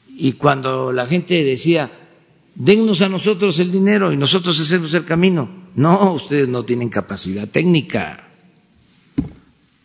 [0.09, 1.93] Y cuando la gente decía,
[2.57, 7.47] dennos a nosotros el dinero y nosotros hacemos el camino, no, ustedes no tienen capacidad
[7.47, 8.26] técnica,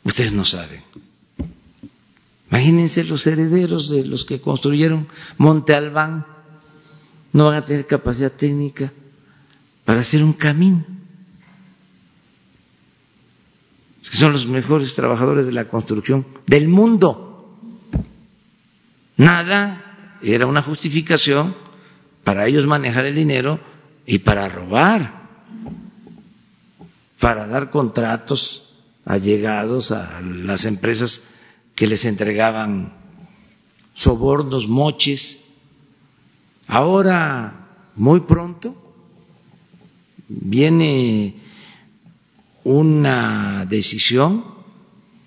[0.04, 0.84] ustedes no saben.
[2.50, 5.08] Imagínense los herederos de los que construyeron
[5.38, 6.26] Monte Albán,
[7.32, 8.92] no van a tener capacidad técnica
[9.86, 10.86] para hacer un camino.
[14.02, 17.58] Son los mejores trabajadores de la construcción del mundo.
[19.16, 21.56] Nada era una justificación
[22.26, 23.60] para ellos manejar el dinero
[24.06, 25.30] y para robar,
[27.20, 28.71] para dar contratos
[29.06, 31.30] allegados a las empresas
[31.76, 32.94] que les entregaban
[33.94, 35.42] sobornos, moches.
[36.68, 38.76] Ahora, muy pronto,
[40.28, 41.42] viene
[42.64, 44.46] una decisión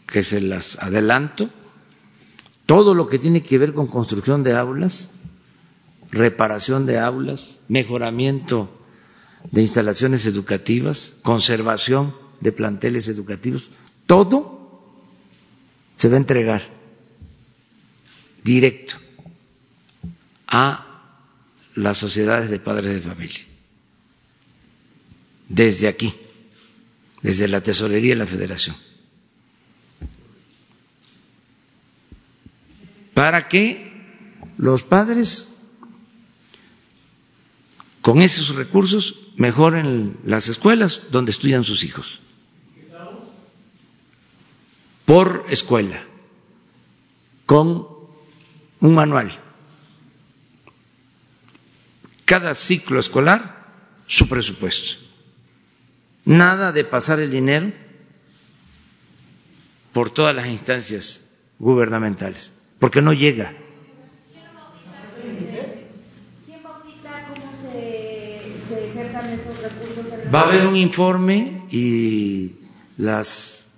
[0.07, 1.51] que se las adelanto,
[2.67, 5.15] todo lo que tiene que ver con construcción de aulas,
[6.11, 8.71] reparación de aulas, mejoramiento
[9.51, 13.71] de instalaciones educativas, conservación de planteles educativos,
[14.07, 14.55] todo
[15.97, 16.63] se va a entregar
[18.43, 18.97] directo
[20.47, 20.85] a
[21.75, 23.45] las sociedades de padres de familia.
[25.49, 26.15] Desde aquí,
[27.23, 28.77] desde la Tesorería de la Federación,
[33.15, 33.93] para que
[34.59, 35.55] los padres
[38.03, 42.21] con esos recursos mejoren las escuelas donde estudian sus hijos.
[45.05, 46.03] Por escuela,
[47.47, 47.87] con
[48.81, 49.39] un manual.
[52.25, 53.69] Cada ciclo escolar,
[54.07, 55.05] su presupuesto.
[56.25, 57.73] Nada de pasar el dinero
[59.93, 63.55] por todas las instancias gubernamentales, porque no llega.
[70.35, 72.57] Va a haber un informe y
[72.97, 73.69] las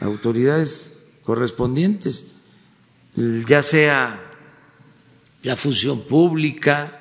[0.00, 2.34] autoridades correspondientes,
[3.46, 4.22] ya sea
[5.42, 7.00] la función pública,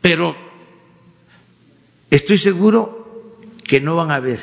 [0.00, 0.46] pero
[2.10, 4.38] Estoy seguro que no van a haber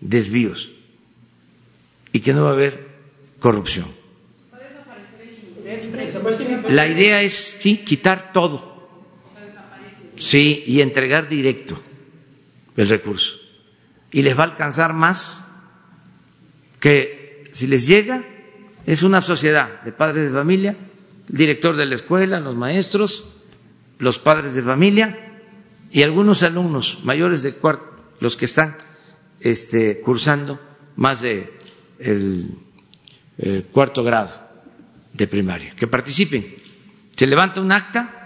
[0.00, 0.70] desvíos
[2.12, 2.86] y que no va a haber
[3.38, 3.86] corrupción.
[6.68, 8.69] La idea es, sí, quitar todo.
[10.20, 11.80] Sí, y entregar directo
[12.76, 13.36] el recurso.
[14.12, 15.50] Y les va a alcanzar más
[16.78, 18.22] que si les llega,
[18.84, 20.76] es una sociedad de padres de familia,
[21.30, 23.34] el director de la escuela, los maestros,
[23.98, 25.40] los padres de familia
[25.90, 28.76] y algunos alumnos mayores de cuarto, los que están
[29.40, 30.60] este, cursando
[30.96, 31.58] más de
[31.98, 32.50] el,
[33.38, 34.38] eh, cuarto grado
[35.14, 36.56] de primaria, que participen.
[37.16, 38.19] Se levanta un acta,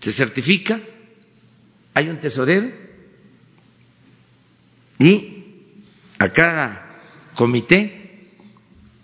[0.00, 0.80] se certifica,
[1.94, 2.70] hay un tesorero
[4.98, 5.44] y
[6.18, 7.00] a cada
[7.34, 8.26] comité,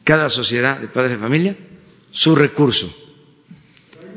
[0.05, 1.57] cada sociedad de padres de familia,
[2.11, 3.05] su recurso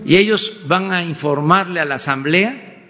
[0.06, 2.82] y ellos van a informarle a la Asamblea,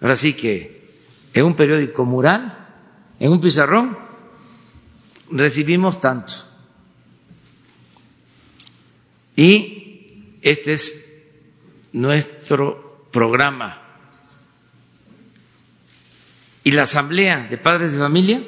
[0.00, 0.88] ahora sí que
[1.34, 2.66] en un periódico mural,
[3.20, 3.98] en un pizarrón,
[5.30, 6.32] recibimos tanto.
[9.34, 11.05] Y esta es
[11.96, 13.80] nuestro programa.
[16.62, 18.42] Y la Asamblea de Padres de Familia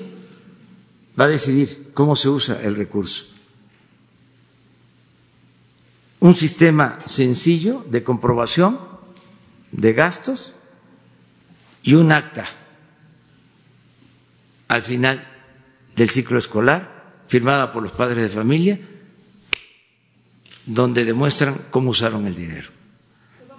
[1.19, 3.25] va a decidir cómo se usa el recurso.
[6.21, 8.79] Un sistema sencillo de comprobación
[9.73, 10.53] de gastos
[11.83, 12.45] y un acta
[14.67, 15.27] al final
[15.97, 18.79] del ciclo escolar firmada por los padres de familia
[20.67, 22.78] donde demuestran cómo usaron el dinero.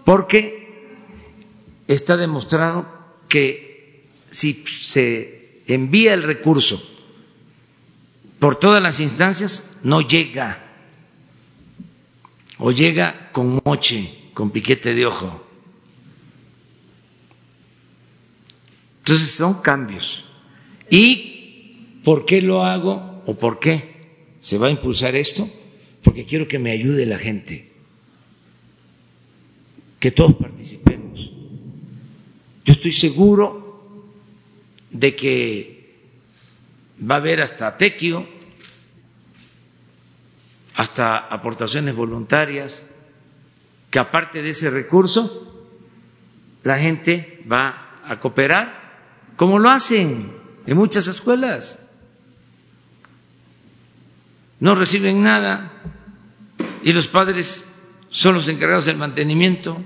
[0.09, 1.05] Porque
[1.87, 2.89] está demostrado
[3.27, 6.81] que si se envía el recurso
[8.39, 10.65] por todas las instancias, no llega
[12.57, 15.45] o llega con moche, con piquete de ojo.
[19.03, 20.25] Entonces son cambios.
[20.89, 24.07] ¿Y por qué lo hago o por qué
[24.41, 25.47] se va a impulsar esto?
[26.01, 27.68] Porque quiero que me ayude la gente,
[29.99, 31.31] que todos participemos.
[32.63, 34.03] Yo estoy seguro
[34.91, 35.79] de que
[36.99, 38.27] va a haber hasta tequio,
[40.75, 42.83] hasta aportaciones voluntarias,
[43.89, 45.67] que aparte de ese recurso,
[46.63, 50.31] la gente va a cooperar, como lo hacen
[50.65, 51.79] en muchas escuelas.
[54.59, 55.71] No reciben nada
[56.83, 57.68] y los padres
[58.09, 59.77] son los encargados del mantenimiento.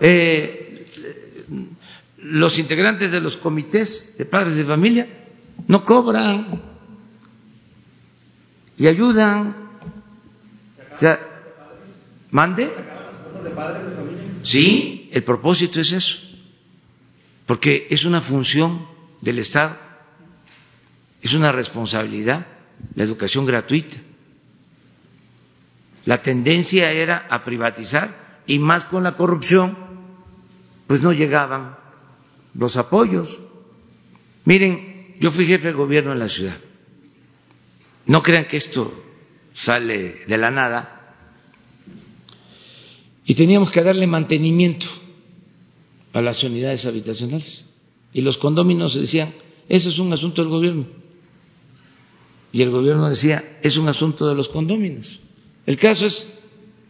[0.00, 0.86] Eh,
[2.18, 5.06] los integrantes de los comités de padres de familia
[5.68, 6.60] no cobran
[8.76, 9.54] y ayudan.
[10.92, 11.18] O sea,
[12.30, 12.70] mande.
[14.42, 16.18] Sí, el propósito es eso,
[17.46, 18.86] porque es una función
[19.20, 19.76] del Estado,
[21.22, 22.46] es una responsabilidad
[22.94, 23.96] la educación gratuita.
[26.06, 29.76] La tendencia era a privatizar y más con la corrupción,
[30.86, 31.76] pues no llegaban
[32.54, 33.40] los apoyos.
[34.44, 36.56] Miren, yo fui jefe de gobierno en la ciudad.
[38.06, 39.02] No crean que esto
[39.52, 41.16] sale de la nada.
[43.24, 44.86] Y teníamos que darle mantenimiento
[46.12, 47.64] a las unidades habitacionales.
[48.12, 49.34] Y los condóminos decían,
[49.68, 50.86] eso es un asunto del gobierno.
[52.52, 55.18] Y el gobierno decía, es un asunto de los condóminos.
[55.66, 56.34] El caso es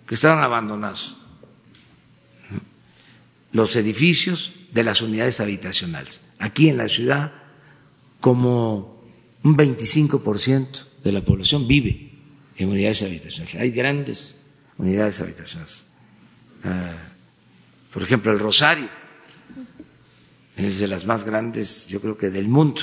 [0.07, 1.17] que estaban abandonados
[3.53, 6.21] los edificios de las unidades habitacionales.
[6.39, 7.33] Aquí en la ciudad,
[8.21, 9.03] como
[9.43, 12.13] un 25% de la población vive
[12.57, 13.55] en unidades habitacionales.
[13.55, 14.43] Hay grandes
[14.77, 15.87] unidades habitacionales.
[16.65, 16.97] Ah,
[17.93, 18.89] por ejemplo, el Rosario
[20.57, 22.83] es de las más grandes, yo creo que del mundo,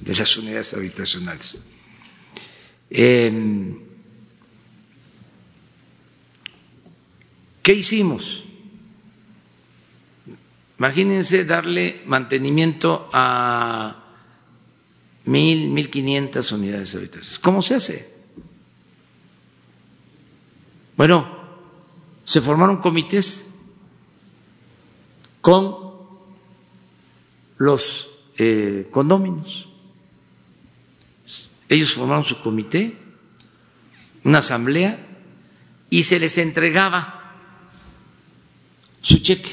[0.00, 1.58] de las unidades habitacionales.
[7.68, 8.44] ¿Qué hicimos?
[10.78, 14.06] Imagínense darle mantenimiento a
[15.26, 17.38] mil, mil quinientas unidades habitacionales.
[17.38, 18.14] ¿Cómo se hace?
[20.96, 21.28] Bueno,
[22.24, 23.50] se formaron comités
[25.42, 25.76] con
[27.58, 28.08] los
[28.38, 29.68] eh, condóminos
[31.68, 32.96] ellos formaron su comité,
[34.24, 35.04] una asamblea,
[35.90, 37.17] y se les entregaba
[39.02, 39.50] su cheque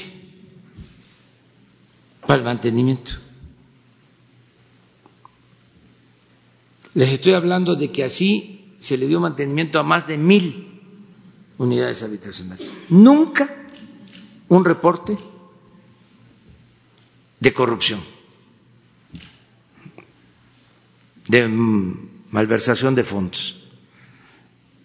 [2.26, 3.12] para el mantenimiento.
[6.94, 10.80] Les estoy hablando de que así se le dio mantenimiento a más de mil
[11.58, 12.72] unidades habitacionales.
[12.88, 13.48] Nunca
[14.48, 15.16] un reporte
[17.40, 18.00] de corrupción
[21.28, 21.48] de
[22.30, 23.62] malversación de fondos.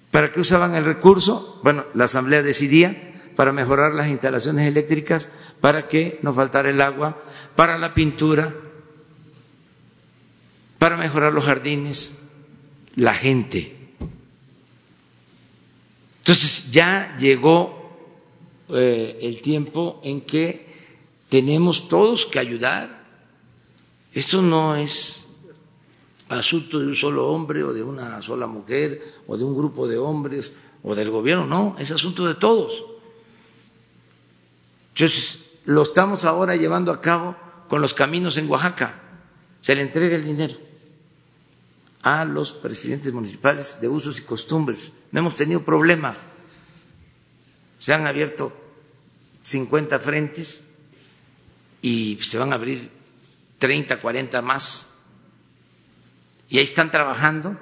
[0.10, 1.60] ¿Para qué usaban el recurso?
[1.64, 5.30] Bueno, la Asamblea decidía para mejorar las instalaciones eléctricas,
[5.60, 7.22] para que no faltara el agua,
[7.56, 8.54] para la pintura,
[10.78, 12.24] para mejorar los jardines,
[12.96, 13.78] la gente.
[16.20, 17.82] Entonces ya llegó
[18.70, 20.72] eh, el tiempo en que
[21.30, 23.02] tenemos todos que ayudar.
[24.14, 25.26] Esto no es
[26.30, 29.98] asunto de un solo hombre o de una sola mujer o de un grupo de
[29.98, 30.54] hombres
[30.84, 32.84] o del gobierno, no, es asunto de todos.
[34.94, 37.36] Entonces, lo estamos ahora llevando a cabo
[37.70, 39.00] con los caminos en Oaxaca.
[39.62, 40.56] Se le entrega el dinero
[42.04, 44.92] a los presidentes municipales de usos y costumbres.
[45.12, 46.18] No hemos tenido problema.
[47.80, 48.56] Se han abierto
[49.44, 50.64] 50 frentes
[51.82, 52.92] y se van a abrir
[53.60, 54.92] 30, 40 más
[56.52, 57.58] y ahí están trabajando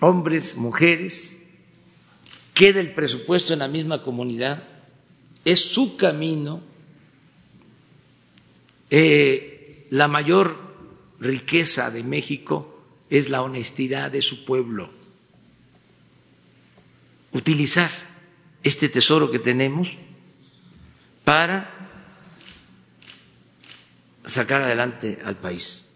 [0.00, 1.42] hombres, mujeres,
[2.54, 4.62] queda el presupuesto en la misma comunidad
[5.44, 6.62] es su camino.
[8.90, 10.58] Eh, la mayor
[11.20, 14.90] riqueza de México es la honestidad de su pueblo.
[17.32, 17.90] Utilizar
[18.62, 19.98] este tesoro que tenemos
[21.24, 21.88] para
[24.24, 25.94] sacar adelante al país.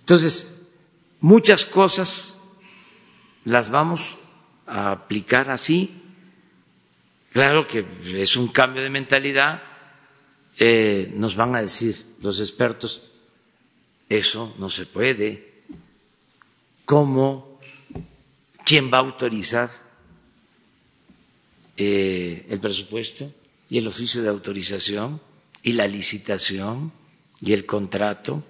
[0.00, 0.68] Entonces,
[1.20, 2.34] muchas cosas
[3.44, 4.16] las vamos
[4.66, 6.02] a aplicar así.
[7.34, 7.84] Claro que
[8.14, 9.60] es un cambio de mentalidad.
[10.56, 11.92] Eh, nos van a decir
[12.22, 13.10] los expertos,
[14.08, 15.64] eso no se puede.
[16.84, 17.58] ¿Cómo?
[18.64, 19.68] ¿Quién va a autorizar
[21.76, 23.32] eh, el presupuesto
[23.68, 25.20] y el oficio de autorización
[25.64, 26.92] y la licitación
[27.40, 28.44] y el contrato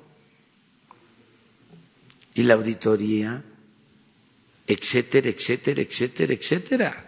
[2.35, 3.43] y la auditoría,
[4.67, 7.04] etcétera, etcétera, etcétera, etcétera?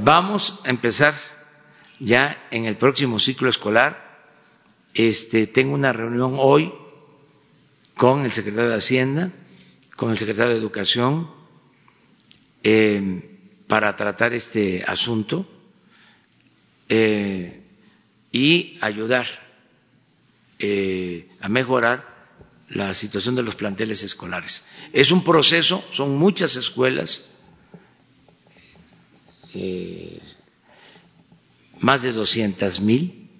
[0.00, 1.14] Vamos a empezar
[1.98, 4.22] ya en el próximo ciclo escolar.
[4.94, 6.72] Este, tengo una reunión hoy
[7.96, 9.32] con el secretario de Hacienda,
[9.96, 11.28] con el secretario de Educación,
[12.62, 15.48] eh, para tratar este asunto
[16.88, 17.60] eh,
[18.30, 19.26] y ayudar
[20.60, 22.06] eh, a mejorar
[22.68, 24.64] la situación de los planteles escolares.
[24.92, 27.27] Es un proceso, son muchas escuelas,
[31.80, 33.30] más de 200 mil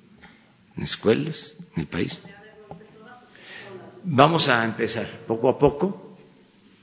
[0.77, 2.23] escuelas en el país.
[4.05, 6.09] Vamos a empezar poco a poco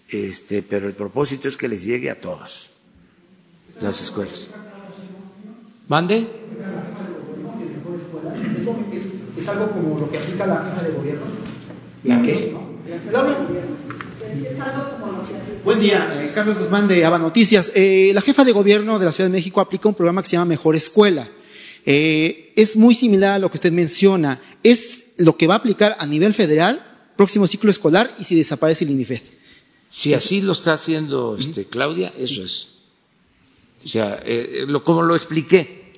[0.10, 2.72] este, pero el propósito es que les llegue a todas
[3.82, 4.50] las escuelas.
[5.88, 6.28] ¿Mande?
[9.38, 11.26] ¿Es, algo como lo que aplica la jefa de gobierno?
[12.04, 12.56] ¿La qué?
[15.64, 17.72] Buen día, eh, Carlos Guzmán de Aba Noticias.
[17.74, 20.34] Eh, la jefa de gobierno de la Ciudad de México aplica un programa que se
[20.34, 21.30] llama Mejor Escuela.
[21.86, 24.42] Eh, es muy similar a lo que usted menciona.
[24.64, 26.86] Es lo que va a aplicar a nivel federal,
[27.16, 29.22] próximo ciclo escolar, y si desaparece el INIFED.
[29.90, 32.70] Si así lo está haciendo este, Claudia, eso es.
[33.84, 35.94] O sea, eh, lo, como lo expliqué,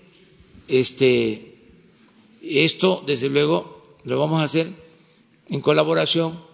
[0.67, 1.55] este,
[2.41, 4.67] esto desde luego lo vamos a hacer
[5.49, 6.46] en colaboración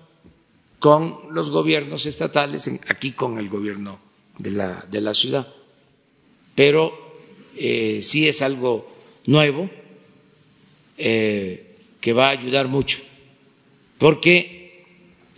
[0.84, 3.98] con los gobiernos estatales, aquí con el gobierno
[4.38, 5.48] de la, de la ciudad.
[6.56, 6.92] Pero
[7.56, 8.94] eh, sí es algo
[9.26, 9.70] nuevo
[10.98, 13.00] eh, que va a ayudar mucho,
[13.98, 14.84] porque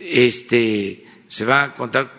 [0.00, 2.14] este, se va a contar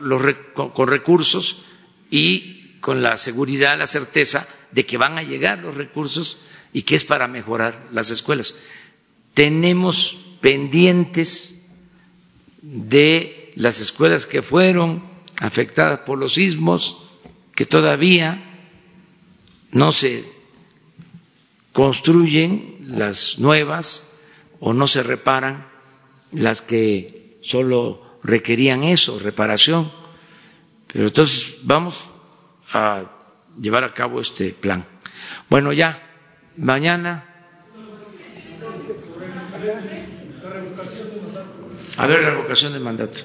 [0.74, 1.66] con recursos
[2.10, 6.38] y con la seguridad, la certeza de que van a llegar los recursos
[6.72, 8.56] y que es para mejorar las escuelas.
[9.34, 11.57] Tenemos pendientes
[12.62, 15.04] de las escuelas que fueron
[15.40, 17.04] afectadas por los sismos,
[17.56, 18.44] que todavía
[19.72, 20.32] no se
[21.74, 24.20] construyen las nuevas
[24.60, 25.68] o no se reparan
[26.32, 29.92] las que solo requerían eso, reparación.
[30.92, 32.12] Pero entonces vamos
[32.74, 33.04] a
[33.60, 34.86] llevar a cabo este plan.
[35.50, 36.02] Bueno, ya,
[36.58, 37.27] mañana.
[42.00, 43.22] A ver, la revocación del mandato.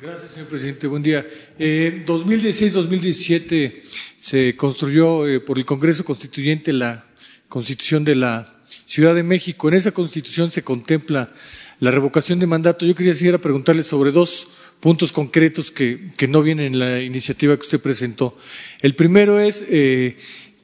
[0.00, 0.86] Gracias, señor presidente.
[0.86, 1.26] Buen día.
[1.58, 3.82] Eh, 2016-2017
[4.16, 7.06] se construyó eh, por el Congreso Constituyente la
[7.48, 9.66] Constitución de la Ciudad de México.
[9.66, 11.32] En esa Constitución se contempla
[11.80, 14.46] la revocación de mandato, yo quería seguir a preguntarle sobre dos
[14.78, 18.36] puntos concretos que, no vienen en la iniciativa que usted presentó.
[18.80, 20.18] El primero es eh,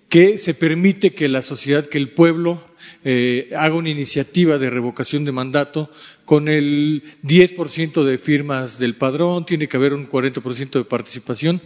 [0.08, 2.62] que se permite que la sociedad, que el pueblo
[3.04, 5.90] eh, haga una iniciativa de revocación de mandato
[6.24, 11.62] con el 10% de firmas del padrón, tiene que haber un 40% de participación,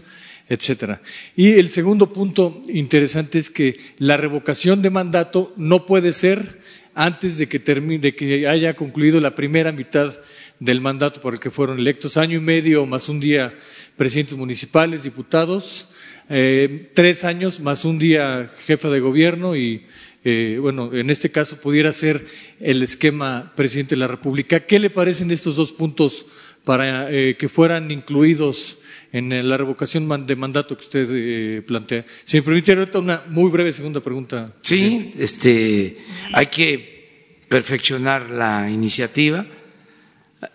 [0.48, 1.00] etcétera.
[1.36, 6.58] Y el segundo punto interesante es que la revocación de mandato no puede ser
[6.94, 10.18] antes de que, termine, de que haya concluido la primera mitad
[10.58, 13.54] del mandato por el que fueron electos, año y medio más un día
[13.96, 15.88] presidentes municipales, diputados,
[16.28, 19.86] eh, tres años más un día jefa de gobierno y,
[20.24, 22.24] eh, bueno, en este caso pudiera ser
[22.60, 24.60] el esquema presidente de la República.
[24.60, 26.26] ¿Qué le parecen estos dos puntos
[26.64, 28.78] para eh, que fueran incluidos
[29.12, 32.04] en la revocación de mandato que usted eh, plantea.
[32.24, 34.46] Si me permite ahorita una muy breve segunda pregunta.
[34.60, 35.96] Sí, este,
[36.32, 39.44] hay que perfeccionar la iniciativa.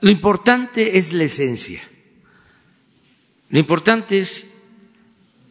[0.01, 1.81] Lo importante es la esencia.
[3.49, 4.53] Lo importante es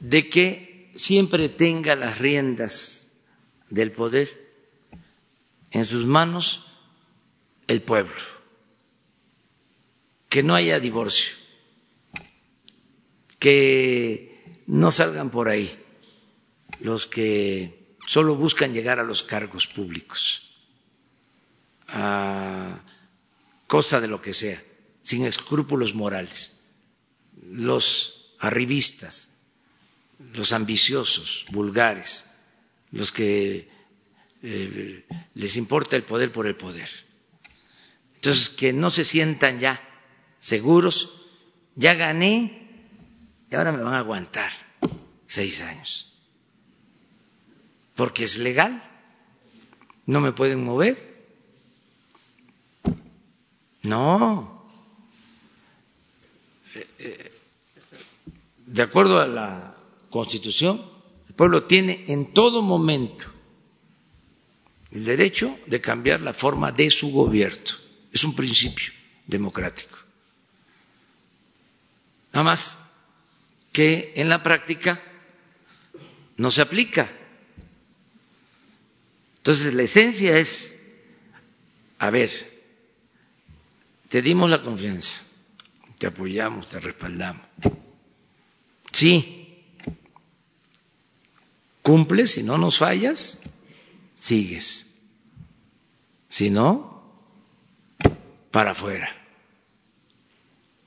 [0.00, 3.03] de que siempre tenga las riendas
[3.74, 4.28] del poder
[5.72, 6.66] en sus manos
[7.66, 8.14] el pueblo,
[10.28, 11.34] que no haya divorcio.
[13.40, 15.76] Que no salgan por ahí
[16.80, 20.54] los que solo buscan llegar a los cargos públicos.
[21.88, 22.80] A
[23.66, 24.62] costa de lo que sea,
[25.02, 26.60] sin escrúpulos morales.
[27.42, 29.36] Los arribistas,
[30.32, 32.33] los ambiciosos, vulgares,
[32.94, 33.68] los que
[34.42, 35.04] eh,
[35.34, 36.88] les importa el poder por el poder.
[38.14, 39.82] Entonces, que no se sientan ya
[40.38, 41.20] seguros,
[41.74, 42.68] ya gané
[43.50, 44.50] y ahora me van a aguantar
[45.26, 46.16] seis años.
[47.96, 48.82] Porque es legal,
[50.06, 51.26] no me pueden mover.
[53.82, 54.68] No.
[58.66, 59.76] De acuerdo a la
[60.10, 60.93] Constitución,
[61.34, 63.26] el pueblo tiene en todo momento
[64.92, 67.74] el derecho de cambiar la forma de su gobierno.
[68.12, 68.92] Es un principio
[69.26, 69.98] democrático.
[72.32, 72.78] Nada más
[73.72, 75.02] que en la práctica
[76.36, 77.10] no se aplica.
[79.38, 80.80] Entonces la esencia es,
[81.98, 82.30] a ver,
[84.08, 85.20] te dimos la confianza,
[85.98, 87.42] te apoyamos, te respaldamos.
[88.92, 89.43] Sí,
[91.84, 93.42] cumples, si no nos fallas,
[94.16, 95.02] sigues.
[96.28, 97.04] Si no,
[98.50, 99.08] para afuera.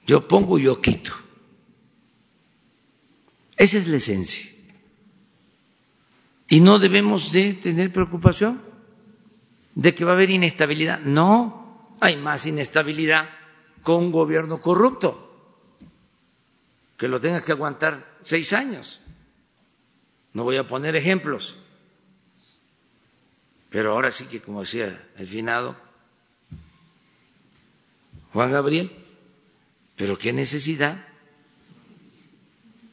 [0.07, 1.13] Yo pongo, yo quito.
[3.55, 4.51] Esa es la esencia.
[6.49, 8.61] Y no debemos de tener preocupación
[9.75, 10.99] de que va a haber inestabilidad.
[11.01, 13.29] No, hay más inestabilidad
[13.83, 15.77] con un gobierno corrupto,
[16.97, 19.01] que lo tengas que aguantar seis años.
[20.37, 21.55] No voy a poner ejemplos,
[23.71, 25.75] pero ahora sí que, como decía el finado
[28.33, 28.91] Juan Gabriel,
[29.95, 31.07] pero qué necesidad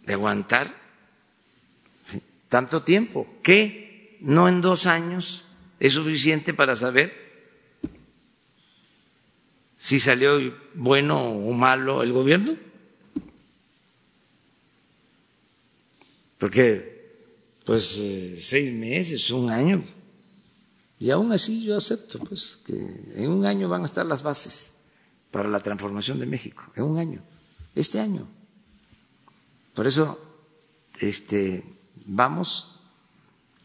[0.06, 0.74] de aguantar
[2.48, 5.44] tanto tiempo, que no en dos años
[5.80, 7.12] es suficiente para saber
[9.78, 10.40] si salió
[10.72, 12.56] bueno o malo el gobierno.
[16.38, 16.93] Porque,
[17.64, 19.84] pues, eh, seis meses, un año,
[20.98, 22.74] y aún así yo acepto, pues, que
[23.16, 24.80] en un año van a estar las bases
[25.30, 27.22] para la transformación de México, en un año,
[27.74, 28.28] este año.
[29.74, 30.18] Por eso,
[31.00, 31.64] este,
[32.06, 32.80] vamos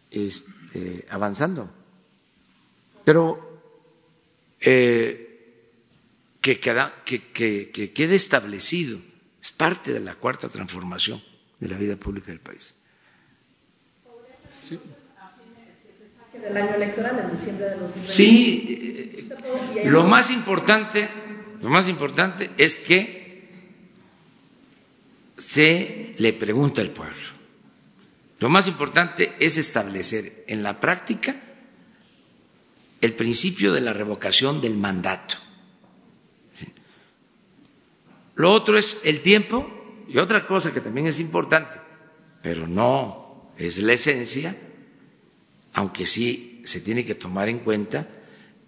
[0.10, 1.70] este, avanzando.
[3.04, 3.50] Pero
[4.60, 5.30] eh,
[6.42, 9.00] que, que, quede establecido,
[9.42, 11.22] es parte de la cuarta transformación
[11.60, 12.76] de la vida pública del país.
[14.78, 18.14] Del año electoral en diciembre de 2020.
[18.14, 19.28] Sí,
[19.78, 21.08] eh, lo más importante,
[21.62, 23.50] lo más importante es que
[25.38, 27.16] se le pregunta al pueblo.
[28.40, 31.36] Lo más importante es establecer en la práctica
[33.02, 35.36] el principio de la revocación del mandato.
[38.36, 39.70] Lo otro es el tiempo
[40.08, 41.78] y otra cosa que también es importante,
[42.42, 43.19] pero no
[43.60, 44.56] es la esencia,
[45.74, 48.08] aunque sí se tiene que tomar en cuenta,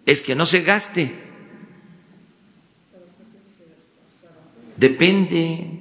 [0.06, 1.12] es que no se gaste.
[4.78, 5.80] Depende,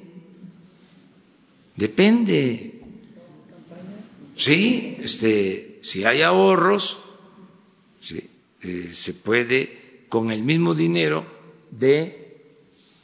[1.76, 2.80] depende.
[4.36, 7.02] Sí, este, si hay ahorros,
[8.62, 11.26] eh, se puede con el mismo dinero
[11.70, 12.36] de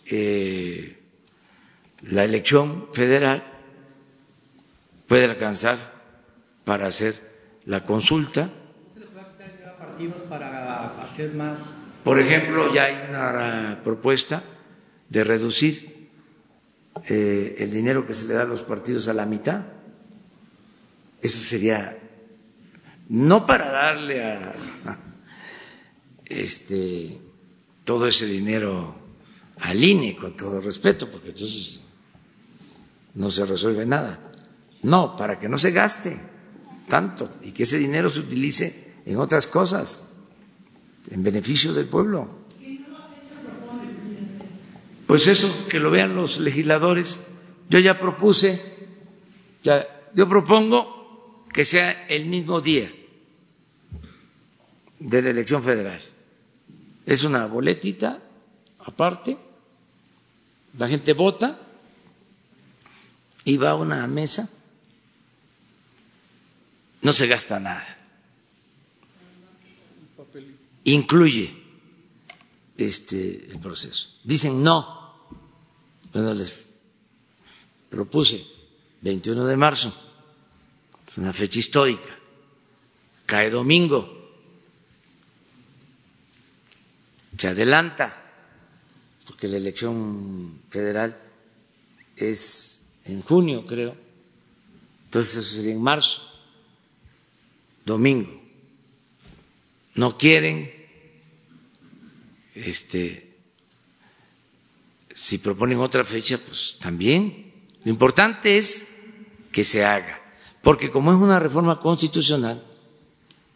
[0.06, 0.98] eh,
[2.02, 3.56] la elección federal
[5.06, 5.95] puede alcanzar
[6.66, 7.14] para hacer
[7.64, 8.50] la consulta.
[12.02, 14.42] Por ejemplo, ya hay una propuesta
[15.08, 16.10] de reducir
[17.08, 19.64] eh, el dinero que se le da a los partidos a la mitad.
[21.22, 21.96] Eso sería
[23.08, 24.52] no para darle a
[26.24, 27.20] este
[27.84, 28.96] todo ese dinero
[29.60, 31.80] al INE, con todo respeto, porque entonces
[33.14, 34.18] no se resuelve nada.
[34.82, 36.35] No, para que no se gaste
[36.88, 40.16] tanto y que ese dinero se utilice en otras cosas,
[41.10, 42.46] en beneficio del pueblo.
[45.06, 47.20] Pues eso, que lo vean los legisladores.
[47.68, 48.60] Yo ya propuse,
[49.62, 52.92] ya, yo propongo que sea el mismo día
[54.98, 56.00] de la elección federal.
[57.06, 58.20] Es una boletita
[58.86, 59.36] aparte
[60.78, 61.58] la gente vota
[63.44, 64.50] y va a una mesa,
[67.06, 67.86] no se gasta nada.
[70.82, 71.54] Incluye
[72.76, 74.18] este el proceso.
[74.24, 75.14] Dicen no.
[76.12, 76.66] Bueno, les
[77.88, 78.44] propuse
[79.02, 79.94] 21 de marzo.
[81.06, 82.10] Es una fecha histórica.
[83.24, 84.32] Cae domingo.
[87.38, 88.20] Se adelanta,
[89.28, 91.16] porque la elección federal
[92.16, 93.94] es en junio, creo.
[95.04, 96.35] Entonces eso sería en marzo,
[97.86, 98.42] domingo.
[99.94, 100.70] No quieren,
[102.54, 103.34] este,
[105.14, 107.52] si proponen otra fecha, pues también.
[107.84, 108.96] Lo importante es
[109.52, 110.20] que se haga,
[110.62, 112.62] porque como es una reforma constitucional,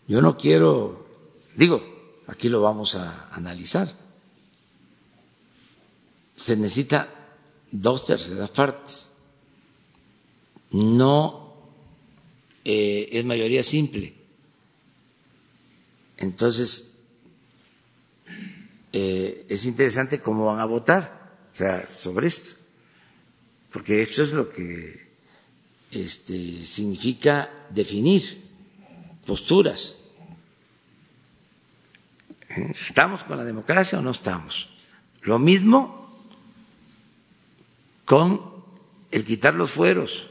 [0.07, 1.07] yo no quiero,
[1.57, 1.83] digo,
[2.29, 3.93] aquí lo vamos a analizar,
[6.37, 7.13] se necesita
[7.71, 9.09] dos terceras partes,
[10.71, 11.55] no
[12.65, 14.20] eh, es mayoría simple.
[16.21, 17.03] Entonces,
[18.93, 22.61] eh, es interesante cómo van a votar, o sea, sobre esto
[23.73, 25.09] porque esto es lo que
[25.91, 28.51] este, significa definir
[29.25, 29.97] posturas.
[32.49, 34.69] ¿Estamos con la democracia o no estamos?
[35.23, 36.11] Lo mismo
[38.05, 38.41] con
[39.13, 40.29] el quitar los fueros.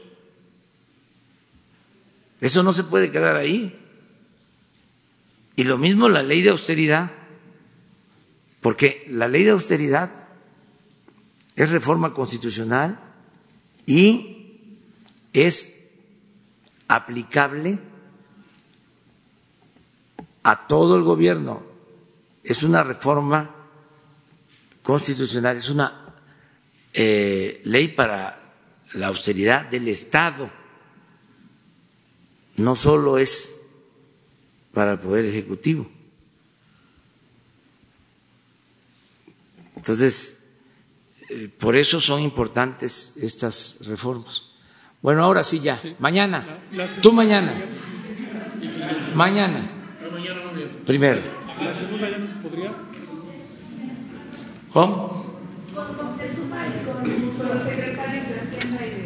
[2.42, 3.76] Eso no se puede quedar ahí.
[5.60, 7.10] Y lo mismo la ley de austeridad,
[8.62, 10.10] porque la ley de austeridad
[11.54, 12.98] es reforma constitucional
[13.84, 14.56] y
[15.34, 15.96] es
[16.88, 17.78] aplicable
[20.44, 21.62] a todo el gobierno.
[22.42, 23.54] Es una reforma
[24.82, 26.14] constitucional, es una
[26.94, 28.54] eh, ley para
[28.94, 30.50] la austeridad del Estado.
[32.56, 33.59] No solo es
[34.72, 35.90] para el Poder Ejecutivo.
[39.76, 40.44] Entonces,
[41.30, 44.44] eh, por eso son importantes estas reformas.
[45.00, 45.80] Bueno, ahora sí ya.
[45.98, 46.46] Mañana.
[47.00, 47.54] Tú mañana.
[49.14, 49.60] Mañana.
[50.84, 51.20] Primero.
[51.62, 52.72] ¿La segunda ya no se podría?
[54.72, 55.40] ¿Cómo?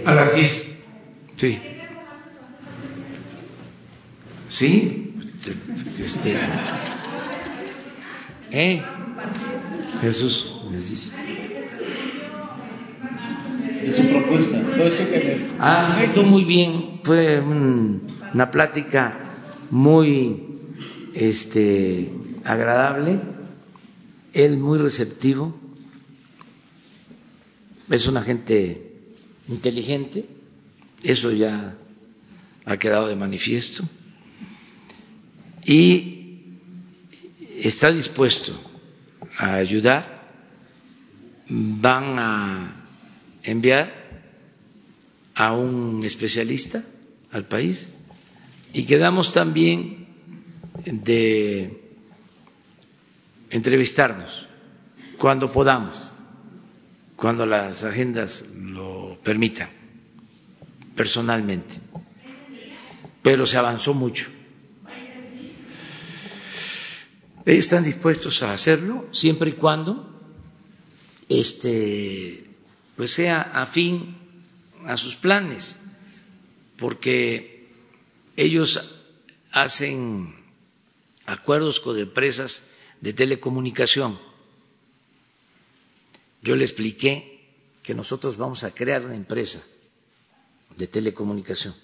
[0.05, 0.79] A las 10.
[1.37, 1.61] Sí.
[4.49, 5.04] Sí.
[5.99, 6.37] Este.
[8.51, 8.83] ¿Eh?
[10.01, 11.13] Jesús les dice
[13.93, 14.63] su propuesta.
[15.59, 17.01] Ah, muy bien.
[17.03, 19.19] Fue una plática
[19.71, 20.43] muy
[21.13, 22.11] este,
[22.45, 23.21] agradable.
[24.33, 25.55] Él muy receptivo.
[27.91, 28.93] Es una gente
[29.49, 30.27] inteligente.
[31.03, 31.77] Eso ya
[32.65, 33.85] ha quedado de manifiesto.
[35.65, 36.59] Y
[37.61, 38.53] está dispuesto
[39.39, 40.15] a ayudar.
[41.49, 42.73] Van a
[43.43, 44.05] enviar
[45.35, 46.83] a un especialista
[47.33, 47.93] al país
[48.73, 50.07] y quedamos también
[50.85, 51.81] de
[53.51, 54.47] entrevistarnos
[55.19, 56.13] cuando podamos,
[57.17, 59.69] cuando las agendas lo permitan,
[60.97, 61.77] personalmente.
[63.23, 64.27] Pero se avanzó mucho.
[67.47, 70.11] Ellos están dispuestos a hacerlo siempre y cuando
[71.29, 72.45] este
[72.97, 74.17] pues sea afín
[74.87, 75.81] a sus planes,
[76.77, 77.69] porque
[78.37, 79.01] ellos
[79.53, 80.35] hacen
[81.27, 84.19] acuerdos con empresas de telecomunicación.
[86.43, 87.49] Yo le expliqué
[87.83, 89.65] que nosotros vamos a crear una empresa
[90.77, 91.75] de telecomunicación.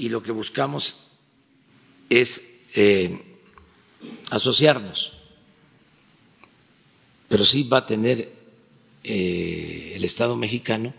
[0.00, 0.96] Y lo que buscamos
[2.08, 2.42] es
[2.74, 3.20] eh,
[4.30, 5.20] asociarnos
[7.30, 8.28] pero sí va a tener
[9.04, 10.92] eh, el Estado mexicano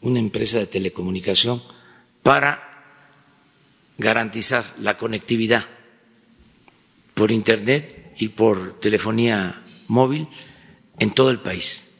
[0.00, 1.62] una empresa de telecomunicación
[2.24, 2.60] para
[3.96, 5.64] garantizar la conectividad
[7.14, 10.26] por Internet y por telefonía móvil
[10.98, 11.94] en todo el país.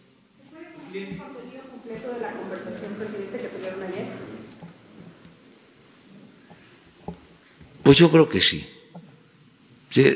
[7.91, 8.65] Pues yo creo que sí.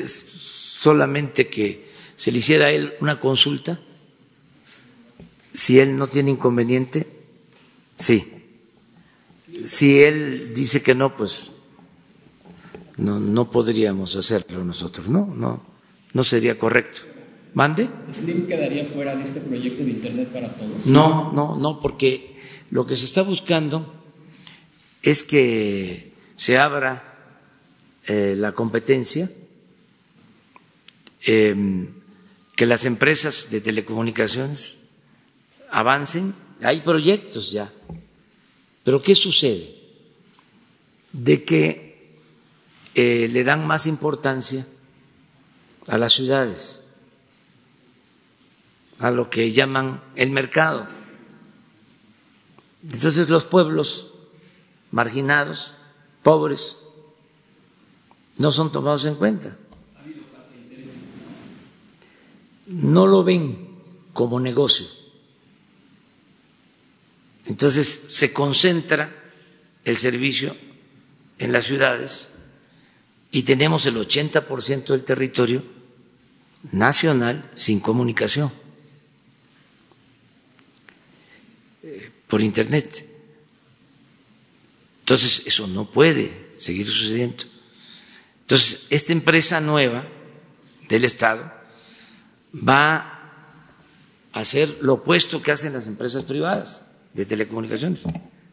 [0.07, 3.81] Solamente que se le hiciera a él una consulta,
[5.51, 7.05] si él no tiene inconveniente,
[7.97, 8.31] sí.
[9.65, 11.51] Si él dice que no, pues
[12.95, 15.25] no, no podríamos hacerlo nosotros, ¿no?
[15.35, 15.61] No,
[16.13, 17.01] no sería correcto.
[17.55, 17.89] ¿Mande?
[18.09, 20.85] ¿Slim quedaría fuera de este proyecto de Internet para todos?
[20.85, 24.01] No, no, no, porque lo que se está buscando
[25.01, 27.11] es que se abra
[28.07, 29.29] eh, la competencia.
[31.27, 31.87] Eh,
[32.55, 34.77] que las empresas de telecomunicaciones
[35.69, 37.71] avancen, hay proyectos ya.
[38.83, 39.75] Pero ¿qué sucede?
[41.11, 42.19] De que
[42.93, 44.65] eh, le dan más importancia
[45.87, 46.81] a las ciudades,
[48.99, 50.87] a lo que llaman el mercado.
[52.83, 54.13] Entonces los pueblos
[54.91, 55.73] marginados,
[56.23, 56.84] pobres,
[58.37, 59.57] no son tomados en cuenta.
[62.67, 63.67] No lo ven
[64.13, 64.87] como negocio.
[67.45, 69.13] Entonces se concentra
[69.83, 70.55] el servicio
[71.37, 72.29] en las ciudades
[73.31, 75.63] y tenemos el 80% del territorio
[76.71, 78.51] nacional sin comunicación
[81.83, 83.05] eh, por Internet.
[85.01, 87.45] Entonces, eso no puede seguir sucediendo.
[88.45, 90.05] Entonces, esta empresa nueva
[90.87, 91.51] del Estado
[92.55, 92.97] va
[94.31, 98.03] a hacer lo opuesto que hacen las empresas privadas de telecomunicaciones.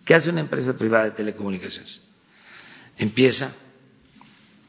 [0.06, 2.00] ¿Qué hace una empresa privada de telecomunicaciones?
[2.96, 3.54] Empieza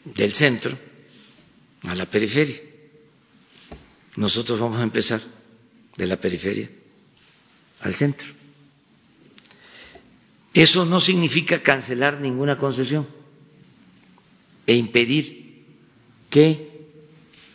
[0.03, 0.77] del centro
[1.83, 2.57] a la periferia.
[4.17, 5.21] Nosotros vamos a empezar
[5.95, 6.69] de la periferia
[7.79, 8.27] al centro.
[10.53, 13.07] Eso no significa cancelar ninguna concesión
[14.65, 15.65] e impedir
[16.29, 16.87] que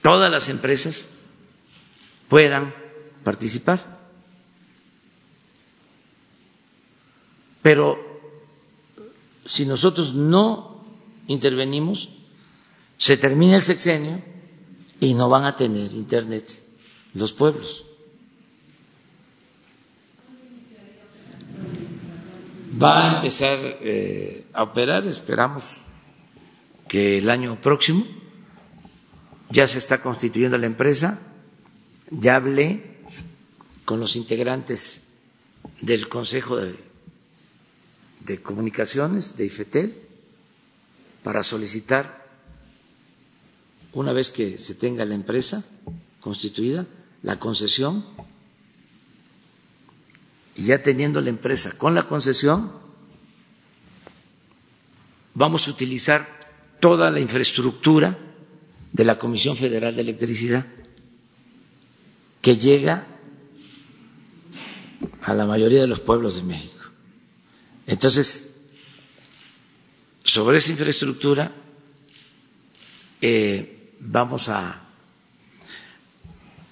[0.02, 1.10] todas las empresas
[2.28, 2.74] puedan
[3.24, 3.98] participar.
[7.62, 7.98] Pero
[9.44, 10.84] si nosotros no
[11.26, 12.08] intervenimos,
[12.96, 14.22] se termina el sexenio
[15.00, 16.62] y no van a tener internet
[17.14, 17.84] los pueblos.
[22.80, 25.87] Va a empezar eh, a operar, esperamos
[26.88, 28.06] que el año próximo
[29.50, 31.20] ya se está constituyendo la empresa,
[32.10, 32.98] ya hablé
[33.84, 35.08] con los integrantes
[35.80, 36.76] del Consejo de,
[38.20, 40.02] de Comunicaciones de IFETEL
[41.22, 42.26] para solicitar
[43.92, 45.64] una vez que se tenga la empresa
[46.20, 46.86] constituida,
[47.22, 48.04] la concesión,
[50.54, 52.72] y ya teniendo la empresa con la concesión,
[55.34, 56.37] vamos a utilizar
[56.80, 58.18] toda la infraestructura
[58.92, 60.66] de la Comisión Federal de Electricidad
[62.40, 63.06] que llega
[65.22, 66.74] a la mayoría de los pueblos de México.
[67.86, 68.60] Entonces,
[70.24, 71.52] sobre esa infraestructura,
[73.20, 74.82] eh, vamos a,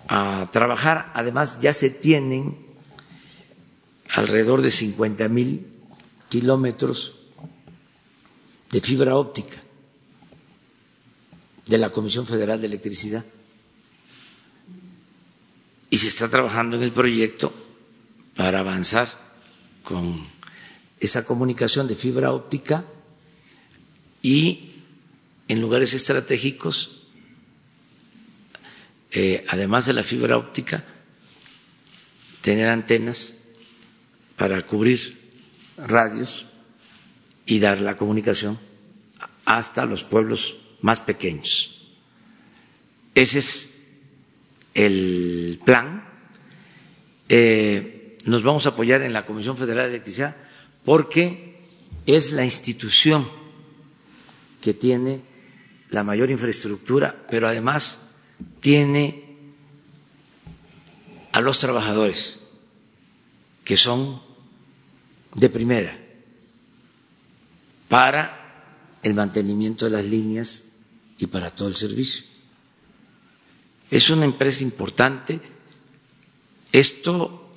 [0.08, 1.10] a trabajar.
[1.14, 2.56] Además, ya se tienen
[4.14, 5.66] alrededor de 50 mil
[6.28, 7.20] kilómetros
[8.70, 9.65] de fibra óptica
[11.66, 13.24] de la Comisión Federal de Electricidad.
[15.90, 17.52] Y se está trabajando en el proyecto
[18.34, 19.08] para avanzar
[19.82, 20.20] con
[21.00, 22.84] esa comunicación de fibra óptica
[24.22, 24.70] y
[25.48, 26.96] en lugares estratégicos
[29.18, 30.84] eh, además de la fibra óptica,
[32.42, 33.34] tener antenas
[34.36, 35.30] para cubrir
[35.78, 36.44] radios
[37.46, 38.58] y dar la comunicación
[39.46, 41.82] hasta los pueblos más pequeños.
[43.14, 43.78] Ese es
[44.74, 46.04] el plan.
[47.28, 50.36] Eh, nos vamos a apoyar en la Comisión Federal de Electricidad
[50.84, 51.56] porque
[52.06, 53.28] es la institución
[54.60, 55.22] que tiene
[55.90, 58.16] la mayor infraestructura, pero además
[58.60, 59.24] tiene
[61.32, 62.40] a los trabajadores
[63.64, 64.20] que son
[65.34, 65.98] de primera
[67.88, 68.45] para
[69.06, 70.72] el mantenimiento de las líneas
[71.16, 72.24] y para todo el servicio.
[73.88, 75.40] Es una empresa importante.
[76.72, 77.54] Esto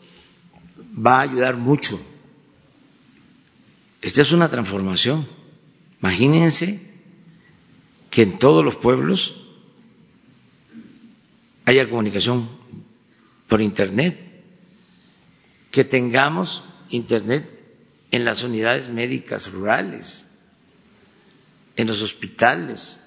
[0.95, 1.99] va a ayudar mucho.
[3.99, 5.27] Esta es una transformación.
[5.99, 6.93] Imagínense
[8.11, 9.35] que en todos los pueblos
[11.65, 12.47] haya comunicación
[13.47, 14.19] por Internet,
[15.71, 17.51] que tengamos Internet
[18.11, 20.28] en las unidades médicas rurales,
[21.79, 23.05] en los hospitales,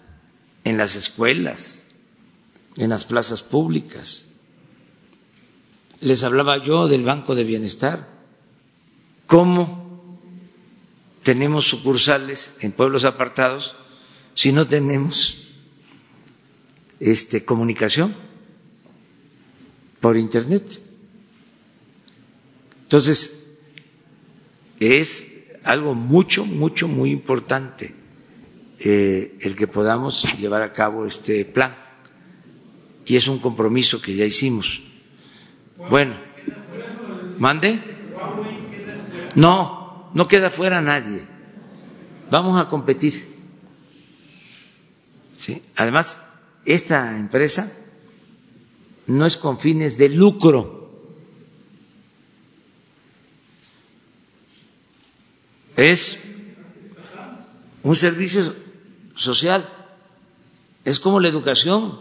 [0.65, 1.91] en las escuelas,
[2.79, 4.29] en las plazas públicas.
[6.01, 8.09] Les hablaba yo del Banco de Bienestar,
[9.27, 10.19] cómo
[11.23, 13.77] tenemos sucursales en pueblos apartados
[14.35, 15.49] si no tenemos
[16.99, 18.17] este, comunicación
[20.01, 20.81] por Internet.
[22.85, 23.59] Entonces,
[24.81, 25.31] es
[25.63, 28.01] algo mucho, mucho, muy importante
[28.85, 31.75] eh, el que podamos llevar a cabo este plan.
[33.05, 34.81] Y es un compromiso que ya hicimos.
[35.91, 36.15] Bueno,
[37.43, 37.83] ¿Mande?
[39.35, 41.27] No, no queda fuera nadie.
[42.31, 43.27] Vamos a competir.
[45.75, 46.23] Además,
[46.65, 47.67] esta empresa
[49.09, 50.89] no es con fines de lucro.
[55.77, 56.23] Es
[57.83, 58.55] un servicio
[59.15, 59.69] social.
[60.85, 61.99] Es como la educación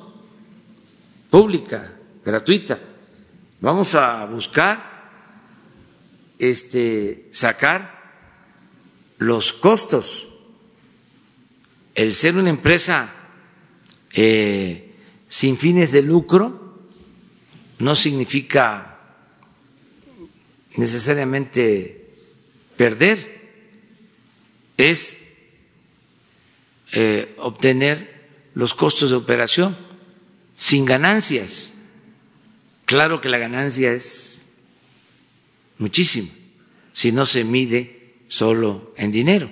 [1.30, 1.94] pública,
[2.26, 2.80] gratuita.
[3.60, 4.92] Vamos a buscar
[6.40, 8.02] este sacar
[9.18, 10.28] los costos.
[11.94, 13.14] El ser una empresa
[14.14, 14.96] eh,
[15.30, 16.80] sin fines de lucro
[17.80, 19.00] no significa
[20.78, 22.16] necesariamente
[22.78, 23.42] perder,
[24.78, 25.21] es
[26.92, 28.22] eh, obtener
[28.54, 29.78] los costos de operación
[30.58, 31.74] sin ganancias.
[32.86, 34.48] Claro que la ganancia es
[35.78, 36.30] muchísima
[36.94, 39.50] si no se mide solo en dinero,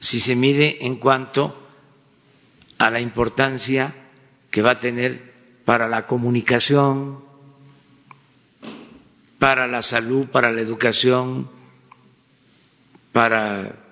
[0.00, 1.56] si se mide en cuanto
[2.78, 3.94] a la importancia
[4.50, 5.32] que va a tener
[5.64, 7.24] para la comunicación,
[9.38, 11.48] para la salud, para la educación,
[13.12, 13.85] para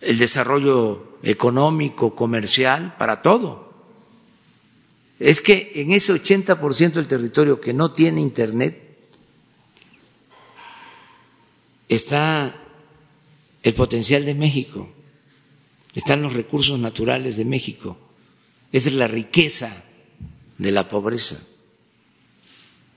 [0.00, 3.70] el desarrollo económico, comercial, para todo.
[5.18, 8.90] Es que en ese 80% del territorio que no tiene Internet
[11.88, 12.54] está
[13.62, 14.88] el potencial de México,
[15.94, 17.98] están los recursos naturales de México,
[18.72, 19.84] es la riqueza
[20.56, 21.42] de la pobreza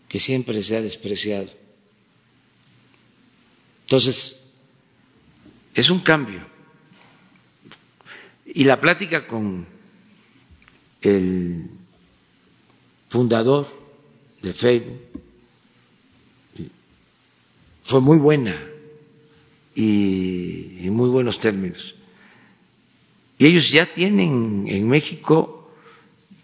[0.08, 1.50] que siempre se ha despreciado.
[3.82, 4.52] Entonces,
[5.74, 6.53] es un cambio.
[8.54, 9.66] Y la plática con
[11.02, 11.70] el
[13.10, 13.68] fundador
[14.42, 15.02] de Facebook
[17.84, 18.56] fue muy buena
[19.76, 21.96] y en muy buenos términos.
[23.40, 25.72] Y ellos ya tienen en México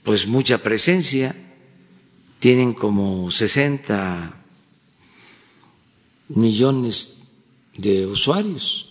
[0.04, 1.36] pues mucha presencia,
[2.40, 4.44] tienen como 60
[6.30, 7.30] millones
[7.78, 8.89] de usuarios,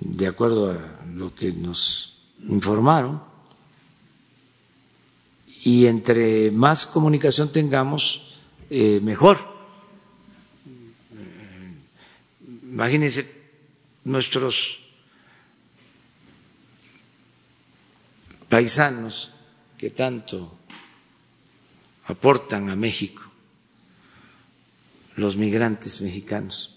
[0.00, 2.18] de acuerdo a lo que nos
[2.48, 3.22] informaron.
[5.64, 8.38] Y entre más comunicación tengamos,
[8.70, 9.38] eh, mejor.
[12.62, 13.24] Imagínense
[14.04, 14.78] nuestros
[18.48, 19.30] paisanos
[19.78, 20.58] que tanto
[22.06, 23.22] aportan a México,
[25.16, 26.73] los migrantes mexicanos,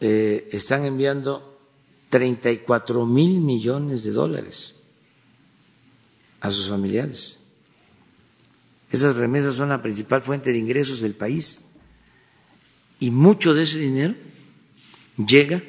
[0.00, 1.58] eh, están enviando
[2.10, 4.76] 34 mil millones de dólares
[6.40, 7.40] a sus familiares.
[8.90, 11.72] Esas remesas son la principal fuente de ingresos del país
[13.00, 14.14] y mucho de ese dinero
[15.16, 15.62] llega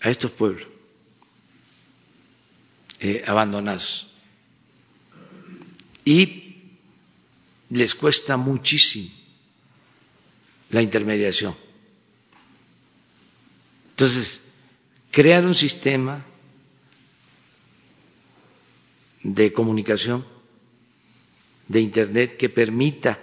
[0.00, 0.66] a estos pueblos.
[3.00, 4.12] Eh, abandonados.
[6.04, 6.54] Y
[7.70, 9.10] les cuesta muchísimo
[10.70, 11.56] la intermediación.
[14.02, 14.40] Entonces,
[15.12, 16.24] crear un sistema
[19.22, 20.26] de comunicación,
[21.68, 23.20] de Internet, que permita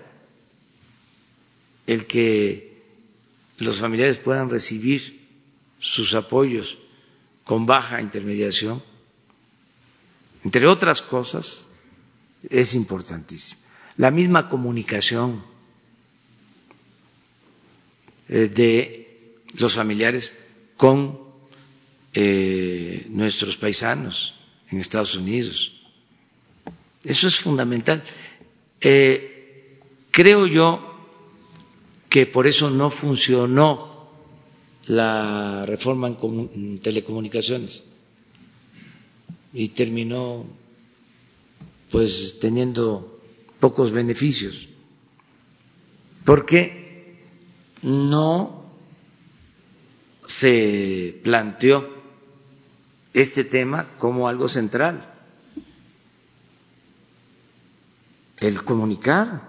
[1.85, 2.81] el que
[3.57, 5.27] los familiares puedan recibir
[5.81, 6.77] sus apoyos
[7.43, 8.81] con baja intermediación,
[10.45, 11.65] entre otras cosas,
[12.49, 13.59] es importantísimo.
[13.97, 15.43] La misma comunicación
[18.29, 20.45] eh, de los familiares
[20.79, 21.19] con
[22.13, 24.35] eh, nuestros paisanos
[24.71, 25.73] en Estados Unidos.
[27.03, 28.01] Eso es fundamental.
[28.79, 29.77] Eh,
[30.09, 30.95] creo yo
[32.07, 34.07] que por eso no funcionó
[34.85, 37.83] la reforma en telecomunicaciones
[39.51, 40.45] y terminó
[41.91, 43.19] pues teniendo
[43.59, 44.69] pocos beneficios,
[46.23, 47.19] porque
[47.81, 48.58] no
[50.29, 51.89] se planteó
[53.13, 55.11] este tema como algo central,
[58.37, 59.41] el comunicar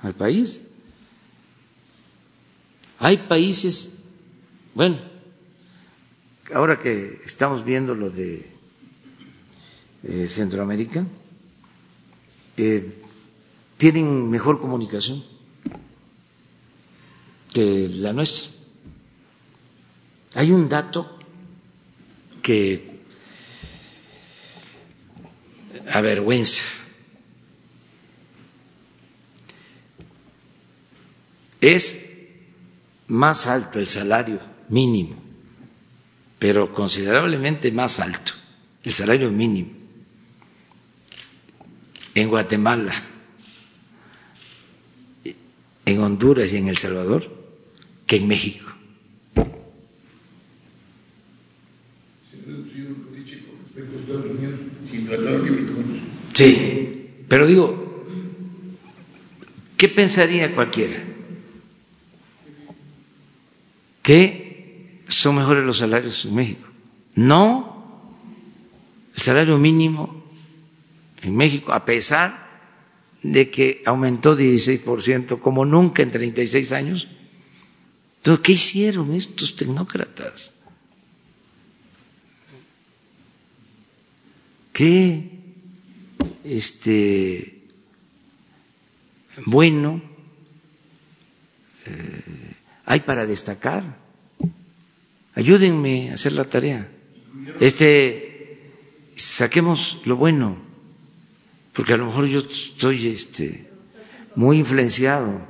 [0.00, 0.68] al país.
[3.00, 4.04] Hay países,
[4.74, 4.98] bueno,
[6.54, 8.54] ahora que estamos viendo lo de
[10.04, 11.04] eh, Centroamérica
[12.56, 13.02] eh,
[13.76, 15.24] tienen mejor comunicación
[17.52, 18.57] que la nuestra.
[20.38, 21.18] Hay un dato
[22.40, 23.00] que
[25.92, 26.62] avergüenza.
[31.60, 32.18] es
[33.08, 35.16] más alto el salario mínimo,
[36.38, 38.32] pero considerablemente más alto
[38.84, 39.70] el salario mínimo
[42.14, 42.94] en Guatemala,
[45.84, 47.28] en Honduras y en El Salvador
[48.06, 48.77] que en México.
[56.32, 58.04] Sí, pero digo,
[59.76, 60.96] ¿qué pensaría cualquiera?
[64.02, 66.68] Que son mejores los salarios en México.
[67.14, 68.12] No,
[69.14, 70.24] el salario mínimo
[71.22, 72.48] en México, a pesar
[73.22, 77.08] de que aumentó 16% como nunca en 36 años,
[78.18, 80.57] entonces, ¿qué hicieron estos tecnócratas?
[84.78, 85.28] ¿Qué
[86.44, 87.64] este,
[89.44, 90.00] bueno
[91.84, 92.54] eh,
[92.86, 93.98] hay para destacar?
[95.34, 96.88] Ayúdenme a hacer la tarea.
[97.58, 98.70] Este,
[99.16, 100.56] saquemos lo bueno,
[101.72, 103.68] porque a lo mejor yo estoy este,
[104.36, 105.40] muy influenciado.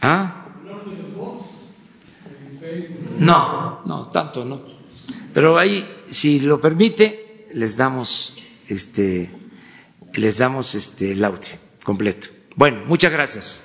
[0.00, 0.54] ¿Ah?
[3.18, 4.62] No, no, tanto no.
[5.34, 7.25] Pero ahí, si lo permite,
[7.56, 8.36] les damos
[8.68, 9.30] este,
[10.12, 11.24] les damos este el
[11.82, 12.28] completo.
[12.54, 13.64] Bueno, muchas gracias.